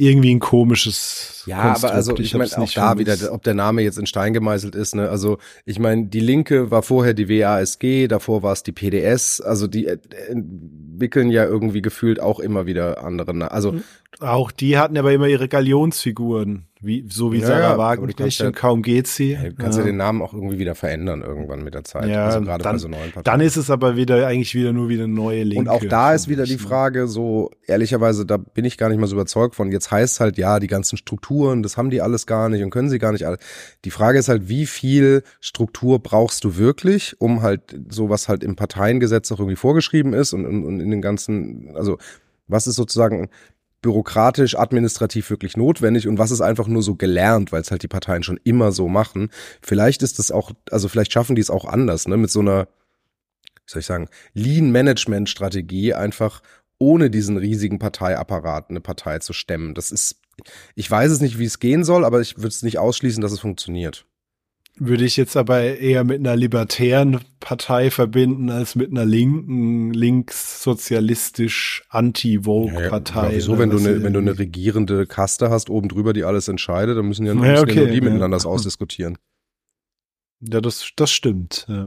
irgendwie 0.00 0.34
ein 0.34 0.40
komisches. 0.40 1.44
Ja, 1.46 1.62
Konstrukt. 1.62 1.84
aber 1.84 1.94
also 1.94 2.14
ich, 2.14 2.20
ich 2.20 2.34
meine 2.34 2.58
auch 2.58 2.72
da 2.72 2.98
wieder, 2.98 3.16
ob 3.32 3.42
der 3.42 3.54
Name 3.54 3.82
jetzt 3.82 3.98
in 3.98 4.06
Stein 4.06 4.32
gemeißelt 4.32 4.74
ist. 4.74 4.94
Ne? 4.94 5.08
Also 5.08 5.38
ich 5.66 5.78
meine, 5.78 6.06
die 6.06 6.20
Linke 6.20 6.70
war 6.70 6.82
vorher 6.82 7.12
die 7.12 7.28
WASG, 7.28 8.08
davor 8.08 8.42
war 8.42 8.52
es 8.52 8.62
die 8.62 8.72
PDS. 8.72 9.40
Also 9.42 9.66
die 9.66 9.86
äh, 9.86 9.98
entwickeln 10.28 11.30
ja 11.30 11.44
irgendwie 11.44 11.82
gefühlt 11.82 12.18
auch 12.18 12.40
immer 12.40 12.66
wieder 12.66 13.04
andere. 13.04 13.50
Also 13.50 13.72
mhm. 13.72 13.82
auch 14.20 14.50
die 14.50 14.78
hatten 14.78 14.96
aber 14.96 15.12
immer 15.12 15.28
ihre 15.28 15.48
Galionsfiguren. 15.48 16.69
Wie, 16.82 17.04
so 17.10 17.30
wie 17.30 17.40
ja, 17.40 17.46
Sarah 17.46 17.76
Wagenknecht 17.76 18.40
und 18.40 18.56
kaum 18.56 18.80
geht 18.80 19.06
sie. 19.06 19.32
Ja, 19.32 19.42
du 19.42 19.54
kannst 19.54 19.76
ja. 19.76 19.84
ja. 19.84 19.90
den 19.90 19.98
Namen 19.98 20.22
auch 20.22 20.32
irgendwie 20.32 20.58
wieder 20.58 20.74
verändern 20.74 21.20
irgendwann 21.20 21.62
mit 21.62 21.74
der 21.74 21.84
Zeit. 21.84 22.08
Ja, 22.08 22.26
also 22.26 22.40
gerade 22.40 22.64
dann, 22.64 22.76
bei 22.76 22.78
so 22.78 22.88
neuen 22.88 23.12
Parteien. 23.12 23.24
Dann 23.24 23.46
ist 23.46 23.58
es 23.58 23.68
aber 23.68 23.96
wieder 23.96 24.26
eigentlich 24.26 24.54
wieder 24.54 24.72
nur 24.72 24.88
wieder 24.88 25.06
neue 25.06 25.42
Linke. 25.42 25.60
Und 25.60 25.68
auch 25.68 25.84
da 25.84 26.14
ist 26.14 26.28
wieder 26.28 26.44
die 26.44 26.56
Frage, 26.56 27.06
so 27.06 27.50
ehrlicherweise, 27.66 28.24
da 28.24 28.38
bin 28.38 28.64
ich 28.64 28.78
gar 28.78 28.88
nicht 28.88 28.98
mal 28.98 29.08
so 29.08 29.14
überzeugt 29.14 29.56
von. 29.56 29.70
Jetzt 29.70 29.90
heißt 29.90 30.20
halt, 30.20 30.38
ja, 30.38 30.58
die 30.58 30.68
ganzen 30.68 30.96
Strukturen, 30.96 31.62
das 31.62 31.76
haben 31.76 31.90
die 31.90 32.00
alles 32.00 32.26
gar 32.26 32.48
nicht 32.48 32.62
und 32.62 32.70
können 32.70 32.88
sie 32.88 32.98
gar 32.98 33.12
nicht 33.12 33.26
alle. 33.26 33.36
Die 33.84 33.90
Frage 33.90 34.18
ist 34.18 34.30
halt, 34.30 34.48
wie 34.48 34.64
viel 34.64 35.22
Struktur 35.40 35.98
brauchst 35.98 36.44
du 36.44 36.56
wirklich, 36.56 37.20
um 37.20 37.42
halt 37.42 37.78
so 37.90 38.08
was 38.08 38.28
halt 38.28 38.42
im 38.42 38.56
Parteiengesetz 38.56 39.30
auch 39.32 39.38
irgendwie 39.38 39.56
vorgeschrieben 39.56 40.14
ist 40.14 40.32
und, 40.32 40.46
und, 40.46 40.64
und 40.64 40.80
in 40.80 40.90
den 40.90 41.02
ganzen, 41.02 41.76
also 41.76 41.98
was 42.48 42.66
ist 42.66 42.76
sozusagen 42.76 43.28
bürokratisch, 43.82 44.56
administrativ 44.56 45.30
wirklich 45.30 45.56
notwendig 45.56 46.06
und 46.06 46.18
was 46.18 46.30
ist 46.30 46.40
einfach 46.40 46.66
nur 46.66 46.82
so 46.82 46.96
gelernt, 46.96 47.52
weil 47.52 47.62
es 47.62 47.70
halt 47.70 47.82
die 47.82 47.88
Parteien 47.88 48.22
schon 48.22 48.38
immer 48.44 48.72
so 48.72 48.88
machen. 48.88 49.30
Vielleicht 49.62 50.02
ist 50.02 50.18
es 50.18 50.30
auch, 50.30 50.52
also 50.70 50.88
vielleicht 50.88 51.12
schaffen 51.12 51.36
die 51.36 51.42
es 51.42 51.50
auch 51.50 51.64
anders, 51.64 52.06
ne, 52.06 52.16
mit 52.16 52.30
so 52.30 52.40
einer, 52.40 52.68
wie 53.44 53.72
soll 53.72 53.80
ich 53.80 53.86
sagen, 53.86 54.08
Lean-Management-Strategie 54.34 55.94
einfach 55.94 56.42
ohne 56.78 57.10
diesen 57.10 57.36
riesigen 57.36 57.78
Parteiapparat 57.78 58.70
eine 58.70 58.80
Partei 58.80 59.18
zu 59.18 59.32
stemmen. 59.32 59.74
Das 59.74 59.90
ist, 59.92 60.20
ich 60.74 60.90
weiß 60.90 61.10
es 61.12 61.20
nicht, 61.20 61.38
wie 61.38 61.44
es 61.44 61.58
gehen 61.58 61.84
soll, 61.84 62.04
aber 62.04 62.20
ich 62.20 62.38
würde 62.38 62.48
es 62.48 62.62
nicht 62.62 62.78
ausschließen, 62.78 63.22
dass 63.22 63.32
es 63.32 63.40
funktioniert 63.40 64.06
würde 64.80 65.04
ich 65.04 65.16
jetzt 65.18 65.36
aber 65.36 65.60
eher 65.60 66.04
mit 66.04 66.20
einer 66.20 66.34
libertären 66.36 67.20
Partei 67.38 67.90
verbinden 67.90 68.50
als 68.50 68.74
mit 68.74 68.90
einer 68.90 69.04
linken, 69.04 69.92
linkssozialistisch 69.92 71.84
anti-Vogue-Partei. 71.90 73.20
Ja, 73.20 73.28
ja, 73.28 73.36
wieso, 73.36 73.58
wenn 73.58 73.70
du 73.70 73.78
eine, 73.78 74.02
wenn 74.02 74.14
du 74.14 74.20
eine 74.20 74.38
regierende 74.38 75.06
Kaste 75.06 75.50
hast, 75.50 75.68
oben 75.68 75.88
drüber, 75.88 76.14
die 76.14 76.24
alles 76.24 76.48
entscheidet, 76.48 76.96
dann 76.96 77.06
müssen 77.06 77.26
ja, 77.26 77.34
ja, 77.34 77.60
okay, 77.60 77.74
ja 77.74 77.82
nur 77.82 77.90
die 77.90 78.00
miteinander 78.00 78.44
ausdiskutieren. 78.44 79.18
Ja, 80.40 80.62
das, 80.62 80.90
das 80.96 81.10
stimmt. 81.10 81.66
Ja. 81.68 81.86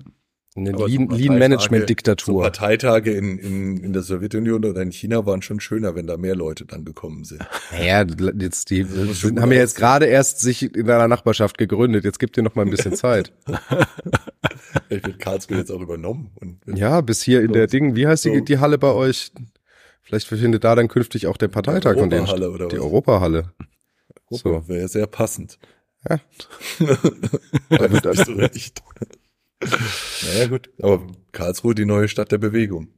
Eine 0.56 0.72
Lean-Management-Diktatur. 0.72 2.36
So 2.36 2.41
Parteitage 2.41 3.12
in, 3.12 3.39
in, 3.39 3.78
in 3.78 3.93
der 3.93 4.04
Sowjetunion 4.04 4.64
oder 4.66 4.82
in 4.82 4.91
China 4.91 5.26
waren 5.26 5.41
schon 5.41 5.60
schöner, 5.60 5.95
wenn 5.95 6.06
da 6.06 6.18
mehr 6.18 6.36
Leute 6.36 6.66
dann 6.66 6.86
gekommen 6.86 7.24
sind. 7.24 7.43
Ja, 7.72 8.06
jetzt 8.38 8.70
die 8.70 8.86
haben 8.86 9.51
ja 9.51 9.58
jetzt 9.58 9.76
gerade 9.76 10.06
erst 10.06 10.39
sich 10.39 10.76
in 10.76 10.86
deiner 10.86 11.08
Nachbarschaft 11.08 11.58
gegründet. 11.58 12.04
Jetzt 12.04 12.20
gibt 12.20 12.38
dir 12.38 12.43
noch 12.43 12.54
mal 12.54 12.64
ein 12.64 12.70
bisschen 12.70 12.95
Zeit. 12.95 13.34
ich 14.89 15.04
wird 15.04 15.20
Karlsruhe 15.20 15.58
jetzt 15.58 15.72
auch 15.72 15.82
übernommen. 15.82 16.32
ja, 16.68 17.01
bis 17.01 17.24
hier 17.24 17.41
in 17.41 17.54
der 17.54 17.68
Ding, 17.68 17.95
wie 17.95 18.06
heißt 18.06 18.26
die, 18.26 18.43
die 18.43 18.60
Halle 18.60 18.78
bei 18.78 18.91
euch? 18.91 19.32
Vielleicht 20.04 20.28
findet 20.28 20.64
da 20.64 20.76
dann 20.76 20.88
künftig 20.88 21.28
auch 21.28 21.38
der 21.38 21.47
Parteitag 21.47 21.97
von 21.97 22.10
denen. 22.10 22.28
Oder 22.28 22.68
die 22.68 22.78
was? 22.78 22.84
Europahalle. 22.84 23.54
Europa 24.30 24.62
so. 24.62 24.68
wäre 24.68 24.88
sehr 24.88 25.08
passend. 25.08 25.58
Ja. 26.10 26.20
da 27.70 27.91
wird 27.91 28.06
das 28.06 28.28
recht. 28.28 28.84
Naja, 30.26 30.47
gut. 30.47 30.69
Aber 30.82 31.05
Karlsruhe, 31.32 31.76
die 31.76 31.86
neue 31.86 32.07
Stadt 32.07 32.32
der 32.32 32.38
Bewegung. 32.38 32.89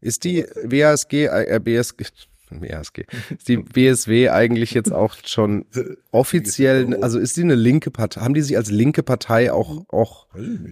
Ist 0.00 0.24
die 0.24 0.44
WASG, 0.62 1.26
äh, 1.26 1.60
BSG, 1.62 2.04
WASG, 2.50 3.04
ist 3.30 3.48
die 3.48 3.56
BSW 3.58 4.30
eigentlich 4.30 4.72
jetzt 4.72 4.92
auch 4.92 5.16
schon 5.24 5.66
offiziell, 6.10 7.02
also 7.02 7.18
ist 7.18 7.36
die 7.36 7.42
eine 7.42 7.54
linke 7.54 7.90
Partei, 7.90 8.20
haben 8.20 8.34
die 8.34 8.42
sich 8.42 8.56
als 8.56 8.70
linke 8.70 9.02
Partei 9.02 9.52
auch, 9.52 9.84
auch 9.88 10.28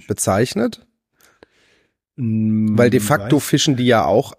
bezeichnet? 0.07 0.87
Hm, 2.17 2.77
Weil 2.77 2.91
de 2.91 3.01
facto 3.01 3.41
fischen 3.41 3.77
die 3.77 3.87
ja 3.87 4.05
auch, 4.05 4.35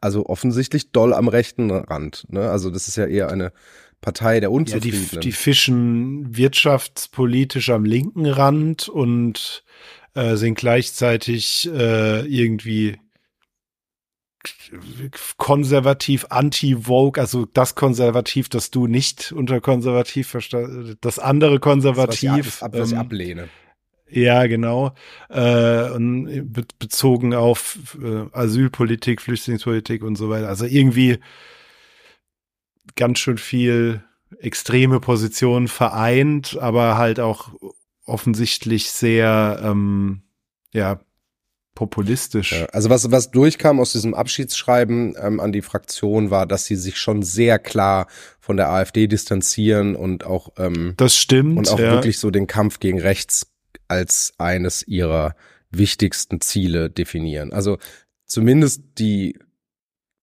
also 0.00 0.26
offensichtlich 0.26 0.92
doll 0.92 1.14
am 1.14 1.28
rechten 1.28 1.70
Rand, 1.70 2.26
ne? 2.28 2.50
Also 2.50 2.70
das 2.70 2.88
ist 2.88 2.96
ja 2.96 3.06
eher 3.06 3.30
eine 3.30 3.52
Partei 4.00 4.40
der 4.40 4.50
Unzufriedenen. 4.50 5.04
Ja, 5.04 5.20
die, 5.20 5.28
die 5.28 5.32
fischen 5.32 6.36
wirtschaftspolitisch 6.36 7.70
am 7.70 7.84
linken 7.84 8.26
Rand 8.26 8.88
und 8.88 9.64
äh, 10.14 10.36
sind 10.36 10.56
gleichzeitig 10.56 11.70
äh, 11.72 12.26
irgendwie 12.26 12.98
konservativ, 15.36 16.26
anti-Vogue, 16.30 17.20
also 17.20 17.46
das 17.46 17.74
Konservativ, 17.74 18.48
das 18.48 18.70
du 18.70 18.86
nicht 18.86 19.32
unter 19.32 19.60
konservativ 19.60 20.28
verstehst, 20.28 20.96
das 21.00 21.18
andere 21.18 21.60
Konservativ. 21.60 22.60
Das, 22.60 22.62
was 22.62 22.72
ich, 22.72 22.80
was 22.80 22.88
ich 22.88 22.94
ähm, 22.94 23.00
ablehne. 23.00 23.48
Ja, 24.08 24.46
genau. 24.46 24.94
Äh, 25.30 25.90
und 25.90 26.52
bezogen 26.78 27.34
auf 27.34 27.96
äh, 28.02 28.26
Asylpolitik, 28.32 29.22
Flüchtlingspolitik 29.22 30.02
und 30.02 30.16
so 30.16 30.28
weiter. 30.28 30.48
Also 30.48 30.66
irgendwie 30.66 31.18
ganz 32.94 33.20
schön 33.20 33.38
viel 33.38 34.02
extreme 34.38 35.00
Positionen 35.00 35.68
vereint, 35.68 36.58
aber 36.60 36.98
halt 36.98 37.20
auch 37.20 37.52
offensichtlich 38.04 38.90
sehr, 38.90 39.60
ähm, 39.62 40.22
ja, 40.72 41.00
populistisch. 41.74 42.52
Ja, 42.52 42.66
also 42.66 42.90
was, 42.90 43.10
was 43.10 43.30
durchkam 43.30 43.80
aus 43.80 43.92
diesem 43.92 44.14
Abschiedsschreiben 44.14 45.14
ähm, 45.18 45.40
an 45.40 45.52
die 45.52 45.62
Fraktion 45.62 46.30
war, 46.30 46.46
dass 46.46 46.66
sie 46.66 46.76
sich 46.76 46.98
schon 46.98 47.22
sehr 47.22 47.58
klar 47.58 48.08
von 48.40 48.56
der 48.56 48.68
AfD 48.70 49.06
distanzieren 49.06 49.96
und 49.96 50.24
auch 50.24 50.50
ähm, 50.58 50.94
das 50.96 51.16
stimmt 51.16 51.58
und 51.58 51.70
auch 51.70 51.78
ja. 51.78 51.92
wirklich 51.92 52.18
so 52.18 52.30
den 52.30 52.46
Kampf 52.46 52.78
gegen 52.78 53.00
rechts 53.00 53.46
als 53.88 54.34
eines 54.38 54.86
ihrer 54.86 55.34
wichtigsten 55.70 56.40
Ziele 56.40 56.90
definieren. 56.90 57.52
Also 57.52 57.78
zumindest 58.26 58.82
die 58.98 59.38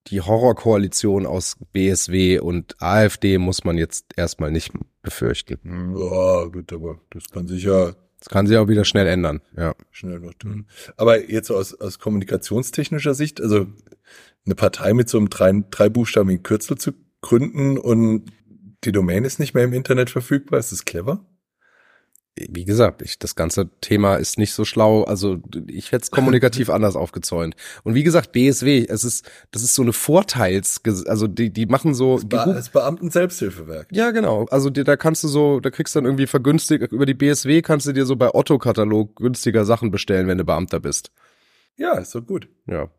die 0.08 0.22
Horrorkoalition 0.22 1.26
aus 1.26 1.58
BSW 1.74 2.40
und 2.40 2.76
AfD 2.82 3.38
muss 3.38 3.64
man 3.64 3.78
jetzt 3.78 4.06
erstmal 4.16 4.52
nicht 4.52 4.72
befürchten. 5.02 5.60
Ja, 5.98 6.46
gut, 6.46 6.74
aber 6.74 7.00
das 7.12 7.30
kann 7.30 7.48
sich 7.48 7.64
ja. 7.64 7.94
Das 8.20 8.28
kann 8.28 8.48
sich 8.48 8.58
auch 8.58 8.68
wieder 8.68 8.84
schnell 8.84 9.08
ändern, 9.08 9.42
ja. 9.56 9.74
Schnell 9.92 10.20
noch 10.20 10.34
tun. 10.34 10.68
Aber 10.98 11.30
jetzt 11.30 11.52
aus, 11.52 11.80
aus 11.80 12.00
kommunikationstechnischer 12.00 13.14
Sicht, 13.14 13.40
also 13.40 13.68
eine 14.46 14.56
Partei 14.56 14.94
mit 14.94 15.08
so 15.08 15.18
einem 15.18 15.30
drei, 15.30 15.64
dreibuchstabigen 15.70 16.44
Kürzel 16.44 16.78
zu 16.78 16.92
gründen 17.22 17.78
und 17.78 18.26
die 18.84 18.92
Domain 18.92 19.24
ist 19.24 19.40
nicht 19.40 19.54
mehr 19.54 19.64
im 19.64 19.74
Internet 19.74 20.10
verfügbar, 20.10 20.60
ist 20.60 20.72
das 20.72 20.86
clever? 20.86 21.26
Wie 22.36 22.66
gesagt, 22.66 23.02
ich, 23.02 23.20
das 23.20 23.36
ganze 23.36 23.70
Thema 23.82 24.16
ist 24.16 24.38
nicht 24.38 24.54
so 24.54 24.64
schlau. 24.64 25.04
Also 25.04 25.40
ich 25.68 25.92
hätte 25.92 26.04
es 26.04 26.12
kommunikativ 26.12 26.70
anders 26.70 26.96
aufgezäunt. 26.96 27.56
Und 27.84 27.96
wie 27.96 28.04
gesagt, 28.04 28.32
BSW, 28.32 28.86
es 28.88 29.04
ist, 29.04 29.30
das 29.52 29.64
ist 29.64 29.76
so 29.76 29.82
eine 29.82 29.94
Vorteils, 29.94 30.82
also 31.08 31.28
die, 31.28 31.52
die 31.52 31.66
machen 31.66 31.94
so. 31.94 32.20
Das, 32.20 32.46
Be 32.46 32.54
das 32.54 32.70
Beamten-Selbsthilfewerk. 32.70 33.88
Ja, 33.92 34.12
genau. 34.12 34.46
Also 34.52 34.70
die, 34.70 34.84
da 34.84 34.96
kannst 34.96 35.24
du 35.24 35.28
so, 35.28 35.60
da 35.60 35.70
kriegst 35.70 35.96
du 35.96 36.00
dann 36.00 36.06
irgendwie 36.06 36.28
vergünstigt, 36.28 36.92
über 36.92 37.06
die 37.06 37.14
BSW 37.14 37.62
kannst 37.62 37.88
du 37.88 37.94
dir 37.94 38.06
so 38.06 38.16
bei 38.16 38.34
Otto-Katalog 38.34 39.16
günstiger 39.18 39.66
Sachen 39.66 39.92
bestellen, 39.92 40.28
wenn 40.28 40.38
du 40.38 40.46
Beamter 40.46 40.80
bist. 40.80 41.12
Ja, 41.78 41.98
ist 41.98 42.12
so 42.12 42.22
gut. 42.22 42.48
Ja. 42.68 42.90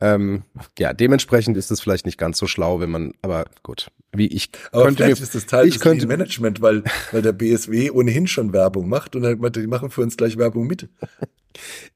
Ähm, 0.00 0.42
ja, 0.78 0.92
dementsprechend 0.92 1.56
ist 1.56 1.70
es 1.70 1.80
vielleicht 1.80 2.06
nicht 2.06 2.18
ganz 2.18 2.38
so 2.38 2.46
schlau, 2.46 2.80
wenn 2.80 2.90
man, 2.90 3.12
aber 3.22 3.46
gut. 3.62 3.90
Wie 4.12 4.26
ich 4.28 4.50
Aber 4.72 4.84
könnte 4.84 5.02
vielleicht 5.04 5.20
mir, 5.20 5.24
ist 5.24 5.34
das 5.34 5.46
Teil 5.46 5.66
ich 5.66 5.74
des 5.74 5.82
könnte- 5.82 6.06
Management, 6.06 6.62
weil, 6.62 6.82
weil 7.12 7.20
der 7.22 7.32
BSW 7.32 7.90
ohnehin 7.90 8.26
schon 8.26 8.52
Werbung 8.52 8.88
macht 8.88 9.16
und 9.16 9.24
halt 9.24 9.40
meinte, 9.40 9.60
die 9.60 9.66
machen 9.66 9.90
für 9.90 10.00
uns 10.02 10.16
gleich 10.16 10.38
Werbung 10.38 10.66
mit. 10.66 10.88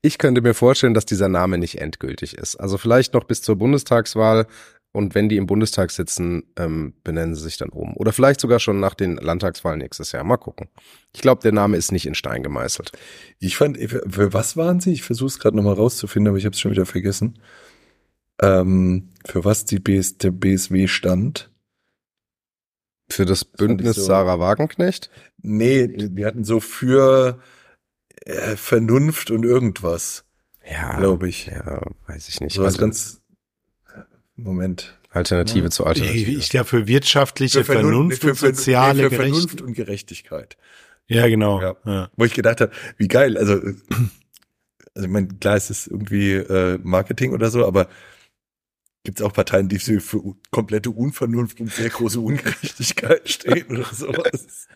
ich 0.02 0.18
könnte 0.18 0.40
mir 0.42 0.54
vorstellen, 0.54 0.94
dass 0.94 1.06
dieser 1.06 1.28
Name 1.28 1.58
nicht 1.58 1.80
endgültig 1.80 2.36
ist. 2.36 2.56
Also 2.56 2.76
vielleicht 2.78 3.14
noch 3.14 3.24
bis 3.24 3.40
zur 3.42 3.56
Bundestagswahl 3.56 4.46
und 4.92 5.14
wenn 5.14 5.28
die 5.30 5.36
im 5.38 5.46
Bundestag 5.46 5.90
sitzen, 5.90 6.42
ähm, 6.56 6.92
benennen 7.02 7.34
sie 7.34 7.42
sich 7.42 7.56
dann 7.56 7.70
um. 7.70 7.96
Oder 7.96 8.12
vielleicht 8.12 8.40
sogar 8.40 8.60
schon 8.60 8.78
nach 8.78 8.94
den 8.94 9.16
Landtagswahlen 9.16 9.78
nächstes 9.78 10.12
Jahr. 10.12 10.22
Mal 10.24 10.36
gucken. 10.36 10.68
Ich 11.14 11.22
glaube, 11.22 11.40
der 11.42 11.52
Name 11.52 11.76
ist 11.78 11.92
nicht 11.92 12.04
in 12.06 12.14
Stein 12.14 12.42
gemeißelt. 12.42 12.92
Ich 13.38 13.56
fand, 13.56 13.78
für, 13.78 14.32
was 14.34 14.56
waren 14.56 14.80
sie? 14.80 14.92
Ich 14.92 15.02
versuche 15.02 15.28
es 15.28 15.38
gerade 15.38 15.56
nochmal 15.56 15.74
rauszufinden, 15.74 16.28
aber 16.28 16.36
ich 16.38 16.44
habe 16.44 16.52
es 16.54 16.60
schon 16.60 16.70
wieder 16.72 16.84
vergessen. 16.86 17.38
Ähm, 18.40 19.08
für 19.26 19.44
was 19.44 19.64
die 19.64 19.78
BS, 19.78 20.18
der 20.18 20.30
BSW 20.30 20.88
stand? 20.88 21.50
Für 23.10 23.24
das 23.24 23.44
Bündnis 23.44 23.96
so- 23.96 24.02
Sarah 24.02 24.38
Wagenknecht? 24.40 25.10
Nee, 25.42 25.88
wir 26.12 26.26
hatten 26.26 26.44
so 26.44 26.60
für 26.60 27.40
äh, 28.24 28.56
Vernunft 28.56 29.30
und 29.30 29.44
irgendwas, 29.44 30.24
Ja, 30.70 30.98
glaube 30.98 31.28
ich. 31.28 31.46
ja, 31.46 31.82
weiß 32.06 32.28
ich 32.28 32.40
nicht. 32.40 32.54
So 32.56 32.64
Also, 32.64 32.78
ganz 32.78 33.21
Moment. 34.44 34.98
Alternative 35.10 35.68
zu 35.70 35.84
Alternative. 35.84 36.30
Ich, 36.30 36.38
ich 36.38 36.48
glaube 36.48 36.66
für 36.66 36.86
wirtschaftliche 36.86 37.60
Vernun- 37.60 37.64
Vernunft 37.64 38.22
nee, 38.24 38.30
und 38.30 38.36
für, 38.36 38.46
für, 38.46 38.54
soziale 38.54 39.02
nee, 39.02 39.02
für 39.04 39.10
Gerechtigkeit. 39.10 39.48
Vernunft 39.48 39.60
und 39.62 39.74
Gerechtigkeit. 39.74 40.56
Ja, 41.08 41.28
genau. 41.28 41.60
Ja. 41.60 41.76
Ja. 41.84 42.10
Wo 42.16 42.24
ich 42.24 42.32
gedacht 42.32 42.60
habe, 42.60 42.72
wie 42.96 43.08
geil, 43.08 43.36
also, 43.36 43.54
also 44.94 45.06
ich 45.06 45.08
meine, 45.08 45.28
klar, 45.28 45.56
es 45.56 45.68
ist 45.68 45.86
irgendwie 45.88 46.32
äh, 46.32 46.78
Marketing 46.82 47.32
oder 47.32 47.50
so, 47.50 47.66
aber 47.66 47.88
gibt 49.04 49.18
es 49.18 49.26
auch 49.26 49.32
Parteien, 49.32 49.68
die 49.68 49.78
für, 49.78 50.00
komplette 50.50 50.90
Unvernunft 50.90 51.60
und 51.60 51.72
sehr 51.72 51.90
große 51.90 52.20
Ungerechtigkeit 52.20 53.28
stehen 53.28 53.66
oder 53.70 53.84
sowas? 53.92 54.68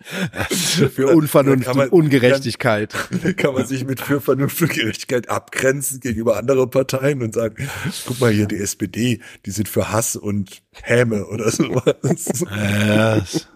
Für 0.94 1.08
Unvernunft 1.08 1.74
man- 1.74 1.88
und 1.88 1.92
Ungerechtigkeit. 1.92 2.92
Kann, 2.92 3.36
kann 3.36 3.54
man 3.54 3.66
sich 3.66 3.84
mit 3.84 4.00
für 4.00 4.20
Vernunft 4.20 4.60
und 4.60 4.70
Gerechtigkeit 4.70 5.28
abgrenzen 5.28 6.00
gegenüber 6.00 6.36
anderen 6.36 6.70
Parteien 6.70 7.22
und 7.22 7.34
sagen, 7.34 7.68
guck 8.06 8.20
mal 8.20 8.32
hier, 8.32 8.46
die 8.46 8.56
SPD, 8.56 9.20
die 9.44 9.50
sind 9.50 9.68
für 9.68 9.90
Hass 9.90 10.16
und 10.16 10.62
Häme 10.82 11.26
oder 11.26 11.50
sowas. 11.50 12.44
Ja, 12.50 13.16
das 13.20 13.48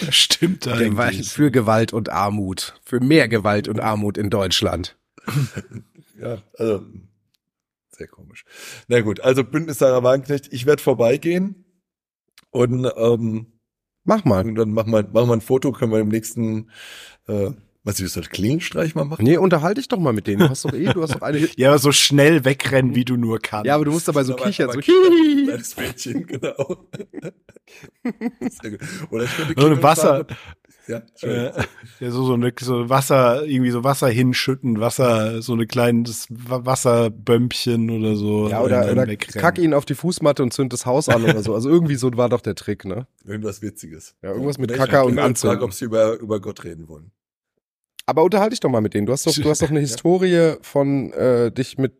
das 0.00 0.14
stimmt 0.14 0.66
eigentlich. 0.66 1.30
für 1.30 1.50
Gewalt 1.50 1.92
und 1.92 2.10
Armut. 2.10 2.74
Für 2.84 3.00
mehr 3.00 3.28
Gewalt 3.28 3.68
und 3.68 3.80
Armut 3.80 4.18
in 4.18 4.30
Deutschland. 4.30 4.96
Ja, 6.20 6.42
also 6.56 6.84
sehr 8.02 8.08
komisch. 8.08 8.44
Na 8.88 9.00
gut, 9.00 9.20
also 9.20 9.44
Bündnis 9.44 9.78
Sarah 9.78 10.02
Wagenknecht, 10.02 10.52
ich 10.52 10.66
werde 10.66 10.82
vorbeigehen 10.82 11.64
und, 12.50 12.90
ähm, 12.96 13.46
Mach 14.04 14.24
mal. 14.24 14.44
und 14.44 14.56
dann 14.56 14.72
machen 14.72 14.90
wir, 14.92 15.04
machen 15.04 15.28
wir 15.28 15.34
ein 15.34 15.40
Foto, 15.40 15.70
können 15.70 15.92
wir 15.92 16.00
im 16.00 16.08
nächsten, 16.08 16.68
äh, 17.28 17.50
was 17.84 18.00
ist 18.00 18.16
das, 18.16 18.28
Klingelstreich 18.30 18.94
mal 18.96 19.04
machen? 19.04 19.24
Nee, 19.24 19.36
unterhalte 19.36 19.80
dich 19.80 19.86
doch 19.88 19.98
mal 19.98 20.12
mit 20.12 20.26
denen. 20.26 20.40
Du 20.40 20.48
hast 20.50 20.64
doch 20.64 20.72
eh, 20.72 20.92
du 20.92 21.02
hast 21.02 21.14
doch 21.14 21.22
eine. 21.22 21.38
Ja, 21.56 21.68
aber 21.70 21.78
so 21.78 21.90
schnell 21.92 22.44
wegrennen, 22.44 22.94
wie 22.96 23.04
du 23.04 23.16
nur 23.16 23.38
kannst. 23.40 23.66
Ja, 23.66 23.74
aber 23.76 23.84
du 23.84 23.92
musst 23.92 24.06
dabei 24.08 24.22
so 24.24 24.34
Aber- 24.34 24.44
kichern. 24.44 24.70
aber 24.70 24.82
So, 24.82 24.92
Kleines 25.44 25.76
Mädchen, 25.76 26.26
genau. 26.26 26.88
Sehr 28.60 28.70
gut. 28.72 28.80
Oder 29.10 29.24
ich 29.24 29.36
könnte 29.36 29.54
klingeln 29.54 29.82
Wasser-. 29.82 30.26
Ja. 30.88 31.02
Äh, 31.22 31.52
ja, 32.00 32.10
so, 32.10 32.24
so, 32.24 32.34
eine, 32.34 32.52
so 32.60 32.88
Wasser, 32.88 33.44
irgendwie 33.46 33.70
so 33.70 33.84
Wasser 33.84 34.08
hinschütten, 34.08 34.80
Wasser, 34.80 35.40
so 35.40 35.52
eine 35.52 35.66
kleines 35.66 36.26
Wa- 36.28 36.64
Wasserbömpchen 36.66 37.88
oder 37.90 38.16
so. 38.16 38.48
ja, 38.48 38.60
oder, 38.62 38.90
oder 38.90 39.06
kack 39.16 39.58
ihn 39.58 39.74
auf 39.74 39.84
die 39.84 39.94
Fußmatte 39.94 40.42
und 40.42 40.52
zünd 40.52 40.72
das 40.72 40.84
Haus 40.84 41.08
an 41.08 41.22
oder 41.24 41.42
so. 41.42 41.54
Also 41.54 41.68
irgendwie 41.70 41.94
so 41.94 42.10
war 42.16 42.28
doch 42.28 42.40
der 42.40 42.54
Trick, 42.56 42.84
ne? 42.84 43.06
Irgendwas 43.24 43.62
Witziges. 43.62 44.16
Ja, 44.22 44.30
irgendwas 44.32 44.58
mit 44.58 44.72
Kacker 44.74 45.04
und 45.04 45.18
Anzünden. 45.18 45.54
frage, 45.56 45.64
ob 45.64 45.72
sie 45.72 45.84
über, 45.84 46.18
über 46.18 46.40
Gott 46.40 46.64
reden 46.64 46.88
wollen. 46.88 47.12
Aber 48.04 48.24
unterhalte 48.24 48.50
dich 48.50 48.60
doch 48.60 48.68
mal 48.68 48.80
mit 48.80 48.94
denen. 48.94 49.06
Du 49.06 49.12
hast 49.12 49.24
doch, 49.26 49.32
du 49.34 49.48
hast 49.48 49.62
doch 49.62 49.70
eine 49.70 49.78
Historie 49.88 50.54
von 50.62 51.12
äh, 51.12 51.52
dich 51.52 51.78
mit 51.78 51.92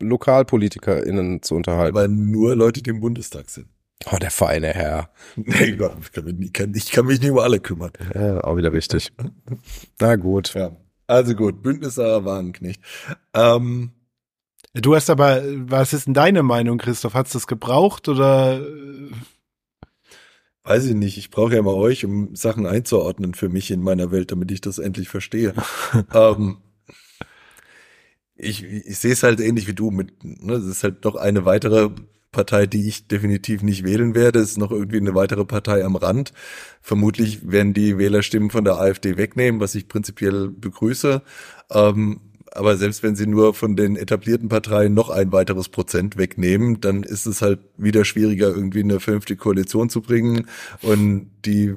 LokalpolitikerInnen 0.00 1.42
zu 1.42 1.54
unterhalten. 1.54 1.96
Aber 1.96 2.08
nur 2.08 2.56
Leute, 2.56 2.82
die 2.82 2.90
im 2.90 3.00
Bundestag 3.00 3.48
sind. 3.50 3.68
Oh, 4.12 4.16
der 4.16 4.30
feine 4.30 4.68
Herr. 4.68 5.10
Nee, 5.36 5.76
Gott, 5.76 5.96
ich 6.00 6.12
kann 6.12 6.24
mich, 6.24 6.52
ich 6.76 6.92
kann 6.92 7.06
mich 7.06 7.20
nicht 7.20 7.30
über 7.30 7.42
alle 7.42 7.60
kümmern. 7.60 7.92
Ja, 8.14 8.42
auch 8.44 8.56
wieder 8.56 8.72
richtig. 8.72 9.12
Na 10.00 10.16
gut. 10.16 10.54
Ja. 10.54 10.76
Also 11.06 11.34
gut, 11.34 11.62
Bündnis 11.62 11.96
Sarah 11.96 12.24
Wagenknecht. 12.24 12.80
Ähm, 13.34 13.92
Du 14.76 14.96
hast 14.96 15.08
aber, 15.08 15.44
was 15.70 15.92
ist 15.92 16.06
denn 16.08 16.14
deine 16.14 16.42
Meinung, 16.42 16.78
Christoph? 16.78 17.14
Hat's 17.14 17.32
das 17.32 17.46
gebraucht 17.46 18.08
oder? 18.08 18.60
äh, 18.60 19.12
weiß 20.64 20.86
ich 20.86 20.94
nicht, 20.94 21.16
ich 21.16 21.30
brauche 21.30 21.52
ja 21.52 21.60
immer 21.60 21.74
euch, 21.74 22.04
um 22.04 22.34
Sachen 22.34 22.66
einzuordnen 22.66 23.34
für 23.34 23.48
mich 23.48 23.70
in 23.70 23.82
meiner 23.82 24.10
Welt, 24.10 24.32
damit 24.32 24.50
ich 24.50 24.60
das 24.60 24.78
endlich 24.78 25.08
verstehe. 25.08 25.54
ähm, 26.14 26.56
ich, 28.34 28.64
ich 28.64 28.98
sehe 28.98 29.12
es 29.12 29.22
halt 29.22 29.38
ähnlich 29.40 29.68
wie 29.68 29.74
du 29.74 29.92
mit, 29.92 30.24
ne, 30.24 30.54
es 30.54 30.64
ist 30.64 30.82
halt 30.82 31.04
noch 31.04 31.14
eine 31.14 31.44
weitere 31.44 31.90
Partei, 32.34 32.66
die 32.66 32.86
ich 32.86 33.06
definitiv 33.06 33.62
nicht 33.62 33.84
wählen 33.84 34.14
werde. 34.14 34.40
Es 34.40 34.50
ist 34.50 34.58
noch 34.58 34.70
irgendwie 34.70 34.98
eine 34.98 35.14
weitere 35.14 35.46
Partei 35.46 35.84
am 35.84 35.96
Rand. 35.96 36.32
Vermutlich 36.82 37.50
werden 37.50 37.72
die 37.72 37.96
Wählerstimmen 37.96 38.50
von 38.50 38.64
der 38.64 38.76
AfD 38.78 39.16
wegnehmen, 39.16 39.60
was 39.60 39.74
ich 39.74 39.88
prinzipiell 39.88 40.48
begrüße. 40.48 41.22
Ähm, 41.70 42.20
aber 42.50 42.76
selbst 42.76 43.02
wenn 43.02 43.16
sie 43.16 43.26
nur 43.26 43.54
von 43.54 43.74
den 43.74 43.96
etablierten 43.96 44.48
Parteien 44.48 44.94
noch 44.94 45.10
ein 45.10 45.32
weiteres 45.32 45.68
Prozent 45.68 46.16
wegnehmen, 46.16 46.80
dann 46.80 47.02
ist 47.02 47.26
es 47.26 47.42
halt 47.42 47.60
wieder 47.76 48.04
schwieriger, 48.04 48.48
irgendwie 48.48 48.80
eine 48.80 49.00
vernünftige 49.00 49.38
Koalition 49.38 49.88
zu 49.88 50.02
bringen. 50.02 50.46
Und 50.82 51.30
die 51.44 51.74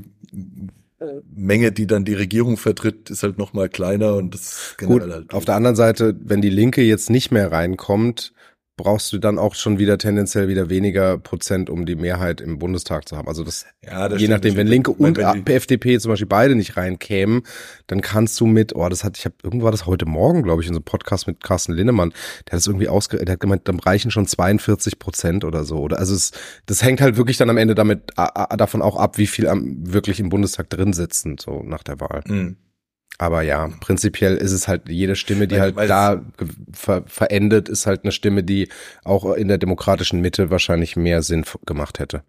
Menge, 1.36 1.72
die 1.72 1.86
dann 1.86 2.06
die 2.06 2.16
Regierung 2.16 2.58
vertritt, 2.58 3.10
ist 3.10 3.24
halt 3.24 3.38
noch 3.38 3.54
mal 3.54 3.70
kleiner 3.70 4.16
und 4.16 4.34
das 4.34 4.76
Gut, 4.78 5.04
halt. 5.04 5.34
auf 5.34 5.46
der 5.46 5.56
anderen 5.56 5.76
Seite, 5.76 6.16
wenn 6.20 6.42
die 6.42 6.50
Linke 6.50 6.82
jetzt 6.82 7.10
nicht 7.10 7.32
mehr 7.32 7.52
reinkommt, 7.52 8.34
brauchst 8.78 9.12
du 9.12 9.18
dann 9.18 9.40
auch 9.40 9.56
schon 9.56 9.80
wieder 9.80 9.98
tendenziell 9.98 10.48
wieder 10.48 10.70
weniger 10.70 11.18
Prozent, 11.18 11.70
um 11.70 11.86
die 11.88 11.96
Mehrheit 11.96 12.40
im 12.40 12.60
Bundestag 12.60 13.10
zu 13.10 13.18
haben. 13.18 13.28
Also 13.28 13.44
das, 13.44 13.66
ja, 13.84 14.08
das 14.08 14.22
je 14.22 14.28
nachdem, 14.28 14.56
wenn. 14.56 14.68
Linke 14.68 14.92
und 14.92 15.18
wenn 15.18 15.48
FDP 15.48 16.00
zum 16.00 16.12
Beispiel 16.12 16.28
beide 16.28 16.56
nicht 16.56 16.78
reinkämen, 16.78 17.42
dann 17.88 18.02
kannst 18.02 18.40
du 18.40 18.46
mit, 18.46 18.76
oh, 18.76 18.88
das 18.88 19.04
hat, 19.04 19.18
ich 19.18 19.26
habe, 19.26 19.36
irgendwo 19.42 19.66
war 19.66 19.72
das 19.72 19.88
heute 19.88 20.06
Morgen, 20.06 20.44
glaube 20.44 20.62
ich, 20.62 20.68
in 20.68 20.74
so 20.74 20.80
einem 20.80 20.86
Podcast 20.86 21.26
mit 21.26 21.44
Carsten 21.44 21.74
Linnemann, 21.74 22.12
der 22.46 22.54
hat 22.54 22.60
das 22.60 22.68
irgendwie 22.68 22.88
ausge, 22.88 23.18
der 23.18 23.34
hat 23.34 23.40
gemeint, 23.40 23.68
dann 23.68 23.80
reichen 23.80 24.12
schon 24.12 24.28
42 24.28 25.00
Prozent 25.00 25.44
oder 25.44 25.64
so. 25.64 25.80
Oder 25.80 25.98
also 25.98 26.14
es, 26.14 26.32
das 26.68 26.84
hängt 26.84 27.02
halt 27.02 27.18
wirklich 27.18 27.38
dann 27.38 27.50
am 27.50 27.58
Ende 27.58 27.74
damit 27.74 28.12
davon 28.16 28.84
auch 28.84 28.98
ab, 28.98 29.18
wie 29.18 29.28
viel 29.28 29.48
am, 29.48 29.76
wirklich 29.92 30.20
im 30.20 30.30
Bundestag 30.30 30.70
drin 30.70 30.94
sitzen, 30.94 31.38
so 31.40 31.64
nach 31.64 31.82
der 31.82 32.00
Wahl. 32.00 32.22
Mhm. 32.28 32.58
Aber 33.20 33.42
ja, 33.42 33.70
prinzipiell 33.80 34.38
ist 34.38 34.52
es 34.52 34.68
halt 34.68 34.90
jede 34.90 35.16
Stimme, 35.16 35.48
die 35.48 35.60
halt 35.60 35.76
da 35.76 36.24
ver 36.72 37.04
verendet, 37.08 37.68
ist 37.68 37.88
halt 37.88 38.04
eine 38.04 38.12
Stimme, 38.12 38.44
die 38.44 38.70
auch 39.04 39.34
in 39.34 39.48
der 39.48 39.58
demokratischen 39.58 40.22
Mitte 40.22 40.52
wahrscheinlich 40.52 40.96
mehr 40.96 41.24
Sinn 41.24 41.44
gemacht 41.66 41.98
hätte. 42.00 42.24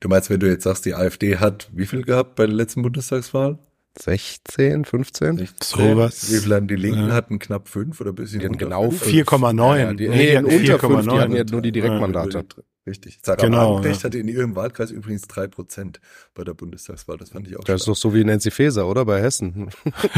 Du 0.00 0.08
meinst, 0.08 0.28
wenn 0.28 0.40
du 0.40 0.48
jetzt 0.48 0.64
sagst, 0.64 0.84
die 0.84 0.94
AfD 0.94 1.38
hat 1.38 1.70
wie 1.72 1.86
viel 1.86 2.02
gehabt 2.02 2.34
bei 2.34 2.46
der 2.46 2.54
letzten 2.54 2.82
Bundestagswahl? 2.82 3.58
16, 3.98 4.84
15? 4.84 5.38
16? 5.38 5.78
Sowas. 5.78 6.30
Wie 6.32 6.38
viel 6.38 6.54
haben 6.54 6.68
die 6.68 6.76
Linken 6.76 7.08
Ja. 7.08 7.14
hatten? 7.14 7.38
Knapp 7.38 7.68
fünf 7.68 8.00
oder 8.00 8.10
ein 8.12 8.14
bisschen 8.14 8.40
Die 8.40 8.46
hatten 8.46 8.58
genau 8.58 8.90
fünf? 8.90 9.04
4,9. 9.06 9.78
Ja, 9.78 9.92
die, 9.92 10.08
Nee, 10.08 10.30
die 10.30 10.36
hatten 10.36 10.46
unter 10.46 10.78
5, 10.78 11.02
die 11.02 11.08
4,9. 11.10 11.20
hatten 11.20 11.36
ja 11.36 11.44
nur 11.50 11.62
die 11.62 11.72
Direktmandate. 11.72 12.44
Richtig. 12.84 13.20
Sarah. 13.22 13.40
Genau, 13.40 13.76
Wagenknecht 13.76 14.00
ja. 14.00 14.04
hatte 14.04 14.18
in 14.18 14.26
ihrem 14.26 14.56
Wahlkreis 14.56 14.90
übrigens 14.90 15.22
drei 15.28 15.46
Prozent 15.46 16.00
bei 16.34 16.42
der 16.42 16.54
Bundestagswahl. 16.54 17.16
Das 17.16 17.30
fand 17.30 17.46
ich 17.46 17.56
auch 17.56 17.62
Das 17.62 17.76
ist 17.76 17.82
stark. 17.82 17.94
doch 17.94 18.00
so 18.00 18.12
wie 18.14 18.24
Nancy 18.24 18.50
Faeser, 18.50 18.88
oder? 18.88 19.04
Bei 19.04 19.22
Hessen. 19.22 19.70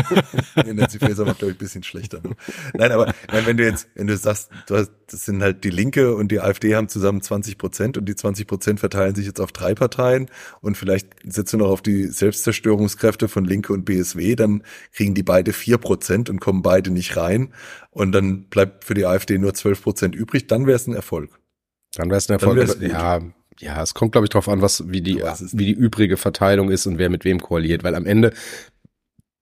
Nancy 0.57 0.99
Faeser 0.99 1.27
war, 1.27 1.35
glaube 1.35 1.53
ich, 1.53 1.57
ein 1.57 1.59
bisschen 1.59 1.83
schlechter. 1.83 2.23
Ne? 2.23 2.35
Nein, 2.73 2.91
aber 2.91 3.13
meine, 3.31 3.47
wenn 3.47 3.57
du 3.59 3.65
jetzt, 3.65 3.89
wenn 3.95 4.07
du 4.07 4.17
sagst, 4.17 4.51
du 4.67 4.77
hast, 4.77 4.93
das 5.09 5.27
sind 5.27 5.43
halt 5.43 5.63
die 5.65 5.71
Linke 5.71 6.15
und 6.15 6.33
die 6.33 6.41
AfD 6.41 6.75
haben 6.75 6.89
zusammen 6.89 7.21
20 7.21 7.59
Prozent 7.59 7.99
und 7.99 8.07
die 8.07 8.17
20 8.17 8.47
Prozent 8.47 8.81
verteilen 8.81 9.15
sich 9.15 9.27
jetzt 9.27 9.41
auf 9.41 9.53
drei 9.53 9.75
Parteien 9.75 10.31
und 10.63 10.79
vielleicht 10.79 11.09
setzt 11.23 11.53
du 11.53 11.59
noch 11.59 11.69
auf 11.69 11.83
die 11.83 12.07
Selbstzerstörungskräfte 12.07 13.29
von 13.29 13.45
Linke 13.45 13.75
und 13.75 13.85
BSW, 13.85 14.37
dann 14.37 14.63
kriegen 14.93 15.15
die 15.15 15.23
beide 15.23 15.53
vier 15.53 15.77
Prozent 15.77 16.31
und 16.31 16.41
kommen 16.41 16.63
beide 16.63 16.91
nicht 16.91 17.19
rein 17.19 17.53
und 17.91 18.13
dann 18.13 18.45
bleibt 18.45 18.85
für 18.85 18.95
die 18.95 19.05
AfD 19.05 19.37
nur 19.37 19.53
12 19.53 19.83
Prozent 19.83 20.15
übrig, 20.15 20.47
dann 20.47 20.67
wäre 20.67 20.77
es 20.77 20.87
ein 20.87 20.95
Erfolg. 20.95 21.39
Dann 21.95 22.09
wäre 22.09 22.19
es 22.19 22.29
ein 22.29 22.35
Erfolg. 22.35 22.81
ja, 22.81 23.21
ja, 23.61 23.83
es 23.83 23.95
kommt, 23.95 24.13
glaube 24.13 24.27
ich, 24.27 24.31
drauf 24.31 24.49
an, 24.49 24.63
was, 24.63 24.91
wie 24.91 25.01
die, 25.01 25.23
wie 25.23 25.67
die 25.67 25.73
übrige 25.73 26.17
Verteilung 26.17 26.71
ist 26.71 26.87
und 26.87 26.99
wer 26.99 27.09
mit 27.09 27.25
wem 27.25 27.41
koaliert, 27.41 27.85
weil 27.85 27.95
am 27.95 28.07
Ende 28.07 28.33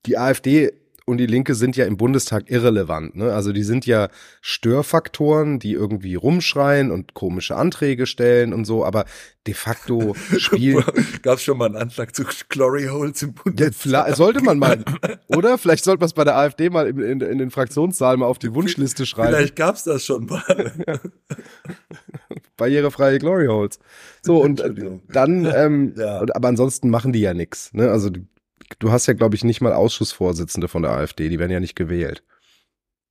die 0.07 0.18
AfD 0.18 0.72
und 1.07 1.18
die 1.18 1.26
Linke 1.26 1.55
sind 1.55 1.76
ja 1.76 1.84
im 1.86 1.96
Bundestag 1.96 2.50
irrelevant. 2.50 3.16
Ne? 3.16 3.32
Also 3.32 3.53
die 3.53 3.62
sind 3.62 3.86
ja 3.86 4.09
Störfaktoren, 4.40 5.59
die 5.59 5.72
irgendwie 5.72 6.14
rumschreien 6.14 6.90
und 6.90 7.14
komische 7.14 7.57
Anträge 7.57 8.07
stellen 8.07 8.53
und 8.53 8.64
so, 8.64 8.84
aber 8.84 9.05
de 9.46 9.55
facto 9.55 10.14
spielen. 10.38 10.84
Gab 11.22 11.38
es 11.38 11.42
schon 11.42 11.59
mal 11.59 11.66
einen 11.66 11.76
Anschlag 11.76 12.14
zu 12.14 12.24
Glory 12.48 12.86
Holes 12.86 13.22
im 13.22 13.34
Bundestag? 13.34 14.09
Ja, 14.09 14.14
sollte 14.14 14.42
man 14.42 14.59
mal, 14.59 14.84
oder? 15.26 15.59
Vielleicht 15.59 15.84
sollte 15.84 16.00
man 16.00 16.07
es 16.07 16.12
bei 16.12 16.24
der 16.24 16.36
AfD 16.36 16.70
mal 16.70 16.86
in, 16.86 16.98
in, 17.00 17.20
in, 17.20 17.38
den 17.38 17.50
Fraktionssaal 17.50 18.16
mal 18.16 18.26
auf 18.26 18.38
die 18.38 18.55
Wunschliste 18.55 19.07
schreiben. 19.07 19.34
Vielleicht 19.34 19.57
gab 19.57 19.74
es 19.74 19.84
das 19.84 20.05
schon 20.05 20.26
mal. 20.26 20.72
Barrierefreie 22.57 23.18
Glory 23.18 23.46
Holes. 23.46 23.78
So, 24.22 24.40
und 24.40 24.62
dann, 25.09 25.44
ähm, 25.46 25.94
ja. 25.96 26.20
aber 26.20 26.48
ansonsten 26.48 26.90
machen 26.90 27.12
die 27.12 27.20
ja 27.20 27.34
nichts. 27.34 27.72
Ne? 27.72 27.90
Also 27.90 28.11
du 28.79 28.91
hast 28.91 29.07
ja, 29.07 29.14
glaube 29.14 29.37
ich, 29.37 29.45
nicht 29.45 29.61
mal 29.61 29.73
Ausschussvorsitzende 29.73 30.68
von 30.68 30.83
der 30.83 30.93
AfD, 30.93 31.29
die 31.29 31.39
werden 31.39 31.53
ja 31.53 31.61
nicht 31.61 31.77
gewählt. 31.77 32.23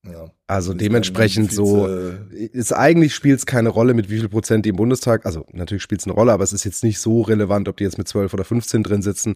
Ja. 0.04 0.32
Also 0.48 0.74
dementsprechend 0.74 1.54
so 1.54 1.88
ist 2.32 2.74
eigentlich 2.74 3.14
spielt 3.14 3.38
es 3.38 3.46
keine 3.46 3.70
Rolle, 3.70 3.94
mit 3.94 4.10
wie 4.10 4.18
viel 4.18 4.30
Prozent 4.30 4.66
die 4.66 4.70
im 4.70 4.76
Bundestag, 4.76 5.28
also 5.28 5.46
natürlich 5.52 5.84
spielt 5.84 6.02
es 6.02 6.08
eine 6.08 6.16
Rolle, 6.16 6.32
aber 6.32 6.44
es 6.44 6.54
ist 6.54 6.64
jetzt 6.64 6.84
nicht 6.84 7.00
so 7.00 7.22
relevant, 7.22 7.70
ob 7.70 7.78
die 7.78 7.84
jetzt 7.84 8.00
mit 8.00 8.08
12 8.08 8.34
oder 8.34 8.44
15 8.44 8.82
drin 8.82 9.04
sitzen, 9.04 9.36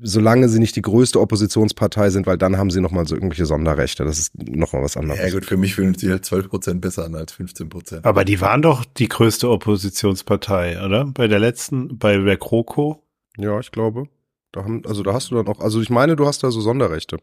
solange 0.00 0.48
sie 0.48 0.60
nicht 0.60 0.76
die 0.76 0.82
größte 0.82 1.20
Oppositionspartei 1.20 2.10
sind, 2.10 2.28
weil 2.28 2.38
dann 2.38 2.58
haben 2.58 2.70
sie 2.70 2.80
nochmal 2.80 3.08
so 3.08 3.16
irgendwelche 3.16 3.44
Sonderrechte. 3.44 4.04
Das 4.04 4.20
ist 4.20 4.40
nochmal 4.40 4.84
was 4.84 4.96
anderes. 4.96 5.20
Ja 5.20 5.30
gut, 5.30 5.44
für 5.44 5.56
mich 5.56 5.74
fühlen 5.74 5.96
sie 5.96 6.10
halt 6.10 6.24
12 6.24 6.48
Prozent 6.48 6.80
besser 6.80 7.06
an 7.06 7.16
als 7.16 7.32
15 7.32 7.68
Prozent. 7.68 8.04
Aber 8.04 8.24
die 8.24 8.40
waren 8.40 8.62
doch 8.62 8.84
die 8.84 9.08
größte 9.08 9.50
Oppositionspartei, 9.50 10.80
oder? 10.84 11.06
Bei 11.06 11.26
der 11.26 11.40
letzten, 11.40 11.98
bei 11.98 12.16
der 12.16 12.36
GroKo? 12.36 13.02
Ja, 13.36 13.58
ich 13.58 13.72
glaube. 13.72 14.04
Da 14.52 14.64
haben, 14.64 14.82
also 14.86 15.02
da 15.02 15.12
hast 15.12 15.30
du 15.30 15.36
dann 15.36 15.48
auch, 15.48 15.60
also 15.60 15.80
ich 15.80 15.90
meine, 15.90 16.16
du 16.16 16.26
hast 16.26 16.42
da 16.42 16.50
so 16.50 16.60
Sonderrechte. 16.60 17.18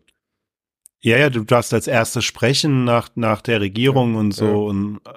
Ja, 0.99 1.17
ja, 1.17 1.29
du 1.29 1.43
darfst 1.43 1.73
als 1.73 1.87
erstes 1.87 2.25
sprechen 2.25 2.83
nach, 2.83 3.09
nach 3.15 3.41
der 3.41 3.61
Regierung 3.61 4.13
ja, 4.13 4.19
und 4.19 4.31
so. 4.31 4.45
Ja. 4.45 4.69
Und 4.69 4.99
äh, 5.05 5.11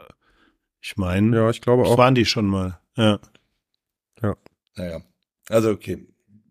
ich 0.80 0.96
meine, 0.96 1.36
ja, 1.36 1.50
ich 1.50 1.61
glaube 1.61 1.84
auch. 1.84 1.96
waren 1.96 2.14
die 2.14 2.26
schon 2.26 2.46
mal. 2.46 2.80
Ja. 2.96 3.18
Ja. 4.22 4.36
Naja. 4.76 5.00
Also 5.48 5.70
okay. 5.70 6.06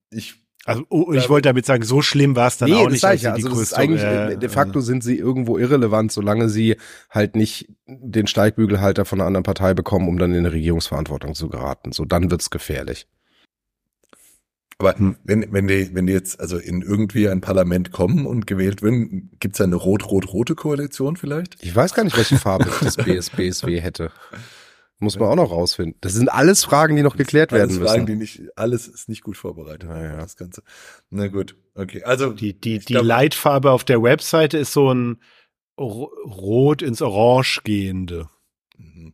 Ich 0.10 0.36
also 0.66 0.86
oh, 0.90 1.14
ich 1.14 1.30
wollte 1.30 1.50
damit 1.50 1.66
sagen, 1.66 1.84
so 1.84 2.02
schlimm 2.02 2.36
war 2.36 2.48
es 2.48 2.58
dann 2.58 2.70
nee, 2.70 2.76
auch 2.76 2.90
nicht. 2.90 3.04
Ich 3.04 3.22
ja. 3.22 3.34
Also 3.34 3.50
größte, 3.50 3.78
eigentlich 3.78 4.04
äh, 4.04 4.36
de 4.36 4.50
facto 4.50 4.82
sind 4.82 5.04
sie 5.04 5.18
irgendwo 5.18 5.58
irrelevant, 5.58 6.12
solange 6.12 6.50
sie 6.50 6.76
halt 7.10 7.36
nicht 7.36 7.70
den 7.88 8.28
Steigbügelhalter 8.28 9.06
von 9.06 9.20
einer 9.20 9.28
anderen 9.28 9.44
Partei 9.44 9.74
bekommen, 9.74 10.08
um 10.08 10.20
dann 10.20 10.32
in 10.32 10.40
eine 10.40 10.52
Regierungsverantwortung 10.52 11.34
zu 11.34 11.50
geraten. 11.50 11.92
So 11.92 12.06
dann 12.06 12.30
wird's 12.30 12.50
gefährlich. 12.50 13.08
Aber 14.80 14.98
hm. 14.98 15.18
wenn, 15.26 15.52
wenn 15.52 15.68
die, 15.68 15.94
wenn 15.94 16.08
die 16.08 16.14
jetzt 16.14 16.40
also 16.40 16.58
in 16.58 16.82
irgendwie 16.82 17.28
ein 17.28 17.42
Parlament 17.42 17.92
kommen 17.92 18.26
und 18.26 18.48
gewählt 18.48 18.82
werden, 18.82 19.30
gibt's 19.40 19.58
da 19.58 19.66
eine 19.66 19.76
rot-rot-rote 19.76 20.56
Koalition 20.56 21.18
vielleicht? 21.18 21.58
Ich 21.62 21.76
weiß 21.76 21.94
gar 21.94 22.06
nicht, 22.06 22.16
welche 22.16 22.38
Farbe 22.38 22.72
das 22.82 22.96
BS, 22.96 23.30
BSW 23.30 23.82
hätte. 23.82 24.12
Muss 24.98 25.20
man 25.20 25.30
auch 25.30 25.36
noch 25.36 25.52
rausfinden. 25.52 25.96
Das 26.00 26.14
sind 26.14 26.30
alles 26.30 26.64
Fragen, 26.64 26.96
die 26.96 27.04
noch 27.04 27.18
geklärt 27.18 27.52
alles 27.52 27.62
werden 27.62 27.80
müssen. 27.80 27.94
Fragen, 27.94 28.06
die 28.06 28.16
nicht, 28.16 28.42
alles 28.56 28.88
ist 28.88 29.10
nicht 29.10 29.22
gut 29.22 29.38
vorbereitet. 29.38 29.90
Ja, 29.90 30.02
ja. 30.02 30.18
Das 30.18 30.38
Ganze. 30.38 30.62
Na 31.10 31.28
gut. 31.28 31.56
Okay. 31.76 32.04
Also. 32.04 32.32
Die, 32.32 32.60
die, 32.60 32.80
die 32.80 32.86
glaub, 32.86 33.06
Leitfarbe 33.06 33.72
auf 33.72 33.84
der 33.84 34.02
Webseite 34.02 34.58
ist 34.58 34.72
so 34.72 34.94
ein 34.94 35.22
rot 35.78 36.82
ins 36.82 37.02
Orange 37.02 37.62
gehende. 37.64 38.30
Mhm. 38.78 39.14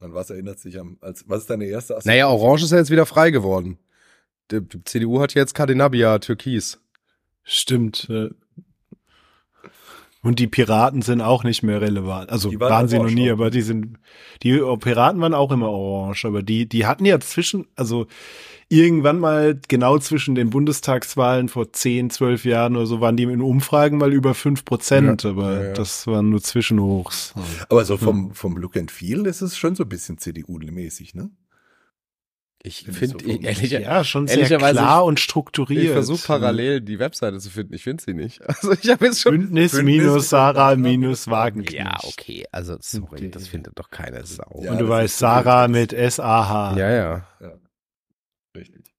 An 0.00 0.14
was 0.14 0.30
erinnert 0.30 0.58
sich 0.58 0.78
am, 0.78 0.98
als, 1.00 1.24
was 1.28 1.42
ist 1.42 1.50
deine 1.50 1.66
erste 1.66 1.94
Assoziation? 1.96 2.12
Naja, 2.12 2.28
Orange 2.28 2.64
ist 2.64 2.72
ja 2.72 2.78
jetzt 2.78 2.90
wieder 2.90 3.06
frei 3.06 3.30
geworden 3.30 3.78
die 4.50 4.84
CDU 4.84 5.20
hat 5.20 5.34
jetzt 5.34 5.54
Cadenabia 5.54 6.18
Türkis. 6.18 6.80
Stimmt. 7.44 8.08
Und 10.24 10.38
die 10.38 10.46
Piraten 10.46 11.02
sind 11.02 11.20
auch 11.20 11.42
nicht 11.42 11.64
mehr 11.64 11.80
relevant. 11.80 12.30
Also 12.30 12.48
waren, 12.60 12.70
waren 12.70 12.88
sie 12.88 12.98
noch 12.98 13.10
nie, 13.10 13.28
aber 13.28 13.50
die 13.50 13.62
sind, 13.62 13.98
die 14.44 14.52
Piraten 14.78 15.20
waren 15.20 15.34
auch 15.34 15.50
immer 15.50 15.68
orange, 15.68 16.24
aber 16.26 16.42
die, 16.42 16.68
die 16.68 16.86
hatten 16.86 17.04
ja 17.04 17.18
zwischen, 17.18 17.66
also 17.74 18.06
irgendwann 18.68 19.18
mal 19.18 19.60
genau 19.66 19.98
zwischen 19.98 20.36
den 20.36 20.50
Bundestagswahlen 20.50 21.48
vor 21.48 21.72
10, 21.72 22.10
12 22.10 22.44
Jahren 22.44 22.76
oder 22.76 22.86
so 22.86 23.00
waren 23.00 23.16
die 23.16 23.24
in 23.24 23.42
Umfragen 23.42 23.98
mal 23.98 24.12
über 24.12 24.32
5 24.34 24.64
Prozent, 24.64 25.24
ja, 25.24 25.30
aber 25.30 25.54
ja, 25.54 25.64
ja. 25.64 25.72
das 25.72 26.06
waren 26.06 26.30
nur 26.30 26.40
Zwischenhochs. 26.40 27.34
Aber 27.68 27.84
so 27.84 27.96
vom, 27.96 28.32
vom 28.32 28.56
Look 28.56 28.76
and 28.76 28.92
Feel 28.92 29.26
ist 29.26 29.42
es 29.42 29.56
schon 29.56 29.74
so 29.74 29.82
ein 29.82 29.88
bisschen 29.88 30.18
CDU-mäßig, 30.18 31.14
ne? 31.14 31.30
Ich 32.64 32.84
finde 32.84 33.24
so 33.24 33.40
ehrlich, 33.40 33.72
ja 33.72 34.04
schon 34.04 34.28
sehr 34.28 34.46
klar 34.46 35.04
und 35.04 35.18
strukturiert. 35.18 35.82
Ich 35.82 35.90
versuche 35.90 36.24
parallel 36.24 36.80
die 36.80 37.00
Webseite 37.00 37.38
zu 37.40 37.50
finden. 37.50 37.74
Ich 37.74 37.82
finde 37.82 38.02
sie 38.04 38.14
nicht. 38.14 38.40
Also 38.46 38.72
ich 38.72 38.88
habe 38.88 39.06
jetzt 39.06 39.20
schon 39.20 39.32
Bündnis, 39.32 39.72
Bündnis 39.72 40.04
minus 40.04 40.28
Sarah 40.28 40.76
minus 40.76 41.26
Wagenknecht. 41.26 41.78
Ja, 41.78 41.98
okay. 42.04 42.44
Also 42.52 42.76
sorry, 42.80 43.30
das 43.30 43.48
findet 43.48 43.78
doch 43.78 43.90
keine 43.90 44.24
Sau. 44.24 44.62
Ja, 44.62 44.72
und 44.72 44.78
du 44.78 44.88
weißt 44.88 45.18
Sarah 45.18 45.66
mit 45.66 45.92
S 45.92 46.20
A 46.20 46.48
H. 46.48 46.78
Ja, 46.78 46.90
ja. 46.90 47.26
ja. 47.40 47.52
Richtig. 48.54 48.94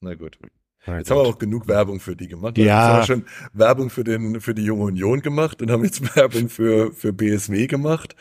Na 0.00 0.14
gut. 0.14 0.38
Na 0.86 0.98
jetzt 0.98 1.08
gut. 1.08 1.18
haben 1.18 1.24
wir 1.24 1.28
auch 1.28 1.38
genug 1.38 1.68
Werbung 1.68 2.00
für 2.00 2.16
die 2.16 2.28
gemacht. 2.28 2.56
Ja. 2.56 2.64
Jetzt 2.64 2.76
haben 2.76 2.98
wir 2.98 3.06
schon 3.06 3.24
Werbung 3.52 3.90
für 3.90 4.04
den 4.04 4.40
für 4.40 4.54
die 4.54 4.64
Junge 4.64 4.84
Union 4.84 5.20
gemacht 5.20 5.60
und 5.60 5.70
haben 5.70 5.84
jetzt 5.84 6.00
Werbung 6.16 6.48
für 6.48 6.92
für 6.92 7.12
BSW 7.12 7.66
gemacht. 7.66 8.16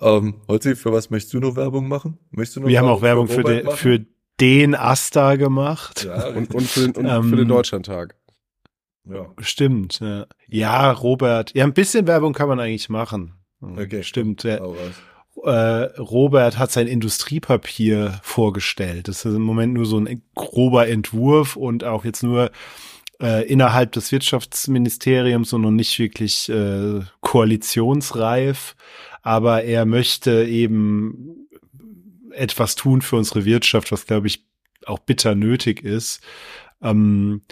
Ähm, 0.00 0.42
Holzi, 0.48 0.76
für 0.76 0.92
was 0.92 1.10
möchtest 1.10 1.34
du 1.34 1.40
noch 1.40 1.56
Werbung 1.56 1.88
machen? 1.88 2.18
Möchtest 2.30 2.56
du 2.56 2.60
noch 2.60 2.68
Wir 2.68 2.78
haben 2.78 2.88
auch 2.88 3.02
Werbung 3.02 3.28
für, 3.28 3.42
den, 3.42 3.70
für 3.70 4.04
den 4.40 4.74
Asta 4.74 5.36
gemacht. 5.36 6.04
Ja, 6.04 6.28
und, 6.28 6.54
und, 6.54 6.66
für, 6.66 6.88
den, 6.88 6.92
und 6.92 7.06
ähm, 7.06 7.30
für 7.30 7.36
den 7.36 7.48
Deutschlandtag. 7.48 8.14
Ja. 9.04 9.32
Stimmt. 9.38 10.00
Ja. 10.00 10.26
ja, 10.48 10.90
Robert. 10.92 11.54
Ja, 11.54 11.64
ein 11.64 11.74
bisschen 11.74 12.06
Werbung 12.06 12.32
kann 12.32 12.48
man 12.48 12.60
eigentlich 12.60 12.88
machen. 12.88 13.34
Okay. 13.60 14.02
Stimmt. 14.02 14.42
Ja. 14.42 14.60
Äh, 15.44 16.00
Robert 16.00 16.58
hat 16.58 16.72
sein 16.72 16.86
Industriepapier 16.86 18.20
vorgestellt. 18.22 19.08
Das 19.08 19.24
ist 19.24 19.34
im 19.34 19.42
Moment 19.42 19.74
nur 19.74 19.86
so 19.86 19.98
ein 19.98 20.22
grober 20.34 20.88
Entwurf 20.88 21.56
und 21.56 21.84
auch 21.84 22.04
jetzt 22.04 22.22
nur 22.22 22.50
äh, 23.20 23.46
innerhalb 23.46 23.92
des 23.92 24.12
Wirtschaftsministeriums 24.12 25.52
und 25.52 25.62
noch 25.62 25.70
nicht 25.70 25.98
wirklich 25.98 26.48
äh, 26.48 27.00
koalitionsreif 27.20 28.74
aber 29.26 29.64
er 29.64 29.86
möchte 29.86 30.44
eben 30.44 31.48
etwas 32.30 32.76
tun 32.76 33.02
für 33.02 33.16
unsere 33.16 33.44
Wirtschaft, 33.44 33.90
was 33.90 34.06
glaube 34.06 34.28
ich 34.28 34.46
auch 34.84 35.00
bitter 35.00 35.34
nötig 35.34 35.82
ist. 35.82 36.20
Ähm, 36.80 37.42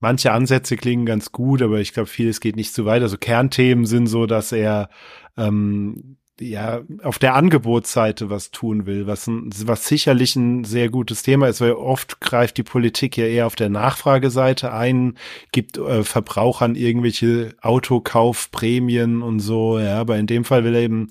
manche 0.00 0.32
Ansätze 0.32 0.76
klingen 0.76 1.06
ganz 1.06 1.30
gut, 1.30 1.62
aber 1.62 1.78
ich 1.78 1.92
glaube, 1.92 2.08
vieles 2.08 2.40
geht 2.40 2.56
nicht 2.56 2.74
zu 2.74 2.84
weit. 2.84 3.02
Also 3.02 3.16
Kernthemen 3.16 3.86
sind 3.86 4.08
so, 4.08 4.26
dass 4.26 4.50
er 4.50 4.90
ähm, 5.36 6.16
ja 6.40 6.82
auf 7.02 7.18
der 7.18 7.34
Angebotsseite 7.34 8.30
was 8.30 8.50
tun 8.50 8.86
will, 8.86 9.06
was, 9.06 9.26
ein, 9.26 9.50
was 9.64 9.86
sicherlich 9.86 10.36
ein 10.36 10.64
sehr 10.64 10.88
gutes 10.88 11.22
Thema 11.22 11.48
ist, 11.48 11.60
weil 11.60 11.72
oft 11.72 12.20
greift 12.20 12.56
die 12.56 12.62
Politik 12.62 13.16
ja 13.16 13.26
eher 13.26 13.46
auf 13.46 13.56
der 13.56 13.68
Nachfrageseite 13.68 14.72
ein, 14.72 15.18
gibt 15.52 15.78
äh, 15.78 16.04
Verbrauchern 16.04 16.74
irgendwelche 16.74 17.54
Autokaufprämien 17.60 19.22
und 19.22 19.40
so, 19.40 19.78
ja, 19.78 20.00
aber 20.00 20.16
in 20.18 20.26
dem 20.26 20.44
Fall 20.44 20.64
will 20.64 20.74
er 20.74 20.82
eben 20.82 21.08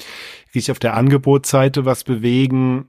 sich 0.51 0.71
auf 0.71 0.79
der 0.79 0.95
Angebotsseite 0.95 1.85
was 1.85 2.03
bewegen, 2.03 2.87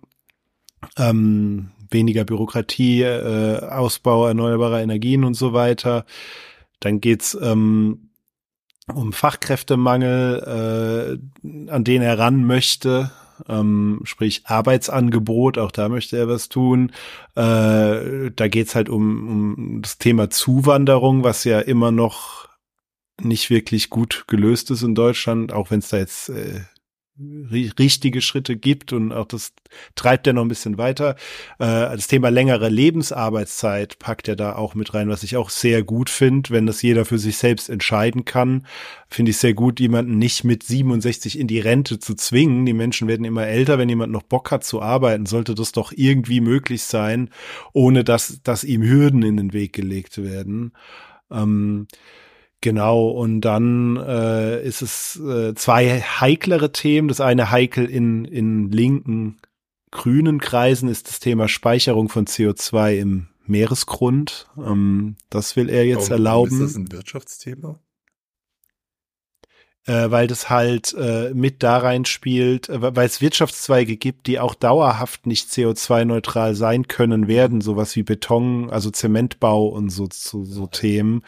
ähm, 0.97 1.70
weniger 1.91 2.24
Bürokratie, 2.24 3.03
äh, 3.03 3.61
Ausbau 3.66 4.26
erneuerbarer 4.26 4.82
Energien 4.82 5.24
und 5.24 5.34
so 5.34 5.53
weiter. 5.53 6.05
Dann 6.80 7.01
geht's 7.01 7.36
ähm, 7.41 8.07
um 8.95 9.12
Fachkräftemangel, 9.12 11.18
äh, 11.45 11.70
an 11.70 11.84
den 11.84 12.03
er 12.03 12.18
ran 12.18 12.45
möchte. 12.45 13.11
Ähm, 13.49 14.01
sprich 14.03 14.43
Arbeitsangebot, 14.47 15.59
auch 15.59 15.70
da 15.70 15.89
möchte 15.89 16.16
er 16.16 16.28
was 16.28 16.49
tun. 16.49 16.91
Äh, 17.36 18.30
da 18.34 18.49
geht's 18.49 18.74
halt 18.74 18.89
um, 18.89 19.28
um 19.28 19.82
das 19.82 19.99
Thema 19.99 20.30
Zuwanderung, 20.30 21.22
was 21.22 21.45
ja 21.45 21.61
immer 21.61 21.93
noch 21.93 22.49
nicht 23.20 23.51
wirklich 23.51 23.91
gut 23.91 24.24
gelöst 24.26 24.70
ist 24.70 24.82
in 24.82 24.95
Deutschland, 24.95 25.53
auch 25.53 25.70
wenn 25.70 25.80
es 25.80 25.89
da 25.89 25.99
jetzt 25.99 26.30
äh, 26.30 26.62
richtige 27.21 28.21
Schritte 28.21 28.57
gibt 28.57 28.93
und 28.93 29.12
auch 29.12 29.27
das 29.27 29.53
treibt 29.97 30.27
er 30.27 30.33
noch 30.33 30.43
ein 30.43 30.49
bisschen 30.49 30.79
weiter. 30.79 31.16
Äh, 31.59 31.66
das 31.66 32.07
Thema 32.07 32.29
längere 32.29 32.69
Lebensarbeitszeit 32.69 33.99
packt 33.99 34.29
er 34.29 34.37
da 34.37 34.55
auch 34.55 34.75
mit 34.75 34.95
rein, 34.95 35.09
was 35.09 35.23
ich 35.23 35.37
auch 35.37 35.51
sehr 35.51 35.83
gut 35.83 36.11
finde, 36.11 36.51
wenn 36.51 36.66
das 36.66 36.83
jeder 36.83 37.05
für 37.05 37.19
sich 37.19 37.37
selbst 37.37 37.69
entscheiden 37.69 38.25
kann. 38.25 38.66
Finde 39.09 39.31
ich 39.31 39.39
sehr 39.39 39.55
gut, 39.55 39.81
jemanden 39.81 40.19
nicht 40.19 40.45
mit 40.45 40.62
67 40.62 41.39
in 41.39 41.49
die 41.49 41.61
Rente 41.61 41.99
zu 41.99 42.14
zwingen. 42.14 42.66
Die 42.66 42.73
Menschen 42.73 43.09
werden 43.09 43.25
immer 43.25 43.47
älter. 43.47 43.79
Wenn 43.79 43.89
jemand 43.89 44.12
noch 44.12 44.23
Bock 44.23 44.51
hat 44.51 44.64
zu 44.64 44.81
arbeiten, 44.81 45.27
sollte 45.27 45.55
das 45.55 45.73
doch 45.73 45.93
irgendwie 45.95 46.41
möglich 46.41 46.83
sein, 46.85 47.31
ohne 47.73 48.05
dass, 48.05 48.41
dass 48.43 48.64
ihm 48.64 48.83
Hürden 48.83 49.23
in 49.23 49.37
den 49.37 49.53
Weg 49.53 49.73
gelegt 49.73 50.23
werden. 50.23 50.73
Ähm, 51.31 51.89
Genau, 52.61 53.09
und 53.09 53.42
dann 53.42 53.96
äh, 53.96 54.62
ist 54.64 54.82
es 54.82 55.16
äh, 55.20 55.54
zwei 55.54 56.00
heiklere 56.00 56.72
Themen. 56.72 57.09
Das 57.09 57.20
eine 57.20 57.50
heikel 57.50 57.86
in, 57.86 58.24
in 58.24 58.70
linken 58.70 59.38
grünen 59.90 60.40
Kreisen 60.40 60.88
ist 60.88 61.09
das 61.09 61.20
Thema 61.20 61.48
Speicherung 61.48 62.09
von 62.09 62.26
CO2 62.26 62.96
im 62.96 63.28
Meeresgrund. 63.46 64.48
Ähm, 64.56 65.16
das 65.30 65.54
will 65.54 65.68
er 65.70 65.86
jetzt 65.86 66.11
Warum, 66.11 66.24
erlauben. 66.24 66.64
Ist 66.64 66.74
das 66.74 66.76
ein 66.76 66.92
Wirtschaftsthema? 66.92 67.80
äh, 69.88 70.11
weil 70.11 70.26
das 70.26 70.50
halt 70.50 70.94
äh, 70.94 71.32
mit 71.34 71.62
da 71.62 71.78
reinspielt, 71.78 72.68
äh, 72.68 72.94
weil 72.94 73.06
es 73.06 73.22
Wirtschaftszweige 73.22 73.96
gibt, 73.96 74.26
die 74.26 74.38
auch 74.38 74.54
dauerhaft 74.54 75.26
nicht 75.26 75.48
CO2-neutral 75.48 76.54
sein 76.54 76.86
können 76.88 77.26
werden, 77.26 77.62
sowas 77.62 77.96
wie 77.96 78.02
Beton, 78.02 78.70
also 78.70 78.90
Zementbau 78.90 79.66
und 79.66 79.88
so, 79.88 80.06
so, 80.12 80.44
so 80.44 80.66
Themen. 80.66 81.22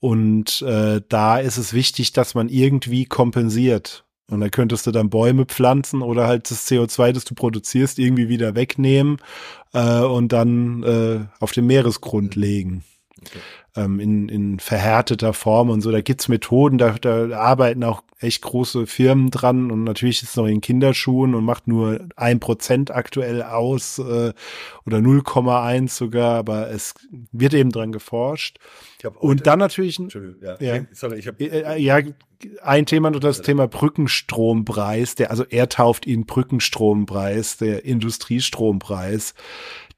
Und 0.00 0.62
äh, 0.62 1.00
da 1.08 1.38
ist 1.38 1.58
es 1.58 1.72
wichtig, 1.72 2.12
dass 2.12 2.34
man 2.34 2.48
irgendwie 2.48 3.04
kompensiert. 3.04 4.04
Und 4.30 4.40
da 4.40 4.48
könntest 4.48 4.86
du 4.86 4.92
dann 4.92 5.10
Bäume 5.10 5.44
pflanzen 5.44 6.02
oder 6.02 6.26
halt 6.26 6.50
das 6.50 6.66
CO2, 6.68 7.12
das 7.12 7.24
du 7.24 7.34
produzierst, 7.34 7.98
irgendwie 7.98 8.28
wieder 8.28 8.54
wegnehmen 8.54 9.18
äh, 9.72 10.00
und 10.00 10.32
dann 10.32 10.82
äh, 10.84 11.20
auf 11.40 11.52
den 11.52 11.66
Meeresgrund 11.66 12.36
legen. 12.36 12.84
Okay 13.20 13.40
ähm, 13.76 14.00
in, 14.00 14.28
in 14.28 14.58
verhärteter 14.58 15.32
Form 15.32 15.70
und 15.70 15.80
so. 15.80 15.90
Da 15.90 16.00
gibt's 16.00 16.28
Methoden, 16.28 16.78
da, 16.78 16.92
da 17.00 17.36
arbeiten 17.38 17.84
auch 17.84 18.02
echt 18.20 18.42
große 18.42 18.86
Firmen 18.86 19.30
dran 19.30 19.70
und 19.70 19.84
natürlich 19.84 20.22
ist 20.22 20.30
es 20.30 20.36
noch 20.36 20.46
in 20.46 20.60
Kinderschuhen 20.60 21.34
und 21.34 21.44
macht 21.44 21.66
nur 21.66 22.00
ein 22.16 22.38
Prozent 22.38 22.90
aktuell 22.90 23.42
aus 23.42 23.98
äh, 23.98 24.32
oder 24.86 24.98
0,1 24.98 25.88
sogar, 25.88 26.36
aber 26.36 26.70
es 26.70 26.94
wird 27.32 27.54
eben 27.54 27.70
dran 27.70 27.92
geforscht. 27.92 28.58
und 29.18 29.46
dann 29.46 29.58
natürlich, 29.58 29.98
ja, 30.42 30.56
ja, 30.60 30.84
sorry, 30.92 31.18
ich 31.18 31.26
hab, 31.26 31.40
äh, 31.40 31.46
äh, 31.46 31.80
ja, 31.80 32.00
ein 32.62 32.86
Thema 32.86 33.10
nur 33.10 33.20
das 33.20 33.42
Thema 33.42 33.68
Brückenstrompreis, 33.68 35.14
der, 35.14 35.30
also 35.30 35.44
er 35.48 35.68
tauft 35.68 36.06
ihn 36.06 36.26
Brückenstrompreis, 36.26 37.56
der 37.56 37.84
Industriestrompreis. 37.84 39.34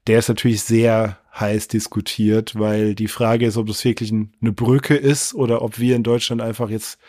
Der 0.07 0.19
ist 0.19 0.27
natürlich 0.27 0.63
sehr 0.63 1.17
heiß 1.39 1.69
diskutiert, 1.69 2.59
weil 2.59 2.95
die 2.95 3.07
Frage 3.07 3.45
ist, 3.45 3.57
ob 3.57 3.67
das 3.67 3.83
wirklich 3.85 4.11
eine 4.11 4.51
Brücke 4.51 4.95
ist 4.95 5.33
oder 5.33 5.61
ob 5.61 5.79
wir 5.79 5.95
in 5.95 6.03
Deutschland 6.03 6.41
einfach 6.41 6.69
jetzt 6.69 6.99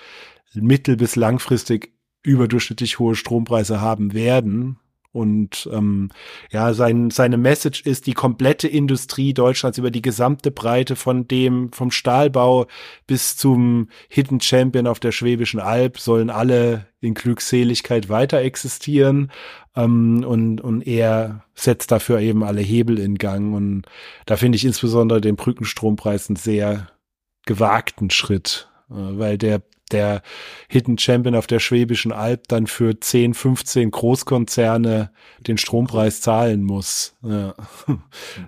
mittel- 0.55 0.97
bis 0.97 1.17
langfristig 1.17 1.93
überdurchschnittlich 2.23 2.99
hohe 2.99 3.15
Strompreise 3.15 3.81
haben 3.81 4.15
werden. 4.15 4.79
Und 5.15 5.69
ähm, 5.73 6.11
ja, 6.51 6.75
sein, 6.75 7.11
seine 7.11 7.37
Message 7.37 7.83
ist, 7.83 8.09
die 8.09 8.15
komplette 8.15 8.67
Industrie 8.67 9.33
Deutschlands 9.33 9.79
über 9.79 9.93
die 9.93 10.03
gesamte 10.03 10.51
Breite 10.51 10.97
von 10.97 11.29
dem, 11.29 11.71
vom 11.71 11.93
Stahlbau 11.93 12.67
bis 13.07 13.37
zum 13.37 13.89
Hidden 14.09 14.41
Champion 14.41 14.89
auf 14.89 14.99
der 14.99 15.13
Schwäbischen 15.13 15.61
Alb 15.61 16.01
sollen 16.01 16.31
alle 16.31 16.89
in 17.01 17.15
Glückseligkeit 17.15 18.09
weiter 18.09 18.41
existieren. 18.41 19.31
Ähm, 19.77 20.25
und, 20.27 20.61
und 20.61 20.85
er 20.85 21.45
setzt 21.55 21.93
dafür 21.93 22.19
eben 22.19 22.43
alle 22.43 22.63
Hebel 22.63 22.99
in 22.99 23.15
Gang. 23.15 23.55
Und 23.55 23.87
da 24.27 24.37
finde 24.37 24.57
ich 24.57 24.65
insbesondere 24.65 25.21
den 25.21 25.37
Brückenstrompreis 25.37 26.29
einen 26.29 26.37
sehr 26.37 26.89
gewagten 27.47 28.11
Schritt, 28.11 28.69
äh, 28.91 28.95
weil 28.95 29.39
der 29.39 29.63
der 29.93 30.23
Hidden 30.69 30.99
Champion 30.99 31.35
auf 31.35 31.47
der 31.47 31.61
Schwäbischen 31.61 32.13
Alb 32.13 32.49
dann 32.49 32.67
für 32.67 32.99
10, 32.99 33.35
15 33.35 33.91
Großkonzerne 33.91 35.11
den 35.47 35.59
Strompreis 35.59 36.21
zahlen 36.21 36.63
muss. 36.63 37.15
Ja. 37.23 37.55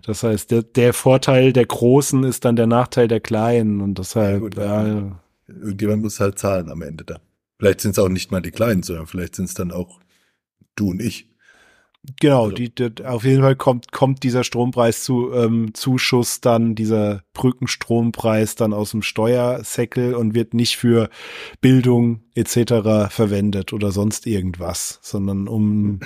Das 0.05 0.23
heißt, 0.23 0.51
der, 0.51 0.63
der 0.63 0.93
Vorteil 0.93 1.53
der 1.53 1.67
Großen 1.67 2.25
ist 2.25 2.45
dann 2.45 2.57
der 2.57 2.67
Nachteil 2.67 3.09
der 3.09 3.21
Kleinen 3.21 3.81
und 3.81 3.99
deshalb, 3.99 4.57
ja, 4.57 4.87
ja. 4.87 5.21
Irgendjemand 5.49 6.03
muss 6.03 6.21
halt 6.21 6.39
zahlen 6.39 6.71
am 6.71 6.83
Ende 6.83 7.05
dann. 7.05 7.21
Vielleicht 7.59 7.81
sind 7.81 7.93
es 7.93 7.99
auch 7.99 8.09
nicht 8.09 8.31
mal 8.31 8.43
die 8.43 8.51
Kleinen, 8.51 8.83
sondern 8.83 9.07
vielleicht 9.07 9.37
sind 9.37 9.47
es 9.47 9.55
dann 9.55 9.73
auch 9.73 10.01
du 10.75 10.91
und 10.91 11.01
ich. 11.01 11.29
Genau, 12.21 12.45
also. 12.45 12.57
die, 12.57 12.75
die, 12.75 13.05
auf 13.05 13.25
jeden 13.25 13.43
Fall 13.43 13.57
kommt, 13.57 13.93
kommt 13.93 14.23
dieser 14.23 14.45
Strompreis 14.45 15.05
zu 15.05 15.33
ähm, 15.33 15.75
Zuschuss 15.75 16.41
dann, 16.41 16.75
dieser 16.75 17.23
Brückenstrompreis 17.33 18.55
dann 18.55 18.73
aus 18.73 18.93
dem 18.93 19.03
Steuersäckel 19.03 20.15
und 20.15 20.35
wird 20.35 20.55
nicht 20.55 20.77
für 20.77 21.09
Bildung 21.61 22.21
etc. 22.35 23.11
verwendet 23.11 23.73
oder 23.73 23.91
sonst 23.93 24.27
irgendwas, 24.27 24.99
sondern 25.03 25.49
um 25.49 26.01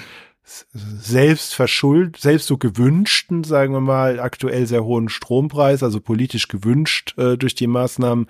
selbst 0.72 1.54
verschuld, 1.54 2.16
selbst 2.16 2.46
so 2.46 2.58
gewünschten, 2.58 3.44
sagen 3.44 3.72
wir 3.72 3.80
mal, 3.80 4.20
aktuell 4.20 4.66
sehr 4.66 4.84
hohen 4.84 5.08
Strompreis, 5.08 5.82
also 5.82 6.00
politisch 6.00 6.48
gewünscht 6.48 7.16
äh, 7.18 7.36
durch 7.36 7.54
die 7.54 7.66
Maßnahmen, 7.66 8.26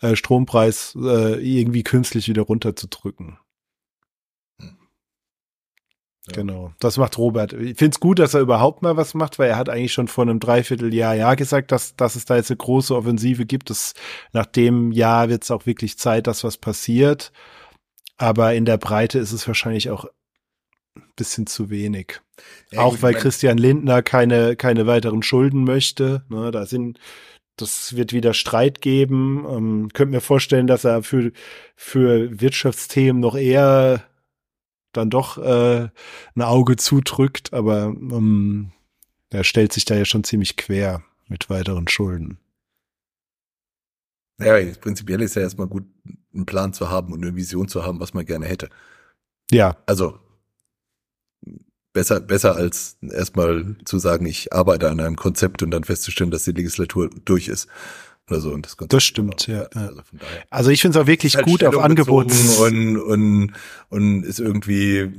äh, 0.00 0.16
Strompreis 0.16 0.96
äh, 1.00 1.34
irgendwie 1.40 1.82
künstlich 1.82 2.28
wieder 2.28 2.42
runterzudrücken. 2.42 3.38
Genau, 6.32 6.72
das 6.78 6.96
macht 6.96 7.18
Robert. 7.18 7.52
Ich 7.52 7.76
finde 7.76 7.94
es 7.94 8.00
gut, 8.00 8.18
dass 8.18 8.32
er 8.32 8.40
überhaupt 8.40 8.80
mal 8.80 8.96
was 8.96 9.12
macht, 9.12 9.38
weil 9.38 9.50
er 9.50 9.58
hat 9.58 9.68
eigentlich 9.68 9.92
schon 9.92 10.08
vor 10.08 10.22
einem 10.22 10.40
Dreivierteljahr 10.40 11.14
ja 11.14 11.34
gesagt, 11.34 11.70
dass, 11.70 11.96
dass 11.96 12.16
es 12.16 12.24
da 12.24 12.36
jetzt 12.36 12.50
eine 12.50 12.56
große 12.56 12.96
Offensive 12.96 13.44
gibt. 13.44 13.68
Das, 13.68 13.92
nach 14.32 14.46
dem 14.46 14.90
Jahr 14.90 15.28
wird 15.28 15.44
es 15.44 15.50
auch 15.50 15.66
wirklich 15.66 15.98
Zeit, 15.98 16.26
dass 16.26 16.42
was 16.42 16.56
passiert. 16.56 17.30
Aber 18.16 18.54
in 18.54 18.64
der 18.64 18.78
Breite 18.78 19.18
ist 19.18 19.32
es 19.32 19.46
wahrscheinlich 19.46 19.90
auch 19.90 20.06
ein 20.96 21.02
bisschen 21.16 21.46
zu 21.46 21.68
wenig. 21.68 22.22
Ja, 22.70 22.80
auch 22.80 22.92
gut, 22.92 23.02
weil 23.02 23.14
Christian 23.14 23.58
Lindner 23.58 24.02
keine, 24.02 24.56
keine 24.56 24.86
weiteren 24.86 25.22
Schulden 25.22 25.64
möchte. 25.64 26.24
Ne, 26.30 26.50
da 26.50 26.64
sind, 26.64 26.98
das 27.56 27.96
wird 27.96 28.14
wieder 28.14 28.32
Streit 28.32 28.80
geben. 28.80 29.44
Ähm, 29.46 29.88
könnte 29.92 30.12
mir 30.12 30.22
vorstellen, 30.22 30.68
dass 30.68 30.84
er 30.84 31.02
für, 31.02 31.32
für 31.76 32.40
Wirtschaftsthemen 32.40 33.20
noch 33.20 33.36
eher 33.36 34.04
dann 34.96 35.10
doch 35.10 35.38
äh, 35.38 35.88
ein 36.34 36.42
Auge 36.42 36.76
zudrückt, 36.76 37.52
aber 37.52 37.84
ähm, 37.84 38.72
er 39.30 39.44
stellt 39.44 39.72
sich 39.72 39.84
da 39.84 39.94
ja 39.94 40.04
schon 40.04 40.24
ziemlich 40.24 40.56
quer 40.56 41.02
mit 41.28 41.50
weiteren 41.50 41.88
Schulden. 41.88 42.38
Ja, 44.40 44.58
prinzipiell 44.80 45.20
ist 45.20 45.36
ja 45.36 45.42
erstmal 45.42 45.68
gut, 45.68 45.84
einen 46.32 46.46
Plan 46.46 46.72
zu 46.72 46.90
haben 46.90 47.12
und 47.12 47.22
eine 47.22 47.36
Vision 47.36 47.68
zu 47.68 47.84
haben, 47.84 48.00
was 48.00 48.14
man 48.14 48.26
gerne 48.26 48.46
hätte. 48.46 48.68
Ja. 49.50 49.76
Also 49.86 50.18
besser, 51.92 52.20
besser 52.20 52.56
als 52.56 52.98
erstmal 53.00 53.76
zu 53.84 53.98
sagen, 53.98 54.26
ich 54.26 54.52
arbeite 54.52 54.90
an 54.90 55.00
einem 55.00 55.16
Konzept 55.16 55.62
und 55.62 55.70
dann 55.70 55.84
festzustellen, 55.84 56.30
dass 56.30 56.44
die 56.44 56.52
Legislatur 56.52 57.10
durch 57.24 57.48
ist 57.48 57.68
oder 58.28 58.40
so. 58.40 58.52
Und 58.52 58.66
das, 58.66 58.76
das 58.88 59.04
stimmt, 59.04 59.46
ja. 59.46 59.64
Also, 59.74 60.02
also 60.50 60.70
ich 60.70 60.80
finde 60.80 60.98
es 60.98 61.02
auch 61.02 61.06
wirklich 61.06 61.36
halt 61.36 61.46
gut 61.46 61.64
auf 61.64 61.78
Angebots 61.78 62.58
und 62.58 62.98
und 62.98 63.52
und 63.88 64.24
ist 64.24 64.40
irgendwie 64.40 65.12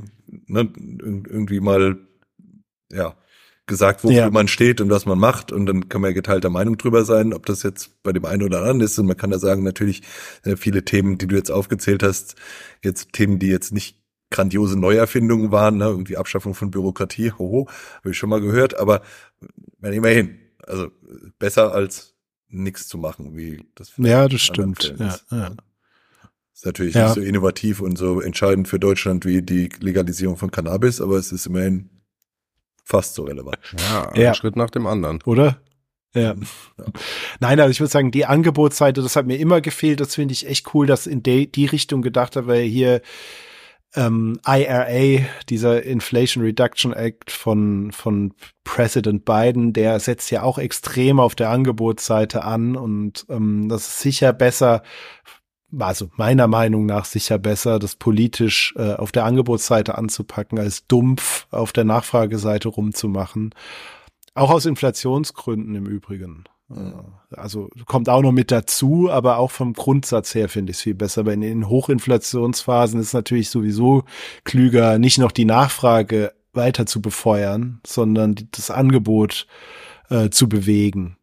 ne, 0.48 0.70
irgendwie 0.78 1.60
mal 1.60 1.98
ja 2.92 3.16
gesagt, 3.68 4.04
wofür 4.04 4.18
ja. 4.18 4.30
man 4.30 4.48
steht 4.48 4.80
und 4.80 4.90
was 4.90 5.06
man 5.06 5.18
macht 5.18 5.52
und 5.52 5.66
dann 5.66 5.90
kann 5.90 6.02
man 6.02 6.12
ja 6.12 6.14
geteilter 6.14 6.50
Meinung 6.50 6.78
drüber 6.78 7.04
sein, 7.04 7.34
ob 7.34 7.46
das 7.48 7.64
jetzt 7.64 8.02
bei 8.04 8.14
dem 8.14 8.26
einen 8.26 8.44
oder 8.44 8.60
anderen 8.60 8.82
ist 8.82 9.00
und 9.00 9.08
man 9.08 9.18
kann 9.18 9.32
da 9.32 9.40
sagen, 9.40 9.64
natürlich 9.64 10.04
äh, 10.44 10.56
viele 10.56 10.86
Themen, 10.86 11.18
die 11.18 11.28
du 11.28 11.36
jetzt 11.36 11.50
aufgezählt 11.50 12.04
hast, 12.04 12.36
jetzt 12.84 13.14
Themen, 13.14 13.40
die 13.40 13.48
jetzt 13.48 13.74
nicht 13.74 13.98
grandiose 14.30 14.78
Neuerfindungen 14.78 15.52
waren, 15.52 15.78
ne? 15.78 15.86
irgendwie 15.86 16.18
Abschaffung 16.18 16.54
von 16.54 16.70
Bürokratie, 16.70 17.32
hoho, 17.32 17.68
habe 18.00 18.12
ich 18.12 18.18
schon 18.18 18.30
mal 18.30 18.42
gehört, 18.42 18.78
aber 18.78 19.02
immerhin, 19.82 20.38
also 20.68 20.90
besser 21.40 21.74
als 21.74 22.15
nichts 22.56 22.88
zu 22.88 22.98
machen, 22.98 23.36
wie 23.36 23.66
das. 23.76 23.94
Ja, 23.98 24.28
das 24.28 24.42
stimmt. 24.42 24.96
Ja, 24.98 25.18
ja. 25.32 25.52
Ist 26.54 26.66
natürlich 26.66 26.96
ja. 26.96 27.06
nicht 27.06 27.16
so 27.16 27.22
innovativ 27.22 27.82
und 27.82 27.98
so 27.98 28.22
entscheidend 28.22 28.68
für 28.68 28.80
Deutschland 28.80 29.26
wie 29.26 29.42
die 29.42 29.70
Legalisierung 29.80 30.38
von 30.38 30.52
Cannabis, 30.52 31.02
aber 31.02 31.18
es 31.18 31.32
ist 31.32 31.46
immerhin 31.48 31.90
fast 32.86 33.16
so 33.16 33.24
relevant. 33.24 33.58
Ja, 33.78 34.10
ein 34.10 34.22
ja. 34.22 34.34
Schritt 34.34 34.56
nach 34.56 34.70
dem 34.70 34.88
anderen. 34.88 35.22
Oder? 35.26 35.60
Ja. 36.14 36.22
ja. 36.22 36.36
Nein, 37.42 37.60
also 37.60 37.72
ich 37.72 37.80
würde 37.82 37.92
sagen, 37.92 38.12
die 38.12 38.26
Angebotsseite, 38.26 39.02
das 39.02 39.18
hat 39.18 39.26
mir 39.26 39.38
immer 39.38 39.60
gefehlt. 39.60 40.00
Das 40.00 40.16
finde 40.16 40.32
ich 40.32 40.48
echt 40.48 40.74
cool, 40.74 40.88
dass 40.88 41.08
in 41.08 41.24
die, 41.24 41.52
die 41.52 41.66
Richtung 41.66 42.02
gedacht 42.02 42.38
hat, 42.38 42.48
weil 42.48 42.64
hier 42.64 43.02
ähm, 43.96 44.40
IRA, 44.46 45.26
dieser 45.50 45.84
Inflation 45.84 46.44
Reduction 46.44 46.94
Act 46.94 47.32
von, 47.32 47.92
von 47.92 48.34
President 48.64 49.26
Biden, 49.26 49.74
der 49.74 50.00
setzt 50.00 50.32
ja 50.32 50.44
auch 50.44 50.58
extrem 50.58 51.20
auf 51.20 51.36
der 51.36 51.50
Angebotsseite 51.50 52.44
an 52.44 52.76
und 52.76 53.26
ähm, 53.30 53.70
das 53.70 53.88
ist 53.88 54.00
sicher 54.00 54.34
besser, 54.34 54.84
also 55.78 56.10
meiner 56.16 56.48
Meinung 56.48 56.86
nach 56.86 57.06
sicher 57.06 57.38
besser, 57.38 57.80
das 57.80 57.96
politisch 57.96 58.74
äh, 58.78 58.94
auf 58.94 59.12
der 59.12 59.26
Angebotsseite 59.26 59.98
anzupacken, 59.98 60.60
als 60.60 60.88
dumpf 60.88 61.48
auf 61.52 61.74
der 61.74 61.84
Nachfrageseite 61.84 62.70
rumzumachen. 62.70 63.54
Auch 64.34 64.52
aus 64.52 64.66
Inflationsgründen 64.66 65.76
im 65.76 65.86
Übrigen. 65.86 66.44
Also 67.30 67.70
kommt 67.86 68.10
auch 68.10 68.22
noch 68.22 68.32
mit 68.32 68.50
dazu, 68.50 69.10
aber 69.12 69.38
auch 69.38 69.52
vom 69.52 69.74
Grundsatz 69.74 70.34
her 70.34 70.50
finde 70.50 70.72
ich 70.72 70.78
es 70.78 70.84
viel 70.84 70.96
besser. 70.96 71.26
Weil 71.26 71.44
in 71.44 71.70
Hochinflationsphasen 71.70 73.00
ist 73.00 73.08
es 73.08 73.14
natürlich 73.14 73.50
sowieso 73.50 74.04
klüger, 74.46 74.98
nicht 74.98 75.20
noch 75.20 75.32
die 75.32 75.46
Nachfrage 75.46 76.34
weiter 76.54 76.86
zu 76.86 77.02
befeuern, 77.02 77.82
sondern 77.86 78.36
das 78.52 78.72
Angebot 78.72 79.46
äh, 80.10 80.30
zu 80.30 80.50
bewegen. 80.50 81.18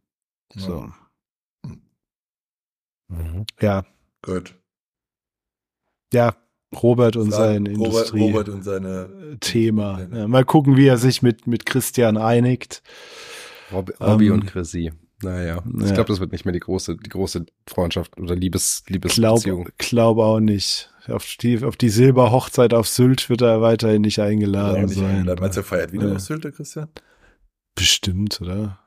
So. 0.54 0.90
Mhm. 3.08 3.46
Ja. 3.60 3.84
Gut. 4.22 4.54
Ja, 6.12 6.36
Robert 6.82 7.16
und 7.16 7.32
sein 7.32 7.66
Industrie 7.66 8.20
Robert 8.20 8.48
und 8.48 8.62
seine 8.62 9.38
Thema. 9.40 10.06
Ja, 10.12 10.28
mal 10.28 10.44
gucken, 10.44 10.76
wie 10.76 10.86
er 10.86 10.98
sich 10.98 11.22
mit 11.22 11.46
mit 11.46 11.66
Christian 11.66 12.16
einigt. 12.16 12.82
Robby, 13.72 13.92
Robby 14.00 14.26
ähm, 14.28 14.32
und 14.34 14.46
Chrissy. 14.46 14.92
Naja, 15.22 15.62
ich 15.80 15.94
glaube, 15.94 16.04
das 16.08 16.20
wird 16.20 16.32
nicht 16.32 16.44
mehr 16.44 16.52
die 16.52 16.60
große, 16.60 16.96
die 16.96 17.08
große 17.10 17.46
Freundschaft 17.68 18.18
oder 18.20 18.34
Liebes, 18.34 18.82
Liebesbeziehung. 18.88 19.64
Glaube 19.64 19.72
glaub 19.78 20.18
auch 20.18 20.40
nicht. 20.40 20.90
auf 21.08 21.26
die, 21.40 21.62
auf 21.64 21.76
die 21.76 21.88
Silberhochzeit 21.90 22.74
auf 22.74 22.88
Sylt 22.88 23.28
wird 23.30 23.40
er 23.42 23.60
weiterhin 23.60 24.02
nicht 24.02 24.18
eingeladen 24.20 24.84
nicht 24.86 24.96
sein. 24.96 25.04
eingeladen. 25.06 25.40
Meinst 25.40 25.56
du, 25.56 25.60
er 25.60 25.64
feiert 25.64 25.92
wieder 25.92 26.08
Ja. 26.08 26.14
auf 26.14 26.20
Sylt, 26.20 26.44
der 26.44 26.52
Christian? 26.52 26.88
Bestimmt, 27.74 28.40
oder? 28.40 28.78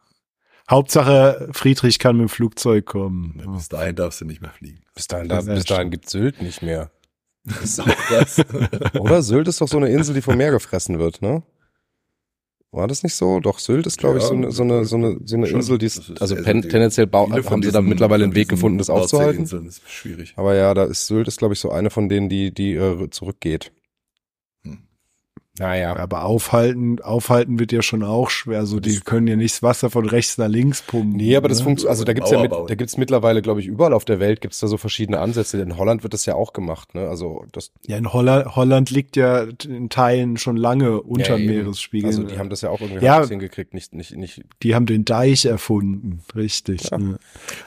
Hauptsache, 0.69 1.49
Friedrich 1.51 1.99
kann 1.99 2.17
mit 2.17 2.27
dem 2.27 2.29
Flugzeug 2.29 2.85
kommen. 2.85 3.41
Bis 3.55 3.69
dahin 3.69 3.95
darfst 3.95 4.21
du 4.21 4.25
nicht 4.25 4.41
mehr 4.41 4.51
fliegen. 4.51 4.81
Bis 4.95 5.07
dahin, 5.07 5.29
da, 5.29 5.35
Das 5.37 5.47
ist 5.47 5.53
bis 5.53 5.63
dahin 5.65 5.91
gibt 5.91 6.09
Sylt 6.09 6.41
nicht 6.41 6.61
mehr. 6.63 6.91
Das 7.43 7.61
ist 7.63 7.79
auch 7.81 7.85
krass. 7.85 8.41
Oder? 8.99 9.21
Sylt 9.21 9.47
ist 9.47 9.61
doch 9.61 9.67
so 9.67 9.77
eine 9.77 9.89
Insel, 9.89 10.15
die 10.15 10.21
vom 10.21 10.37
Meer 10.37 10.49
gefressen 10.51 10.97
wird, 10.97 11.21
ne? 11.21 11.43
War 12.75 12.87
das 12.87 13.03
nicht 13.03 13.15
so? 13.15 13.39
Doch, 13.39 13.59
Sylt 13.59 13.87
ist, 13.87 13.97
glaube 13.97 14.17
ich, 14.17 14.23
Ja, 14.23 14.27
so 14.29 14.35
eine, 14.35 14.51
so 14.51 14.63
eine, 14.63 14.83
so 14.85 14.97
eine, 14.97 15.17
so 15.23 15.37
eine. 15.37 15.47
Insel, 15.47 15.77
die 15.77 15.85
ist, 15.85 16.11
also 16.19 16.35
die- 16.35 16.43
tendenziell 16.43 17.07
bau, 17.07 17.29
haben 17.31 17.63
sie 17.63 17.71
da 17.71 17.81
mittlerweile 17.81 18.25
einen 18.25 18.35
Weg 18.35 18.49
gefunden, 18.49 18.77
das 18.77 18.89
aufzuhalten. 18.89 19.37
Nordseeinseln 19.43 19.67
ist 19.67 19.81
schwierig. 19.89 20.33
Aber 20.35 20.55
ja, 20.55 20.73
da 20.73 20.83
ist 20.83 21.07
Sylt 21.07 21.27
ist, 21.29 21.37
glaube 21.37 21.53
ich, 21.53 21.59
so 21.61 21.71
eine 21.71 21.89
von 21.89 22.09
denen, 22.09 22.27
die, 22.27 22.53
die 22.53 22.73
äh, 22.73 23.09
zurückgeht. 23.11 23.71
Naja. 25.57 25.95
Aber 25.95 26.25
aufhalten, 26.25 27.01
aufhalten 27.01 27.59
wird 27.59 27.71
ja 27.71 27.81
schon 27.81 28.03
auch 28.03 28.29
schwer. 28.29 28.65
So, 28.65 28.79
die 28.81 28.99
können 28.99 29.25
ja 29.27 29.35
nicht 29.37 29.55
das 29.55 29.63
Wasser 29.63 29.89
von 29.89 30.05
rechts 30.07 30.37
nach 30.37 30.49
links 30.49 30.81
pumpen. 30.81 31.15
Nee, 31.15 31.35
aber 31.37 31.47
das 31.47 31.59
ne? 31.59 31.63
funktioniert, 31.65 31.91
also 31.91 32.03
da 32.03 32.11
gibt's 32.13 32.31
ja 32.31 32.41
mit, 32.41 32.51
da 32.51 32.75
gibt's 32.75 32.97
mittlerweile, 32.97 33.41
glaube 33.41 33.61
ich, 33.61 33.67
überall 33.67 33.93
auf 33.93 34.03
der 34.03 34.19
Welt 34.19 34.41
gibt's 34.41 34.59
da 34.59 34.67
so 34.67 34.75
verschiedene 34.77 35.19
Ansätze. 35.19 35.61
In 35.61 35.77
Holland 35.77 36.03
wird 36.03 36.13
das 36.13 36.25
ja 36.25 36.35
auch 36.35 36.51
gemacht, 36.51 36.93
ne? 36.93 37.07
Also 37.07 37.45
das 37.53 37.71
Ja, 37.87 37.95
in 37.97 38.11
Holland, 38.11 38.55
Holland 38.57 38.89
liegt 38.91 39.15
ja 39.15 39.45
in 39.65 39.89
Teilen 39.89 40.35
schon 40.37 40.57
lange 40.57 41.01
unter 41.01 41.37
ja. 41.37 41.45
Meeresspiegel. 41.45 42.07
Also 42.09 42.23
die 42.23 42.37
haben 42.37 42.49
das 42.49 42.59
ja 42.61 42.69
auch 42.69 42.81
irgendwie 42.81 43.05
Ja. 43.05 43.25
hingekriegt, 43.25 43.73
nicht, 43.73 43.93
nicht, 43.93 44.15
nicht. 44.17 44.41
die 44.61 44.75
haben 44.75 44.85
den 44.85 45.05
Deich 45.05 45.45
erfunden, 45.45 46.19
richtig. 46.35 46.89
Ja. 46.91 46.97
ne. 46.97 47.17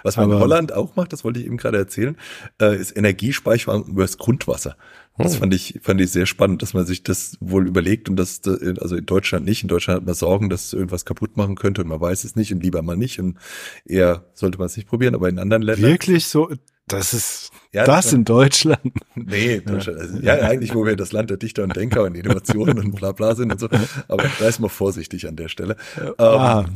Was 0.02 0.16
man 0.16 0.26
in 0.26 0.32
Aber- 0.32 0.40
Holland 0.42 0.72
auch 0.74 0.94
macht, 0.96 1.12
das 1.14 1.24
wollte 1.24 1.40
ich 1.40 1.46
eben 1.46 1.56
gerade 1.56 1.78
erzählen, 1.78 2.16
äh, 2.60 2.76
ist 2.76 2.94
Energiespeicherung 2.96 3.86
über 3.86 4.02
das 4.02 4.18
Grundwasser. 4.18 4.76
Das 5.18 5.34
Hm. 5.34 5.40
fand 5.40 5.54
ich, 5.54 5.78
fand 5.82 6.00
ich 6.00 6.10
sehr 6.10 6.26
spannend, 6.26 6.62
dass 6.62 6.74
man 6.74 6.86
sich 6.86 7.02
das 7.02 7.36
wohl 7.40 7.66
überlegt 7.66 8.08
und 8.08 8.16
das, 8.16 8.40
also 8.46 8.96
in 8.96 9.04
Deutschland 9.06 9.44
nicht. 9.44 9.62
In 9.62 9.68
Deutschland 9.68 9.98
hat 10.00 10.06
man 10.06 10.14
Sorgen, 10.14 10.48
dass 10.48 10.72
irgendwas 10.72 11.04
kaputt 11.04 11.36
machen 11.36 11.56
könnte 11.56 11.82
und 11.82 11.88
man 11.88 12.00
weiß 12.00 12.24
es 12.24 12.36
nicht 12.36 12.52
und 12.52 12.62
lieber 12.62 12.82
mal 12.82 12.96
nicht 12.96 13.18
und 13.18 13.36
eher 13.84 14.24
sollte 14.34 14.58
man 14.58 14.66
es 14.66 14.76
nicht 14.76 14.88
probieren, 14.88 15.14
aber 15.14 15.28
in 15.28 15.38
anderen 15.38 15.62
Ländern. 15.62 15.90
Wirklich 15.90 16.26
so, 16.26 16.50
das 16.86 17.12
ist 17.12 17.50
Ja, 17.72 17.84
das 17.84 18.06
das- 18.06 18.12
in 18.14 18.24
Deutschland. 18.24 18.80
Nee, 19.14 19.60
Deutschland, 19.60 19.98
also, 19.98 20.18
ja, 20.20 20.34
eigentlich, 20.34 20.74
wo 20.74 20.86
wir 20.86 20.94
das 20.96 21.12
Land 21.12 21.28
der 21.30 21.36
Dichter 21.36 21.64
und 21.64 21.74
Denker 21.76 22.04
und 22.04 22.14
Innovationen 22.16 22.78
und 22.78 22.94
bla 22.94 23.12
bla 23.12 23.34
sind 23.34 23.50
und 23.52 23.58
so. 23.58 23.68
Aber 24.06 24.24
da 24.38 24.48
ist 24.48 24.60
man 24.60 24.70
vorsichtig 24.70 25.26
an 25.26 25.36
der 25.36 25.48
Stelle. 25.48 25.76
Ähm, 26.00 26.14
Ah, 26.18 26.66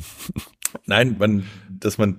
Nein, 0.86 1.16
man, 1.18 1.44
dass 1.68 1.98
man 1.98 2.18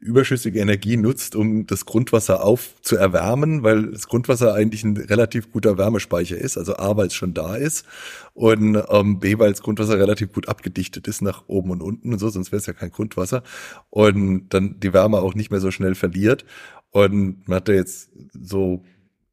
überschüssige 0.00 0.60
Energie 0.60 0.96
nutzt, 0.96 1.36
um 1.36 1.66
das 1.66 1.84
Grundwasser 1.86 2.44
aufzuerwärmen, 2.44 3.62
weil 3.62 3.90
das 3.90 4.08
Grundwasser 4.08 4.54
eigentlich 4.54 4.84
ein 4.84 4.96
relativ 4.96 5.50
guter 5.50 5.78
Wärmespeicher 5.78 6.36
ist, 6.36 6.56
also 6.56 6.76
A, 6.76 6.96
weil 6.96 7.08
es 7.08 7.14
schon 7.14 7.34
da 7.34 7.56
ist 7.56 7.84
und 8.32 8.82
ähm, 8.88 9.18
B, 9.18 9.38
weil 9.38 9.50
das 9.50 9.62
Grundwasser 9.62 9.98
relativ 9.98 10.32
gut 10.32 10.48
abgedichtet 10.48 11.08
ist 11.08 11.22
nach 11.22 11.44
oben 11.46 11.70
und 11.70 11.82
unten 11.82 12.12
und 12.12 12.18
so, 12.18 12.28
sonst 12.28 12.52
wäre 12.52 12.60
es 12.60 12.66
ja 12.66 12.72
kein 12.72 12.90
Grundwasser 12.90 13.42
und 13.90 14.48
dann 14.50 14.78
die 14.80 14.92
Wärme 14.92 15.18
auch 15.18 15.34
nicht 15.34 15.50
mehr 15.50 15.60
so 15.60 15.70
schnell 15.70 15.94
verliert 15.94 16.44
und 16.90 17.48
man 17.48 17.56
hat 17.56 17.68
da 17.68 17.72
jetzt 17.72 18.10
so 18.32 18.84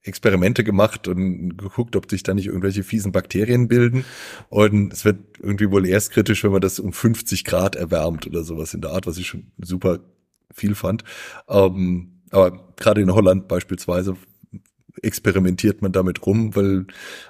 Experimente 0.03 0.63
gemacht 0.63 1.07
und 1.07 1.57
geguckt, 1.57 1.95
ob 1.95 2.09
sich 2.09 2.23
da 2.23 2.33
nicht 2.33 2.47
irgendwelche 2.47 2.83
fiesen 2.83 3.11
Bakterien 3.11 3.67
bilden. 3.67 4.03
Und 4.49 4.91
es 4.93 5.05
wird 5.05 5.19
irgendwie 5.39 5.69
wohl 5.69 5.85
erst 5.85 6.11
kritisch, 6.11 6.43
wenn 6.43 6.51
man 6.51 6.61
das 6.61 6.79
um 6.79 6.91
50 6.91 7.43
Grad 7.45 7.75
erwärmt 7.75 8.25
oder 8.25 8.43
sowas 8.43 8.73
in 8.73 8.81
der 8.81 8.91
Art, 8.91 9.05
was 9.05 9.17
ich 9.17 9.27
schon 9.27 9.51
super 9.59 9.99
viel 10.53 10.75
fand. 10.75 11.03
Ähm, 11.47 12.21
aber 12.31 12.73
gerade 12.75 13.01
in 13.01 13.13
Holland 13.13 13.47
beispielsweise 13.47 14.15
experimentiert 15.01 15.81
man 15.81 15.91
damit 15.91 16.25
rum, 16.25 16.55
weil 16.55 16.85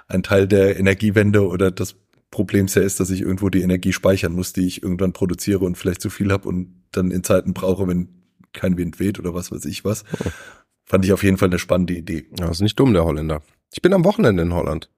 ein 0.07 0.23
Teil 0.23 0.47
der 0.47 0.79
Energiewende 0.79 1.47
oder 1.47 1.71
das 1.71 1.95
Problems 2.31 2.75
ja 2.75 2.81
ist, 2.81 2.99
dass 2.99 3.09
ich 3.09 3.21
irgendwo 3.21 3.49
die 3.49 3.61
Energie 3.61 3.93
speichern 3.93 4.33
muss, 4.33 4.53
die 4.53 4.65
ich 4.65 4.81
irgendwann 4.81 5.13
produziere 5.13 5.65
und 5.65 5.77
vielleicht 5.77 6.01
zu 6.01 6.09
viel 6.09 6.31
habe 6.31 6.47
und 6.47 6.81
dann 6.91 7.11
in 7.11 7.23
Zeiten 7.23 7.53
brauche, 7.53 7.87
wenn 7.87 8.07
kein 8.53 8.77
Wind 8.77 8.99
weht 8.99 9.19
oder 9.19 9.33
was 9.33 9.51
weiß 9.51 9.65
ich 9.65 9.83
was. 9.85 10.03
Fand 10.85 11.05
ich 11.05 11.13
auf 11.13 11.23
jeden 11.23 11.37
Fall 11.37 11.49
eine 11.49 11.59
spannende 11.59 11.93
Idee. 11.93 12.27
Ja, 12.39 12.49
ist 12.49 12.61
nicht 12.61 12.79
dumm, 12.79 12.93
der 12.93 13.05
Holländer. 13.05 13.41
Ich 13.73 13.81
bin 13.81 13.93
am 13.93 14.03
Wochenende 14.03 14.43
in 14.43 14.53
Holland. 14.53 14.89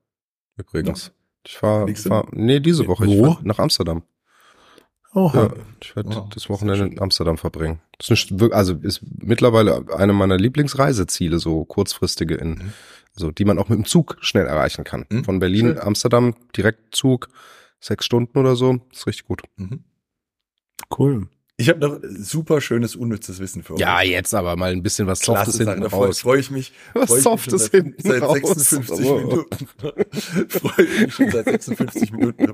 Übrigens. 0.57 1.11
Ich 1.45 1.57
fahr, 1.57 1.86
Fliegst 1.86 2.05
du? 2.05 2.09
fahr 2.09 2.28
nee, 2.32 2.59
diese 2.59 2.88
Woche. 2.88 3.05
Ich 3.05 3.11
Wo? 3.11 3.34
fahr 3.34 3.41
nach 3.43 3.59
Amsterdam. 3.59 4.03
Oha. 5.14 5.43
Ja, 5.43 5.53
ich 5.82 5.95
werde 5.95 6.09
Wow, 6.09 6.30
das 6.30 6.49
Wochenende 6.49 6.86
in 6.88 6.99
Amsterdam 7.01 7.38
verbringen. 7.38 7.82
Das 7.97 8.09
ist 8.09 8.32
wirk- 8.39 8.53
also 8.53 8.74
ist 8.76 9.01
mittlerweile 9.22 9.86
eine 9.97 10.14
meiner 10.14 10.38
Lieblingsreiseziele, 10.38 11.39
so 11.39 11.66
kurzfristige 11.66 12.36
in, 12.36 12.49
Mhm. 12.51 12.74
also 13.16 13.32
die 13.32 13.45
man 13.45 13.59
auch 13.59 13.70
mit 13.70 13.78
dem 13.78 13.86
Zug 13.86 14.18
schnell 14.22 14.45
erreichen 14.47 14.84
kann. 14.84 15.05
Mhm, 15.09 15.24
Von 15.24 15.39
Berlin, 15.39 15.68
schön. 15.68 15.80
Amsterdam, 15.80 16.36
direkt 16.55 16.95
Zug, 16.95 17.30
sechs 17.80 18.05
Stunden 18.05 18.38
oder 18.38 18.55
so. 18.55 18.80
Ist 18.91 19.07
richtig 19.07 19.26
gut. 19.26 19.43
Mhm. 19.57 19.84
Cool. 20.97 21.28
Ich 21.56 21.70
habe 21.70 21.80
noch 21.80 21.99
super 22.04 22.62
schönes, 22.62 22.95
unnützes 22.95 23.38
Wissen 23.39 23.62
für 23.62 23.76
euch. 23.76 23.80
Ja, 23.80 24.01
jetzt 24.01 24.34
aber 24.34 24.56
mal 24.56 24.72
ein 24.72 24.82
bisschen 24.82 25.06
was 25.06 25.20
Klasse 25.20 25.51
Softes 25.51 25.66
Sache. 25.66 25.76
hinten 25.76 25.89
freue 25.91 26.08
raus. 26.08 26.20
freu 26.20 26.38
ich 26.39 26.49
mich. 26.49 26.74
Was 26.95 27.10
freu 27.12 27.20
Softes 27.22 27.70
hinten 27.70 27.93
seit, 28.01 28.22
raus. 28.24 28.39
seit 28.43 28.58
56 28.60 29.06
Oh. 29.06 29.18
Minuten. 29.20 29.68
freue 30.49 30.86
ich 30.86 31.01
mich 31.01 31.14
schon 31.14 31.30
seit 31.32 31.45
56 31.45 32.12
Minuten. 32.12 32.54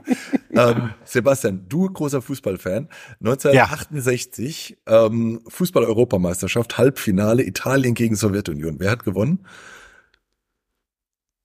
Ähm, 0.52 0.90
Sebastian, 1.06 1.66
du 1.70 1.90
großer 1.90 2.22
Fußballfan. 2.22 2.90
1968 3.22 4.78
ähm, 4.86 5.42
Fußball-Europameisterschaft, 5.48 6.78
Halbfinale 6.78 7.44
Italien 7.46 7.94
gegen 7.94 8.18
Sowjetunion. 8.18 8.82
Wer 8.82 8.92
hat 8.92 9.06
gewonnen? 9.06 9.46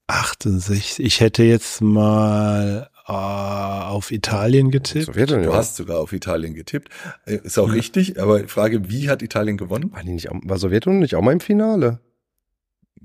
68. 0.09 0.99
Ich 0.99 1.21
hätte 1.21 1.45
jetzt 1.45 1.81
mal 1.81 2.91
auf 3.13 4.11
Italien 4.11 4.71
getippt. 4.71 5.07
Sowjetunion. 5.07 5.47
Du 5.47 5.55
hast 5.55 5.77
sogar 5.77 5.99
auf 6.01 6.13
Italien 6.13 6.55
getippt. 6.55 6.89
Äh, 7.27 7.37
Ist 7.45 7.59
auch 7.59 7.73
richtig, 7.73 8.21
aber 8.21 8.41
die 8.43 8.49
Frage, 8.49 8.89
wie 8.91 9.11
hat 9.11 9.23
Italien 9.23 9.57
gewonnen? 9.57 9.93
War, 9.93 10.03
die 10.03 10.11
nicht, 10.13 10.31
auch- 10.31 10.41
war 10.45 10.59
Sowjetunion 10.59 11.01
nicht 11.01 11.15
auch 11.15 11.23
mal 11.23 11.33
im 11.33 11.41
Finale? 11.41 12.01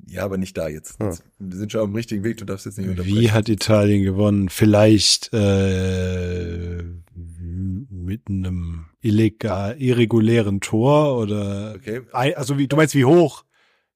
Ja, 0.08 0.24
aber 0.26 0.38
nicht 0.38 0.58
da 0.58 0.68
jetzt. 0.70 1.00
Ah. 1.02 1.14
Wir 1.38 1.58
sind 1.58 1.72
schon 1.72 1.82
auf 1.82 1.88
dem 1.88 1.95
richtigen 1.95 2.24
Weg, 2.24 2.38
du 2.38 2.45
darfst 2.45 2.66
jetzt 2.66 2.78
nicht 2.78 2.89
unterbrechen. 2.89 3.16
Wie 3.18 3.32
hat 3.32 3.47
Italien 3.50 4.04
gewonnen? 4.04 4.50
Vielleicht 4.50 5.30
äh, 5.34 6.82
mit 7.14 8.28
einem 8.28 8.86
illegal, 9.02 9.80
irregulären 9.80 10.62
Tor 10.62 11.18
oder 11.20 11.74
Okay. 11.76 12.02
Also 12.12 12.58
wie 12.58 12.68
du 12.68 12.76
meinst 12.76 12.95
wie 12.95 13.06
hoch? 13.06 13.43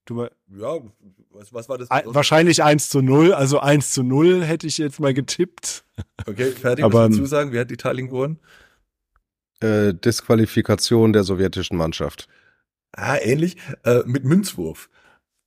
Du, 0.06 0.24
Ja, 0.56 0.78
was, 1.44 1.54
was 1.54 1.70
war 1.70 1.78
das? 1.78 1.92
ei- 1.92 2.04
wahrscheinlich 2.06 2.64
1 2.64 2.90
zu 2.90 3.02
0, 3.02 3.34
also 3.34 3.60
1 3.60 3.92
zu 3.92 4.04
0 4.04 4.44
hätte 4.44 4.68
ich 4.68 4.78
jetzt 4.78 5.00
mal 5.00 5.14
getippt. 5.14 5.84
Okay, 6.26 6.52
fertig. 6.52 6.86
Aber- 6.86 7.06
willst 7.08 7.20
du 7.20 7.26
sagen? 7.26 7.52
Wer 7.52 7.62
hat 7.62 7.72
Italien 7.72 8.08
gewonnen? 8.08 8.40
Äh, 9.60 9.94
Disqualifikation 9.94 11.14
der 11.14 11.24
sowjetischen 11.24 11.78
Mannschaft. 11.78 12.28
Ah, 12.94 13.18
ähnlich. 13.18 13.58
Äh, 13.84 14.02
mit 14.06 14.24
Münzwurf. 14.24 14.90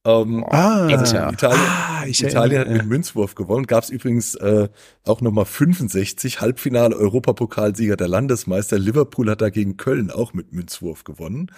Ähm, 0.06 0.44
Ah, 0.48 0.86
also 0.86 1.16
ja. 1.16 1.30
Italien, 1.32 1.60
Ah, 1.66 2.04
Italien 2.06 2.60
hat 2.60 2.68
mit 2.68 2.86
Münzwurf 2.86 3.34
gewonnen. 3.34 3.66
Gab 3.66 3.82
es 3.84 3.90
übrigens 3.90 4.34
äh, 4.36 4.68
auch 5.04 5.20
nochmal 5.20 5.44
65, 5.46 6.40
Halbfinale 6.40 6.94
Europapokalsieger 6.96 7.96
der 7.96 8.06
Landesmeister. 8.08 8.78
Liverpool 8.78 9.28
hat 9.30 9.40
dagegen 9.40 9.76
Köln 9.76 10.10
auch 10.12 10.32
mit 10.32 10.52
Münzwurf 10.52 11.02
gewonnen. 11.04 11.50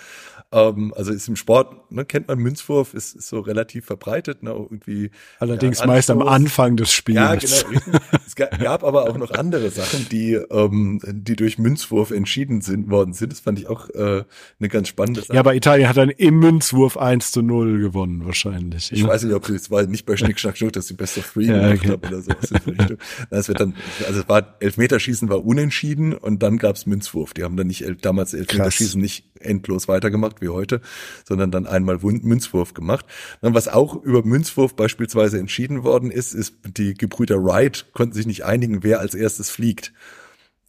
Ähm, 0.50 0.94
also 0.96 1.12
ist 1.12 1.28
im 1.28 1.36
Sport, 1.36 1.90
ne, 1.92 2.06
kennt 2.06 2.28
man 2.28 2.38
Münzwurf, 2.38 2.94
ist, 2.94 3.14
ist 3.16 3.28
so 3.28 3.40
relativ 3.40 3.84
verbreitet. 3.84 4.42
Ne, 4.42 4.50
irgendwie, 4.50 5.10
allerdings 5.38 5.80
ja, 5.80 5.86
meist 5.86 6.10
am. 6.10 6.22
Anfang 6.22 6.76
des 6.76 6.90
Spiels. 6.90 7.16
Ja, 7.18 7.34
genau. 7.34 7.98
Es 8.26 8.34
ga- 8.34 8.46
gab 8.46 8.82
aber 8.84 9.04
auch 9.10 9.18
noch 9.18 9.30
andere 9.32 9.70
Sachen, 9.70 10.08
die, 10.10 10.32
ähm, 10.34 11.00
die 11.04 11.36
durch 11.36 11.58
Münzwurf 11.58 12.10
entschieden 12.12 12.60
sind, 12.62 12.88
worden 12.90 13.12
sind. 13.12 13.32
Das 13.32 13.40
fand 13.40 13.58
ich 13.58 13.66
auch 13.68 13.90
äh, 13.90 14.24
eine 14.58 14.68
ganz 14.68 14.88
spannende 14.88 15.20
Sache. 15.20 15.34
Ja, 15.34 15.40
aber 15.40 15.54
Italien 15.54 15.86
hat 15.88 15.98
dann 15.98 16.08
im 16.10 16.38
Münzwurf 16.38 16.96
1 16.96 17.30
zu 17.32 17.42
0 17.42 17.80
gewonnen, 17.80 18.20
wahrscheinlich. 18.24 18.37
Ich 18.44 19.04
weiß 19.04 19.24
nicht, 19.24 19.34
ob 19.34 19.48
es 19.48 19.70
war 19.70 19.84
nicht 19.84 20.06
bei 20.06 20.16
Schnick, 20.16 20.38
Schnack, 20.38 20.56
Schnuck, 20.56 20.72
dass 20.72 20.86
die 20.86 20.94
Best 20.94 21.18
of 21.18 21.30
Three 21.32 21.46
Ja, 21.46 21.74
gemacht 21.74 21.78
okay. 21.80 21.88
haben 21.92 22.06
oder 22.08 22.22
sowas 22.22 22.50
in 22.50 22.58
die 22.64 22.70
Richtung. 22.70 22.98
Nein, 23.30 23.40
es 23.40 23.48
wird 23.48 23.60
dann, 23.60 23.74
also 24.06 24.20
es 24.20 24.28
war 24.28 24.56
Elfmeterschießen 24.60 25.28
war 25.28 25.44
unentschieden 25.44 26.12
und 26.14 26.42
dann 26.42 26.58
gab's 26.58 26.86
Münzwurf. 26.86 27.34
Die 27.34 27.44
haben 27.44 27.56
dann 27.56 27.66
nicht 27.66 27.84
damals 28.02 28.34
Elfmeterschießen 28.34 29.00
nicht 29.00 29.24
endlos 29.40 29.88
weitergemacht 29.88 30.40
wie 30.40 30.48
heute, 30.48 30.80
sondern 31.24 31.50
dann 31.50 31.66
einmal 31.66 31.98
Münzwurf 32.02 32.74
gemacht. 32.74 33.06
Dann, 33.40 33.54
was 33.54 33.68
auch 33.68 33.94
über 34.02 34.22
Münzwurf 34.24 34.74
beispielsweise 34.76 35.38
entschieden 35.38 35.84
worden 35.84 36.10
ist, 36.10 36.34
ist 36.34 36.54
die 36.76 36.94
Gebrüder 36.94 37.42
Wright 37.42 37.86
konnten 37.92 38.14
sich 38.14 38.26
nicht 38.26 38.44
einigen, 38.44 38.82
wer 38.82 39.00
als 39.00 39.14
erstes 39.14 39.50
fliegt. 39.50 39.92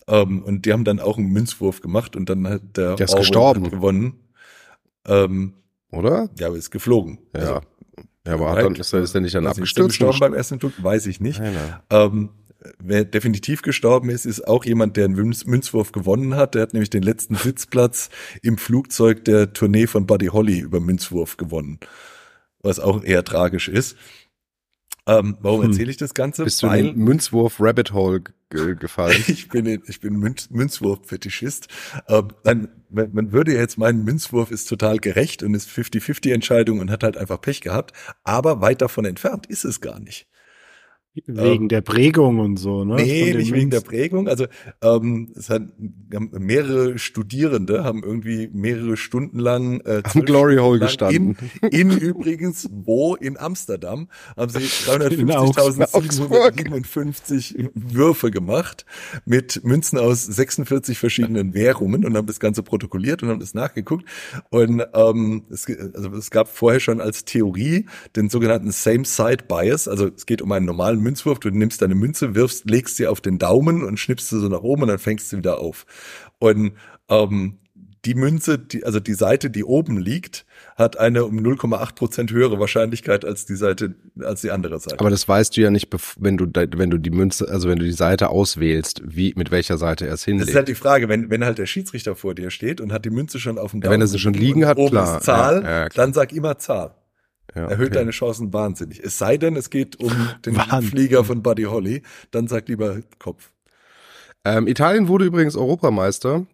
Ähm, 0.07 0.41
und 0.43 0.65
die 0.65 0.73
haben 0.73 0.83
dann 0.83 0.99
auch 0.99 1.17
einen 1.17 1.29
Münzwurf 1.31 1.81
gemacht 1.81 2.15
und 2.15 2.29
dann 2.29 2.47
hat 2.47 2.61
der, 2.77 2.95
Der 2.95 3.05
ist 3.05 3.11
Orwell 3.11 3.21
gestorben. 3.21 3.69
gewonnen. 3.69 4.13
Ähm, 5.05 5.53
Oder? 5.91 6.29
ja, 6.39 6.47
aber 6.47 6.57
ist 6.57 6.71
geflogen. 6.71 7.19
Ja. 7.33 7.39
Also, 7.39 7.61
ja, 8.27 8.33
aber 8.33 8.49
hat 8.51 8.57
dann, 8.63 8.75
ist, 8.75 8.93
er, 8.93 9.01
ist 9.01 9.15
er 9.15 9.21
nicht 9.21 9.35
dann 9.35 9.47
abgestürzt? 9.47 9.89
gestorben 9.89 10.19
beim 10.19 10.33
ersten 10.33 10.59
Flug? 10.59 10.73
Weiß 10.83 11.07
ich 11.07 11.19
nicht. 11.19 11.41
Ähm, 11.89 12.29
wer 12.77 13.05
definitiv 13.05 13.61
gestorben 13.61 14.09
ist, 14.09 14.25
ist 14.25 14.47
auch 14.47 14.65
jemand, 14.65 14.97
der 14.97 15.05
einen 15.05 15.15
Münz 15.15 15.45
Münzwurf 15.45 15.91
gewonnen 15.91 16.35
hat. 16.35 16.55
Der 16.55 16.63
hat 16.63 16.73
nämlich 16.73 16.89
den 16.89 17.03
letzten 17.03 17.35
Sitzplatz 17.35 18.09
im 18.43 18.57
Flugzeug 18.57 19.25
der 19.25 19.53
Tournee 19.53 19.87
von 19.87 20.05
Buddy 20.05 20.27
Holly 20.27 20.59
über 20.59 20.79
Münzwurf 20.79 21.37
gewonnen. 21.37 21.79
Was 22.61 22.79
auch 22.79 23.03
eher 23.03 23.23
tragisch 23.23 23.67
ist. 23.67 23.95
Ähm, 25.07 25.37
warum 25.41 25.63
hm. 25.63 25.71
erzähle 25.71 25.89
ich 25.89 25.97
das 25.97 26.13
Ganze? 26.13 26.43
Bist 26.43 26.61
du 26.61 26.67
in 26.67 26.85
den 26.85 26.97
Münzwurf 26.97 27.55
Rabbit 27.59 27.93
Hole 27.93 28.23
gefallen? 28.49 29.23
ich 29.27 29.49
bin 29.49 29.81
ich 29.87 29.99
bin 29.99 30.15
Münz, 30.15 30.49
Münzwurf-Fetischist. 30.49 31.67
Ähm, 32.07 32.29
dann, 32.43 32.69
man 32.89 33.31
würde 33.31 33.53
ja 33.53 33.59
jetzt 33.59 33.77
meinen, 33.77 34.03
Münzwurf 34.03 34.51
ist 34.51 34.65
total 34.65 34.99
gerecht 34.99 35.43
und 35.43 35.53
ist 35.53 35.69
50-50 35.69 36.33
Entscheidung 36.33 36.79
und 36.79 36.91
hat 36.91 37.03
halt 37.03 37.17
einfach 37.17 37.41
Pech 37.41 37.61
gehabt. 37.61 37.93
Aber 38.23 38.61
weit 38.61 38.81
davon 38.81 39.05
entfernt 39.05 39.45
ist 39.47 39.65
es 39.65 39.81
gar 39.81 39.99
nicht. 39.99 40.28
Wegen 41.25 41.63
ähm, 41.63 41.69
der 41.69 41.81
Prägung 41.81 42.37
und 42.39 42.57
so, 42.57 42.85
ne? 42.85 42.97
Nee, 42.97 43.33
nicht 43.33 43.51
wegen 43.51 43.71
der 43.71 43.81
Prägung. 43.81 44.27
Also 44.27 44.45
ähm, 44.81 45.33
es 45.35 45.49
hat 45.49 45.63
mehrere 46.09 46.99
Studierende 46.99 47.83
haben 47.83 48.03
irgendwie 48.03 48.47
mehrere 48.53 48.95
Stunden 48.95 49.39
lang 49.39 49.81
äh, 49.81 50.03
am 50.03 50.23
Glory 50.23 50.57
Hole 50.57 50.77
gestanden. 50.79 51.35
In, 51.71 51.89
in 51.91 51.97
übrigens 51.97 52.69
wo 52.71 53.15
in 53.15 53.39
Amsterdam 53.39 54.07
haben 54.37 54.51
sie 54.51 54.59
350.757 54.85 57.71
Würfe 57.73 58.29
gemacht 58.29 58.85
mit 59.25 59.63
Münzen 59.63 59.97
aus 59.97 60.23
46 60.25 60.99
verschiedenen 60.99 61.53
Währungen 61.55 62.05
und 62.05 62.15
haben 62.15 62.27
das 62.27 62.39
Ganze 62.39 62.61
protokolliert 62.61 63.23
und 63.23 63.29
haben 63.29 63.39
das 63.39 63.55
nachgeguckt. 63.55 64.05
Und 64.49 64.85
ähm, 64.93 65.45
es, 65.49 65.65
also 65.95 66.11
es 66.11 66.29
gab 66.29 66.49
vorher 66.49 66.79
schon 66.79 67.01
als 67.01 67.25
Theorie 67.25 67.87
den 68.15 68.29
sogenannten 68.29 68.69
Same 68.71 69.05
Side 69.05 69.45
Bias. 69.47 69.87
Also 69.87 70.05
es 70.07 70.27
geht 70.27 70.43
um 70.43 70.51
einen 70.51 70.67
normalen 70.67 70.98
normalen 70.99 71.03
Münzwurf. 71.03 71.39
Du 71.39 71.49
nimmst 71.49 71.81
deine 71.81 71.95
Münze, 71.95 72.35
wirfst, 72.35 72.69
legst 72.69 72.97
sie 72.97 73.07
auf 73.07 73.21
den 73.21 73.39
Daumen 73.39 73.83
und 73.83 73.99
schnippst 73.99 74.29
sie 74.29 74.39
so 74.39 74.47
nach 74.47 74.61
oben 74.61 74.83
und 74.83 74.87
dann 74.89 74.99
fängst 74.99 75.31
du 75.31 75.37
wieder 75.37 75.59
auf. 75.59 75.85
Und 76.39 76.73
ähm, 77.09 77.59
die 78.05 78.15
Münze, 78.15 78.57
die, 78.57 78.85
also 78.85 79.01
die 79.01 79.13
Seite, 79.13 79.49
die 79.49 79.65
oben 79.65 79.97
liegt, 79.97 80.45
hat 80.77 80.97
eine 80.97 81.25
um 81.25 81.37
0,8 81.37 81.95
Prozent 81.95 82.31
höhere 82.31 82.57
Wahrscheinlichkeit 82.57 83.25
als 83.25 83.45
die 83.45 83.55
Seite, 83.55 83.95
als 84.21 84.39
die 84.39 84.51
andere 84.51 84.79
Seite. 84.79 84.97
Aber 84.99 85.09
das 85.09 85.27
weißt 85.27 85.57
du 85.57 85.61
ja 85.61 85.69
nicht, 85.69 85.93
wenn 86.17 86.37
du, 86.37 86.45
wenn 86.53 86.89
du 86.89 86.97
die 86.97 87.09
Münze, 87.09 87.49
also 87.49 87.67
wenn 87.67 87.77
du 87.77 87.83
die 87.83 87.91
Seite 87.91 88.29
auswählst, 88.29 89.01
wie, 89.03 89.33
mit 89.35 89.51
welcher 89.51 89.77
Seite 89.77 90.07
er 90.07 90.13
es 90.13 90.23
hinlegt. 90.23 90.43
Das 90.43 90.49
ist 90.51 90.55
halt 90.55 90.69
die 90.69 90.75
Frage, 90.75 91.09
wenn, 91.09 91.29
wenn 91.29 91.43
halt 91.43 91.57
der 91.57 91.65
Schiedsrichter 91.65 92.15
vor 92.15 92.35
dir 92.35 92.51
steht 92.51 92.79
und 92.79 92.93
hat 92.93 93.03
die 93.03 93.09
Münze 93.09 93.37
schon 93.37 93.57
auf 93.57 93.71
dem 93.71 93.81
Daumen. 93.81 93.91
Ja, 93.91 93.93
wenn 93.95 94.01
er 94.01 94.07
sie 94.07 94.19
schon 94.19 94.33
liegen 94.33 94.65
hat, 94.65 94.77
klar. 94.77 95.19
Zahl, 95.19 95.61
ja, 95.63 95.69
ja, 95.69 95.89
klar. 95.89 96.05
dann 96.05 96.13
sag 96.13 96.31
immer 96.31 96.57
Zahl. 96.57 96.95
Ja, 97.55 97.65
okay. 97.65 97.73
Erhöht 97.73 97.95
deine 97.95 98.11
Chancen 98.11 98.53
wahnsinnig. 98.53 98.99
Es 99.03 99.17
sei 99.17 99.37
denn, 99.37 99.55
es 99.55 99.69
geht 99.69 99.99
um 99.99 100.11
den 100.45 100.55
Wahnsinn. 100.55 100.91
Flieger 100.91 101.23
von 101.23 101.41
Buddy 101.41 101.63
Holly, 101.63 102.03
dann 102.31 102.47
sagt 102.47 102.69
lieber 102.69 102.99
Kopf. 103.17 103.51
Ähm, 104.45 104.67
Italien 104.67 105.07
wurde 105.07 105.25
übrigens 105.25 105.55
Europameister 105.55 106.45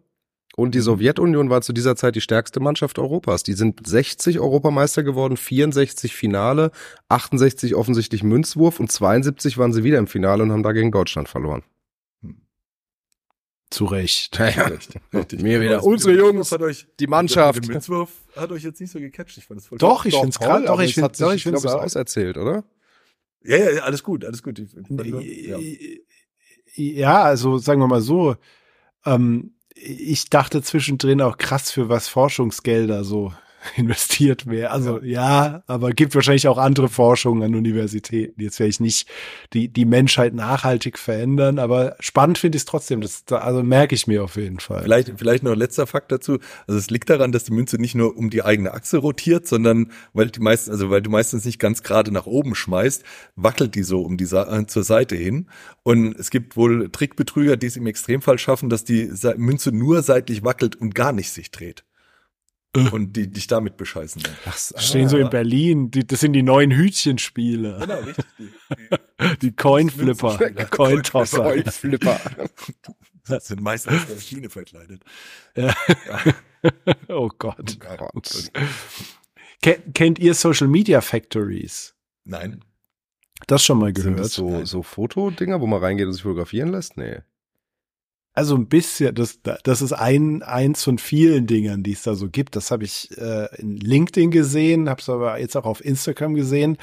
und 0.56 0.74
die 0.74 0.80
mhm. 0.80 0.84
Sowjetunion 0.84 1.50
war 1.50 1.62
zu 1.62 1.74
dieser 1.74 1.96
Zeit 1.96 2.16
die 2.16 2.22
stärkste 2.22 2.60
Mannschaft 2.60 2.98
Europas. 2.98 3.44
Die 3.44 3.54
sind 3.54 3.86
60 3.86 4.40
Europameister 4.40 5.04
geworden, 5.04 5.38
64 5.38 6.16
Finale, 6.16 6.72
68 7.10 7.76
offensichtlich 7.76 8.24
Münzwurf 8.24 8.80
und 8.80 8.92
72 8.92 9.58
waren 9.58 9.74
sie 9.74 9.84
wieder 9.84 10.00
im 10.00 10.08
Finale 10.08 10.44
und 10.44 10.52
haben 10.52 10.64
da 10.64 10.72
gegen 10.72 10.92
Deutschland 10.92 11.30
verloren. 11.30 11.64
Zu 13.72 13.86
Recht. 13.86 14.38
Ja, 14.38 14.50
ja. 14.50 14.64
Richtig. 14.68 15.42
Mir 15.42 15.60
wieder. 15.60 15.84
Unsere 15.84 16.14
Jungs, 16.16 16.52
hat 16.52 16.62
euch, 16.62 16.88
die 17.00 17.08
Mannschaft. 17.08 17.64
Der 17.64 17.72
Münzwurf 17.72 18.10
hat 18.36 18.52
euch 18.52 18.64
jetzt 18.64 18.80
nicht 18.80 18.92
so 18.92 19.00
gecatcht. 19.00 19.38
Ich 19.38 19.46
fand 19.46 19.60
das 19.60 19.68
voll 19.68 19.78
Doch, 19.78 20.04
toll. 20.04 20.12
ich 20.12 20.16
finde 20.16 20.30
es 20.30 20.40
gerade. 20.40 20.66
Doch, 20.66 20.80
ich 20.80 20.94
finde 20.94 21.12
es 21.12 21.34
ich 21.36 21.44
find's 21.44 21.66
auserzählt, 21.66 22.38
oder? 22.38 22.64
Ja, 23.44 23.58
ja, 23.58 23.82
alles 23.84 24.04
gut, 24.04 24.26
alles 24.26 24.42
gut. 24.42 24.60
Ja. 24.60 25.58
ja, 26.76 27.24
also 27.24 27.58
sagen 27.58 27.80
wir 27.80 27.88
mal 27.88 28.02
so. 28.02 28.36
Ähm, 29.06 29.56
ich 29.76 30.30
dachte 30.30 30.62
zwischendrin 30.62 31.22
auch 31.22 31.38
krass, 31.38 31.72
für 31.72 31.90
was 31.90 32.08
Forschungsgelder 32.08 33.04
so 33.04 33.34
investiert 33.76 34.48
wäre. 34.48 34.72
Also 34.72 35.02
ja. 35.02 35.64
aber 35.68 35.92
gibt 35.92 36.16
wahrscheinlich 36.16 36.48
auch 36.48 36.58
andere 36.58 36.90
Forschungen 36.90 37.44
an 37.44 37.56
Universitäten, 37.56 38.34
die 38.38 38.46
jetzt 38.46 38.58
vielleicht 38.58 38.82
nicht 38.82 39.08
die, 39.54 39.68
die 39.68 39.86
Menschheit 39.86 40.34
nachhaltig 40.34 40.98
verändern, 40.98 41.60
aber 41.60 41.96
spannend 42.00 42.38
finde 42.38 42.58
ich 42.58 42.62
es 42.62 42.66
trotzdem. 42.66 43.02
Das, 43.02 43.24
also 43.30 43.64
merke 43.64 43.96
ich 43.96 44.08
mir 44.08 44.24
auf 44.24 44.36
jeden 44.36 44.60
Fall. 44.60 44.84
Vielleicht, 44.84 45.14
vielleicht 45.18 45.44
noch 45.44 45.52
ein 45.52 45.60
letzter 45.60 45.88
Fakt 45.88 46.12
dazu. 46.12 46.40
Also 46.68 46.78
es 46.78 46.90
liegt 46.90 47.10
daran, 47.10 47.32
dass 47.32 47.46
die 47.46 47.54
Münze 47.54 47.78
nicht 47.78 47.96
nur 47.96 48.16
um 48.18 48.30
die 48.30 48.44
eigene 48.44 48.74
Achse 48.74 48.98
rotiert, 48.98 49.48
sondern 49.48 49.92
weil 50.14 50.28
die 50.28 50.40
meisten, 50.40 50.72
also 50.72 50.90
weil 50.90 51.02
du 51.02 51.10
meistens 51.10 51.46
nicht 51.46 51.60
ganz 51.60 51.84
gerade 51.84 52.12
nach 52.12 52.26
oben 52.26 52.56
schmeißt, 52.56 53.04
wackelt 53.36 53.76
die 53.76 53.84
so 53.84 54.02
um 54.02 54.18
die 54.18 54.26
äh, 54.26 54.66
zur 54.68 54.84
Seite 54.84 55.16
hin. 55.16 55.48
Und 55.84 56.18
es 56.18 56.30
gibt 56.30 56.58
wohl 56.58 56.90
Trickbetrüger, 56.90 57.58
die 57.58 57.68
es 57.68 57.78
im 57.78 57.88
Extremfall 57.88 58.40
schaffen, 58.40 58.70
dass 58.70 58.84
die 58.84 59.12
Münze 59.38 59.72
nur 59.72 60.02
seitlich 60.02 60.44
wackelt 60.44 60.76
und 60.76 60.96
gar 60.96 61.12
nicht 61.12 61.32
sich 61.32 61.52
dreht. 61.52 61.84
Äh. 62.76 62.90
und 62.90 63.14
die 63.14 63.28
dich 63.28 63.48
damit 63.48 63.78
bescheißen. 63.78 64.22
Ach, 64.46 64.58
Stehen 64.58 65.06
ah, 65.06 65.10
so 65.10 65.18
in 65.18 65.30
Berlin, 65.30 65.92
die, 65.92 66.06
das 66.06 66.20
sind 66.20 66.34
die 66.34 66.44
neuen 66.44 66.72
Hütchenspiele. 66.72 67.78
Genau, 67.80 68.00
richtig. 68.00 68.26
Die, 68.38 68.44
die, 68.44 69.38
die 69.42 69.52
Coinflipper, 69.56 70.38
Cointosser. 70.70 71.44
Coinflipper. 71.44 72.20
Das 73.28 73.48
sind 73.48 73.60
meistens 73.60 73.94
als 73.94 74.10
Maschine 74.14 74.52
verkleidet. 74.52 75.02
Ja. 75.56 75.76
oh 77.08 77.28
Gott. 77.40 77.80
Oh 77.82 77.98
Gott. 77.98 78.52
Kennt 79.96 80.20
ihr 80.20 80.36
Social 80.36 80.68
Media 80.68 81.02
Factories? 81.02 81.96
Nein. 82.24 82.64
Das 83.48 83.66
schon 83.66 83.80
mal 83.80 83.94
gehört. 83.94 84.16
Sind 84.16 84.20
das 84.20 84.34
so, 84.34 84.64
so 84.66 84.84
Fotodinger, 84.84 85.60
wo 85.60 85.66
man 85.66 85.80
reingeht 85.80 86.06
und 86.06 86.14
sich 86.14 86.22
fotografieren 86.22 86.70
lässt? 86.70 86.98
Nee. 86.98 87.22
Also 88.38 88.56
ein 88.56 88.68
bisschen, 88.68 89.16
das, 89.16 89.40
das 89.42 89.82
ist 89.82 89.94
ein, 89.94 90.44
eins 90.44 90.84
von 90.84 90.98
vielen 90.98 91.48
Dingen, 91.48 91.84
die 91.84 91.94
es 91.94 92.04
da 92.04 92.16
so 92.16 92.30
gibt. 92.30 92.58
Das 92.58 92.70
habe 92.70 92.84
ich 92.84 93.10
äh, 93.18 93.48
in 93.62 93.78
LinkedIn 93.78 94.30
gesehen, 94.30 94.90
habe 94.90 95.00
es 95.00 95.08
aber 95.08 95.40
jetzt 95.40 95.56
auch 95.56 95.64
auf 95.64 95.84
Instagram 95.84 96.36
gesehen. 96.36 96.78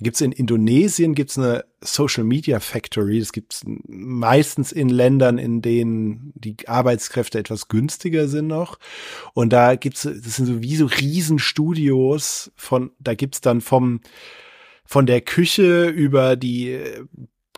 Gibt's 0.00 0.22
in 0.22 0.32
Indonesien 0.32 1.14
gibt's 1.14 1.38
eine 1.38 1.66
Social 1.82 2.24
Media 2.24 2.58
Factory. 2.58 3.20
Das 3.20 3.32
gibt's 3.32 3.60
meistens 3.86 4.72
in 4.72 4.88
Ländern, 4.88 5.36
in 5.36 5.60
denen 5.60 6.32
die 6.36 6.56
Arbeitskräfte 6.66 7.38
etwas 7.38 7.68
günstiger 7.68 8.26
sind 8.26 8.46
noch. 8.46 8.78
Und 9.34 9.52
da 9.52 9.76
gibt's, 9.76 10.04
das 10.04 10.36
sind 10.36 10.46
so 10.46 10.62
wie 10.62 10.76
so 10.76 10.86
Riesenstudios 10.86 12.50
von, 12.56 12.92
da 12.98 13.14
gibt's 13.14 13.42
dann 13.42 13.60
vom 13.60 14.00
von 14.86 15.06
der 15.06 15.22
Küche 15.22 15.86
über 15.86 16.36
die 16.36 16.78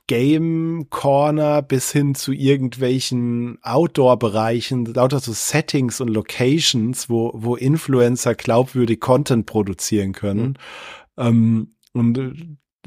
Game 0.07 0.87
Corner 0.91 1.63
bis 1.63 1.91
hin 1.91 2.15
zu 2.15 2.33
irgendwelchen 2.33 3.59
Outdoor-Bereichen, 3.63 4.85
lauter 4.87 5.19
so 5.19 5.33
Settings 5.33 6.01
und 6.01 6.09
Locations, 6.09 7.11
wo, 7.11 7.33
wo 7.35 7.57
Influencer 7.57 8.35
glaubwürdig 8.35 9.01
Content 9.01 9.47
produzieren 9.47 10.13
können. 10.13 10.57
Mhm. 11.17 11.25
Ähm, 11.25 11.71
und 11.93 12.19
äh, 12.19 12.33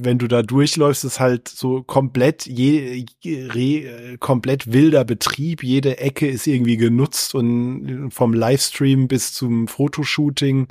wenn 0.02 0.18
du 0.18 0.28
da 0.28 0.44
durchläufst, 0.44 1.04
ist 1.04 1.20
halt 1.20 1.50
so 1.50 1.84
komplett 1.84 2.46
je, 2.46 3.06
re, 3.26 4.18
komplett 4.20 4.72
wilder 4.72 5.04
Betrieb. 5.04 5.62
Jede 5.62 5.98
Ecke 5.98 6.26
ist 6.28 6.48
irgendwie 6.48 6.78
genutzt 6.78 7.36
und 7.36 8.10
vom 8.12 8.34
Livestream 8.34 9.10
bis 9.10 9.34
zum 9.34 9.68
Fotoshooting 9.68 10.70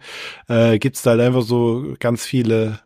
äh, 0.48 0.78
gibt's 0.78 1.02
da 1.02 1.10
halt 1.10 1.20
einfach 1.20 1.42
so 1.42 1.94
ganz 1.98 2.24
viele 2.24 2.80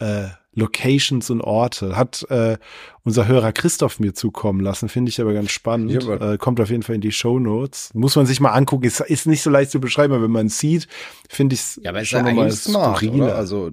äh, 0.00 0.28
Locations 0.54 1.30
und 1.30 1.40
Orte. 1.40 1.96
Hat 1.96 2.24
äh, 2.30 2.58
unser 3.02 3.26
Hörer 3.26 3.52
Christoph 3.52 4.00
mir 4.00 4.14
zukommen 4.14 4.60
lassen, 4.60 4.88
finde 4.88 5.10
ich 5.10 5.20
aber 5.20 5.34
ganz 5.34 5.50
spannend. 5.50 5.92
Ja, 5.92 6.32
äh, 6.32 6.38
kommt 6.38 6.60
auf 6.60 6.70
jeden 6.70 6.82
Fall 6.82 6.94
in 6.94 7.00
die 7.00 7.12
Show 7.12 7.38
Notes. 7.38 7.90
Muss 7.94 8.16
man 8.16 8.26
sich 8.26 8.40
mal 8.40 8.52
angucken. 8.52 8.84
Ist, 8.84 9.00
ist 9.00 9.26
nicht 9.26 9.42
so 9.42 9.50
leicht 9.50 9.70
zu 9.70 9.80
beschreiben, 9.80 10.14
aber 10.14 10.24
wenn 10.24 10.30
man 10.30 10.48
sieht, 10.48 10.88
finde 11.28 11.54
ich 11.54 11.60
es 11.60 11.80
ja, 11.82 11.90
aber 11.90 12.04
schon 12.04 12.34
mal 12.34 12.50
smart, 12.50 13.02
oder? 13.02 13.36
Also 13.36 13.70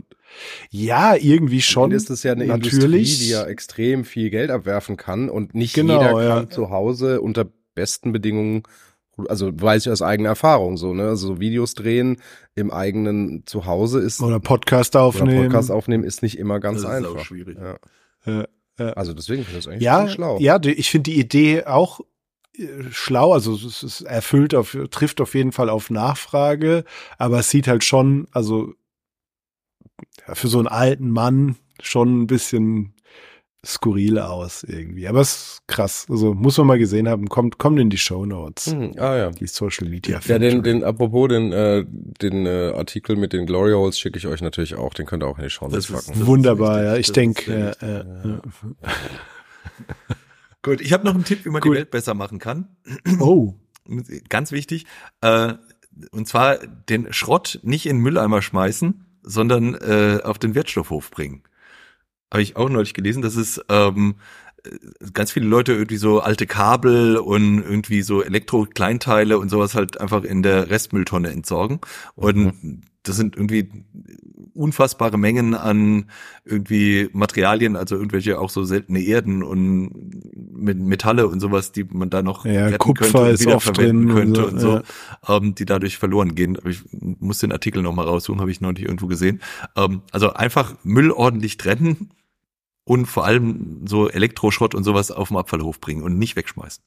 ja, 0.70 1.16
irgendwie 1.16 1.62
schon. 1.62 1.92
Ist 1.92 2.10
es 2.10 2.24
ja 2.24 2.32
eine 2.32 2.46
natürlich. 2.46 2.84
Industrie, 2.84 3.26
die 3.26 3.32
ja 3.32 3.46
extrem 3.46 4.06
viel 4.06 4.30
Geld 4.30 4.50
abwerfen 4.50 4.98
kann 4.98 5.30
und 5.30 5.54
nicht 5.54 5.74
genau, 5.74 6.00
jeder 6.00 6.12
kann 6.14 6.44
ja. 6.44 6.50
zu 6.50 6.70
Hause 6.70 7.22
unter 7.22 7.46
besten 7.76 8.12
Bedingungen 8.12 8.64
also 9.28 9.51
weiß 9.53 9.86
ich 9.86 9.91
aus 9.91 10.01
eigener 10.01 10.30
Erfahrung 10.30 10.78
so, 10.78 10.93
ne? 10.93 11.09
Also 11.09 11.28
so 11.28 11.39
Videos 11.39 11.74
drehen 11.74 12.18
im 12.55 12.72
eigenen 12.72 13.45
Zuhause 13.45 13.99
ist 13.99 14.22
oder 14.22 14.39
Podcast 14.39 14.95
aufnehmen. 14.95 15.39
Oder 15.39 15.47
Podcast 15.47 15.72
aufnehmen 15.72 16.03
ist 16.03 16.22
nicht 16.22 16.38
immer 16.38 16.59
ganz 16.59 16.82
das 16.82 16.91
einfach. 16.91 17.16
Ist 17.16 17.22
auch 17.22 17.26
schwierig. 17.26 17.57
Ja. 17.59 17.78
Ja, 18.26 18.45
ja. 18.78 18.89
Also 18.93 19.14
deswegen 19.14 19.43
finde 19.43 19.59
ich 19.59 19.66
das 19.66 19.72
eigentlich 19.72 19.84
ja, 19.84 20.07
schlau. 20.07 20.38
Ja, 20.39 20.59
ich 20.64 20.89
finde 20.89 21.12
die 21.12 21.20
Idee 21.20 21.66
auch 21.66 22.01
äh, 22.57 22.84
schlau, 22.91 23.34
also 23.34 23.53
es 23.55 23.84
ist 23.84 24.01
erfüllt 24.01 24.55
auf, 24.55 24.78
trifft 24.89 25.22
auf 25.22 25.36
jeden 25.36 25.51
Fall 25.51 25.70
auf 25.70 25.89
Nachfrage, 25.89 26.84
aber 27.18 27.39
es 27.39 27.49
sieht 27.49 27.68
halt 27.68 27.84
schon, 27.84 28.28
also 28.32 28.74
für 30.34 30.47
so 30.47 30.59
einen 30.59 30.68
alten 30.68 31.09
Mann 31.09 31.57
schon 31.82 32.22
ein 32.22 32.28
bisschen 32.28 32.93
skurril 33.66 34.18
aus 34.20 34.64
irgendwie. 34.64 35.07
Aber 35.07 35.22
es 35.22 35.34
ist 35.34 35.68
krass. 35.68 36.07
Also 36.09 36.34
muss 36.34 36.57
man 36.57 36.68
mal 36.68 36.80
gesehen 36.80 37.07
haben. 37.07 37.28
Kommt, 37.30 37.59
kommt 37.59 37.80
in 37.80 37.89
die 37.89 37.97
Show 37.97 38.26
Notes. 38.26 38.74
Mhm. 38.74 38.93
Ah 38.97 39.16
ja. 39.16 39.32
Die 39.32 39.47
Social 39.47 39.88
Media. 39.88 40.20
Ja, 40.26 40.39
den, 40.39 40.64
den, 40.64 40.84
apropos 40.84 41.30
den, 41.30 41.51
äh, 41.51 41.86
den 41.88 42.45
äh, 42.45 42.74
Artikel 42.76 43.16
mit 43.16 43.34
den 43.34 43.45
Glory 43.45 43.74
Holes 43.74 43.99
schicke 43.99 44.18
ich 44.18 44.28
euch 44.28 44.41
natürlich 44.41 44.76
auch. 44.76 44.93
Den 44.93 45.05
könnt 45.05 45.24
ihr 45.24 45.28
auch 45.28 45.38
in 45.38 45.43
die 45.43 45.49
Show 45.49 45.68
Notes 45.68 45.91
packen. 45.91 46.26
Wunderbar, 46.26 46.84
ja. 46.84 46.95
Ich 46.95 47.12
denke. 47.12 47.76
Äh, 47.82 47.86
äh, 47.86 48.05
ja. 48.28 48.41
Gut, 50.64 50.82
ich 50.82 50.93
habe 50.93 51.05
noch 51.05 51.16
einen 51.16 51.26
Tipp, 51.26 51.45
wie 51.45 51.49
man 51.49 51.62
Gut. 51.62 51.74
die 51.74 51.78
Welt 51.78 51.91
besser 51.91 52.14
machen 52.14 52.39
kann. 52.39 52.68
Oh. 53.20 53.53
Ganz 54.30 54.51
wichtig. 54.51 54.86
Äh, 55.22 55.53
und 56.12 56.28
zwar 56.28 56.57
den 56.57 57.12
Schrott 57.14 57.59
nicht 57.64 57.86
in 57.86 57.97
den 57.97 58.03
Mülleimer 58.03 58.41
schmeißen, 58.41 59.05
sondern 59.24 59.76
äh, 59.76 60.20
auf 60.24 60.39
den 60.39 60.55
Wertstoffhof 60.55 61.12
bringen. 61.12 61.43
Habe 62.32 62.42
ich 62.42 62.56
auch 62.56 62.70
neulich 62.70 62.94
gelesen, 62.94 63.22
dass 63.22 63.36
es 63.36 63.62
ähm, 63.70 64.16
ganz 65.14 65.32
viele 65.32 65.48
Leute 65.48 65.74
irgendwie 65.74 65.98
so 65.98 66.20
alte 66.20 66.46
Kabel 66.48 67.18
und 67.18 67.60
irgendwie 67.60 68.02
so 68.02 68.24
Elektro-Kleinteile 68.24 69.38
und 69.38 69.50
sowas 69.50 69.76
halt 69.76 70.00
einfach 70.00 70.24
in 70.24 70.44
der 70.44 70.70
Restmülltonne 70.70 71.30
entsorgen. 71.30 71.80
Und 72.16 72.64
mhm. 72.64 72.82
das 73.04 73.16
sind 73.16 73.36
irgendwie 73.36 73.70
unfassbare 74.54 75.18
Mengen 75.18 75.56
an 75.56 76.06
irgendwie 76.46 77.10
Materialien, 77.14 77.76
also 77.76 77.96
irgendwelche 77.96 78.40
auch 78.40 78.50
so 78.50 78.64
seltene 78.64 79.02
Erden 79.02 79.44
und 79.44 79.92
Metalle 80.54 81.28
und 81.28 81.40
sowas, 81.40 81.72
die 81.72 81.86
man 81.86 82.10
da 82.10 82.22
noch 82.22 82.46
ja, 82.46 82.78
Kupfer 82.78 83.30
und 83.30 83.40
wiederverwenden 83.40 84.14
könnte 84.14 84.46
und 84.46 84.60
so, 84.60 84.72
und 84.72 84.84
so 84.84 84.84
ja. 85.28 85.38
ähm, 85.38 85.56
die 85.56 85.66
dadurch 85.66 85.98
verloren 85.98 86.36
gehen. 86.36 86.58
Ich 86.66 86.84
muss 86.92 87.40
den 87.40 87.52
Artikel 87.52 87.82
nochmal 87.82 88.06
raussuchen, 88.06 88.42
habe 88.42 88.52
ich 88.52 88.62
noch 88.62 88.74
nicht 88.74 88.84
irgendwo 88.84 89.08
gesehen. 89.08 89.42
Ähm, 89.76 90.02
also 90.12 90.34
einfach 90.34 90.76
Müll 90.84 91.12
ordentlich 91.12 91.58
trennen 91.58 92.12
und 92.92 93.06
vor 93.06 93.24
allem 93.24 93.88
so 93.88 94.10
Elektroschrott 94.10 94.76
und 94.76 94.84
sowas 94.84 95.12
auf 95.12 95.30
den 95.30 95.38
Abfallhof 95.38 95.80
bringen 95.80 96.04
und 96.04 96.20
nicht 96.20 96.36
wegschmeißen. 96.36 96.84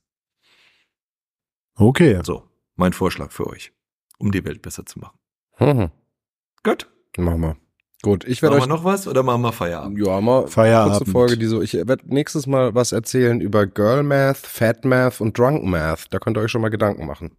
Okay. 1.77 2.21
So, 2.23 2.43
mein 2.77 2.93
Vorschlag 2.93 3.33
für 3.33 3.47
euch, 3.47 3.73
um 4.19 4.31
die 4.31 4.45
Welt 4.45 4.61
besser 4.61 4.85
zu 4.85 4.99
machen. 4.99 5.19
Mhm. 5.59 5.91
Gut. 6.63 6.91
Machen 7.17 7.41
wir. 7.41 7.57
Gut, 8.03 8.25
ich 8.25 8.43
werde 8.43 8.57
euch. 8.57 8.61
Machen 8.61 8.71
wir 8.71 8.77
noch 8.77 8.85
was 8.85 9.09
oder 9.09 9.23
machen 9.23 9.41
wir 9.41 9.53
Feierabend? 9.53 9.99
Ja, 9.99 10.21
mal 10.21 10.47
Feierabend. 10.47 10.99
kurze 10.99 11.11
Folge, 11.11 11.39
die 11.39 11.47
so, 11.47 11.63
ich 11.63 11.73
werde 11.73 12.03
nächstes 12.05 12.47
Mal 12.47 12.75
was 12.75 12.93
erzählen 12.93 13.41
über 13.41 13.67
Girl 13.67 14.03
Math, 14.03 14.37
Fat 14.37 14.85
Math 14.85 15.23
und 15.23 15.39
Drunk 15.39 15.65
Math. 15.65 16.13
Da 16.13 16.19
könnt 16.19 16.37
ihr 16.37 16.43
euch 16.43 16.51
schon 16.51 16.61
mal 16.61 16.69
Gedanken 16.69 17.07
machen. 17.07 17.35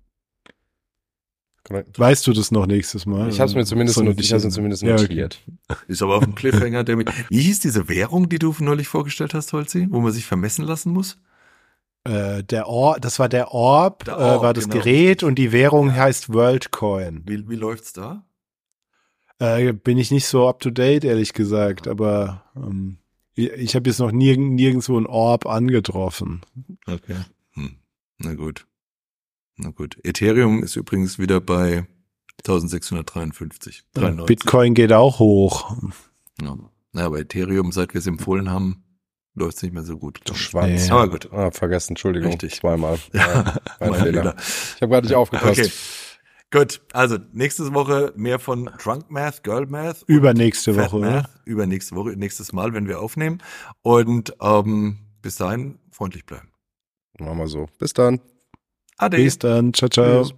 Weißt 1.69 2.27
du 2.27 2.33
das 2.33 2.51
noch 2.51 2.67
nächstes 2.67 3.05
Mal? 3.05 3.29
Ich 3.29 3.39
habe 3.39 3.49
es 3.49 3.55
mir 3.55 3.65
zumindest, 3.65 3.97
so 3.97 4.03
not 4.03 4.19
ich 4.19 4.31
mir 4.31 4.49
zumindest 4.49 4.83
notiert. 4.83 5.41
okay. 5.67 5.77
Ist 5.87 6.01
aber 6.01 6.17
auf 6.17 6.23
dem 6.23 6.35
Cliffhanger. 6.35 6.83
Der 6.83 6.95
mit, 6.95 7.09
wie 7.29 7.41
hieß 7.41 7.59
diese 7.59 7.89
Währung, 7.89 8.29
die 8.29 8.37
du 8.37 8.55
neulich 8.59 8.87
vorgestellt 8.87 9.33
hast, 9.33 9.51
Holzi, 9.53 9.87
wo 9.89 9.99
man 9.99 10.11
sich 10.11 10.25
vermessen 10.25 10.63
lassen 10.63 10.91
muss? 10.91 11.17
Äh, 12.03 12.43
der 12.43 12.67
Orb, 12.67 13.01
das 13.01 13.17
war 13.17 13.29
der 13.29 13.51
Orb, 13.51 14.05
der 14.05 14.17
Orb 14.17 14.41
äh, 14.41 14.43
war 14.43 14.53
das 14.53 14.69
genau. 14.69 14.83
Gerät 14.83 15.23
und 15.23 15.35
die 15.39 15.51
Währung 15.51 15.95
heißt 15.95 16.31
WorldCoin. 16.31 17.23
Wie, 17.25 17.49
wie 17.49 17.55
läuft's 17.55 17.93
da? 17.93 18.23
Äh, 19.39 19.73
bin 19.73 19.97
ich 19.97 20.11
nicht 20.11 20.27
so 20.27 20.47
up 20.47 20.59
to 20.59 20.69
date, 20.69 21.03
ehrlich 21.03 21.33
gesagt, 21.33 21.87
aber 21.87 22.43
ähm, 22.55 22.99
ich, 23.33 23.51
ich 23.51 23.75
habe 23.75 23.89
jetzt 23.89 23.99
noch 23.99 24.11
nirg 24.11 24.39
nirgendwo 24.39 24.99
ein 24.99 25.07
Orb 25.07 25.47
angetroffen. 25.47 26.41
Okay. 26.85 27.17
Hm. 27.53 27.77
Na 28.19 28.35
gut. 28.35 28.67
Na 29.57 29.69
gut. 29.69 29.97
Ethereum 30.03 30.63
ist 30.63 30.75
übrigens 30.75 31.17
wieder 31.19 31.39
bei 31.41 31.87
1653. 32.39 33.83
93. 33.93 34.25
Bitcoin 34.25 34.73
geht 34.73 34.93
auch 34.93 35.19
hoch. 35.19 35.75
Ja. 36.41 36.57
Na, 36.91 37.05
aber 37.05 37.19
Ethereum, 37.19 37.71
seit 37.71 37.93
wir 37.93 37.99
es 37.99 38.07
empfohlen 38.07 38.49
haben, 38.49 38.83
läuft 39.33 39.57
es 39.57 39.63
nicht 39.63 39.73
mehr 39.73 39.83
so 39.83 39.97
gut. 39.97 40.21
Du 40.25 40.33
Schwanz. 40.33 40.85
Nee. 40.85 40.91
Aber 40.91 41.09
gut. 41.09 41.31
Ah, 41.31 41.51
vergessen, 41.51 41.91
Entschuldigung. 41.91 42.31
Richtig. 42.31 42.55
Zweimal. 42.55 42.97
Ja, 43.13 43.55
mein, 43.79 43.95
Fehler. 43.95 44.35
Ich 44.37 44.81
habe 44.81 44.91
gerade 44.91 45.07
nicht 45.07 45.15
aufgepasst. 45.15 45.59
Okay. 45.59 45.71
Gut, 46.51 46.81
also 46.93 47.17
nächste 47.33 47.73
Woche 47.73 48.13
mehr 48.15 48.39
von 48.39 48.69
Drunk 48.81 49.09
Math, 49.09 49.43
Girl 49.43 49.65
Math. 49.65 50.03
Übernächste 50.07 50.75
Woche. 50.77 50.99
Math, 50.99 51.29
übernächste 51.43 51.95
Woche, 51.95 52.11
nächstes 52.11 52.53
Mal, 52.53 52.73
wenn 52.73 52.87
wir 52.87 53.01
aufnehmen. 53.01 53.39
Und 53.81 54.33
ähm, 54.41 54.99
bis 55.21 55.35
dahin 55.35 55.79
freundlich 55.91 56.25
bleiben. 56.25 56.51
Machen 57.19 57.37
wir 57.39 57.47
so. 57.47 57.67
Bis 57.77 57.93
dann. 57.93 58.21
Ade. 58.97 59.17
Bis 59.17 59.37
dann. 59.39 59.73
Ciao, 59.73 59.89
ciao. 59.89 60.23
Tschüss. 60.23 60.35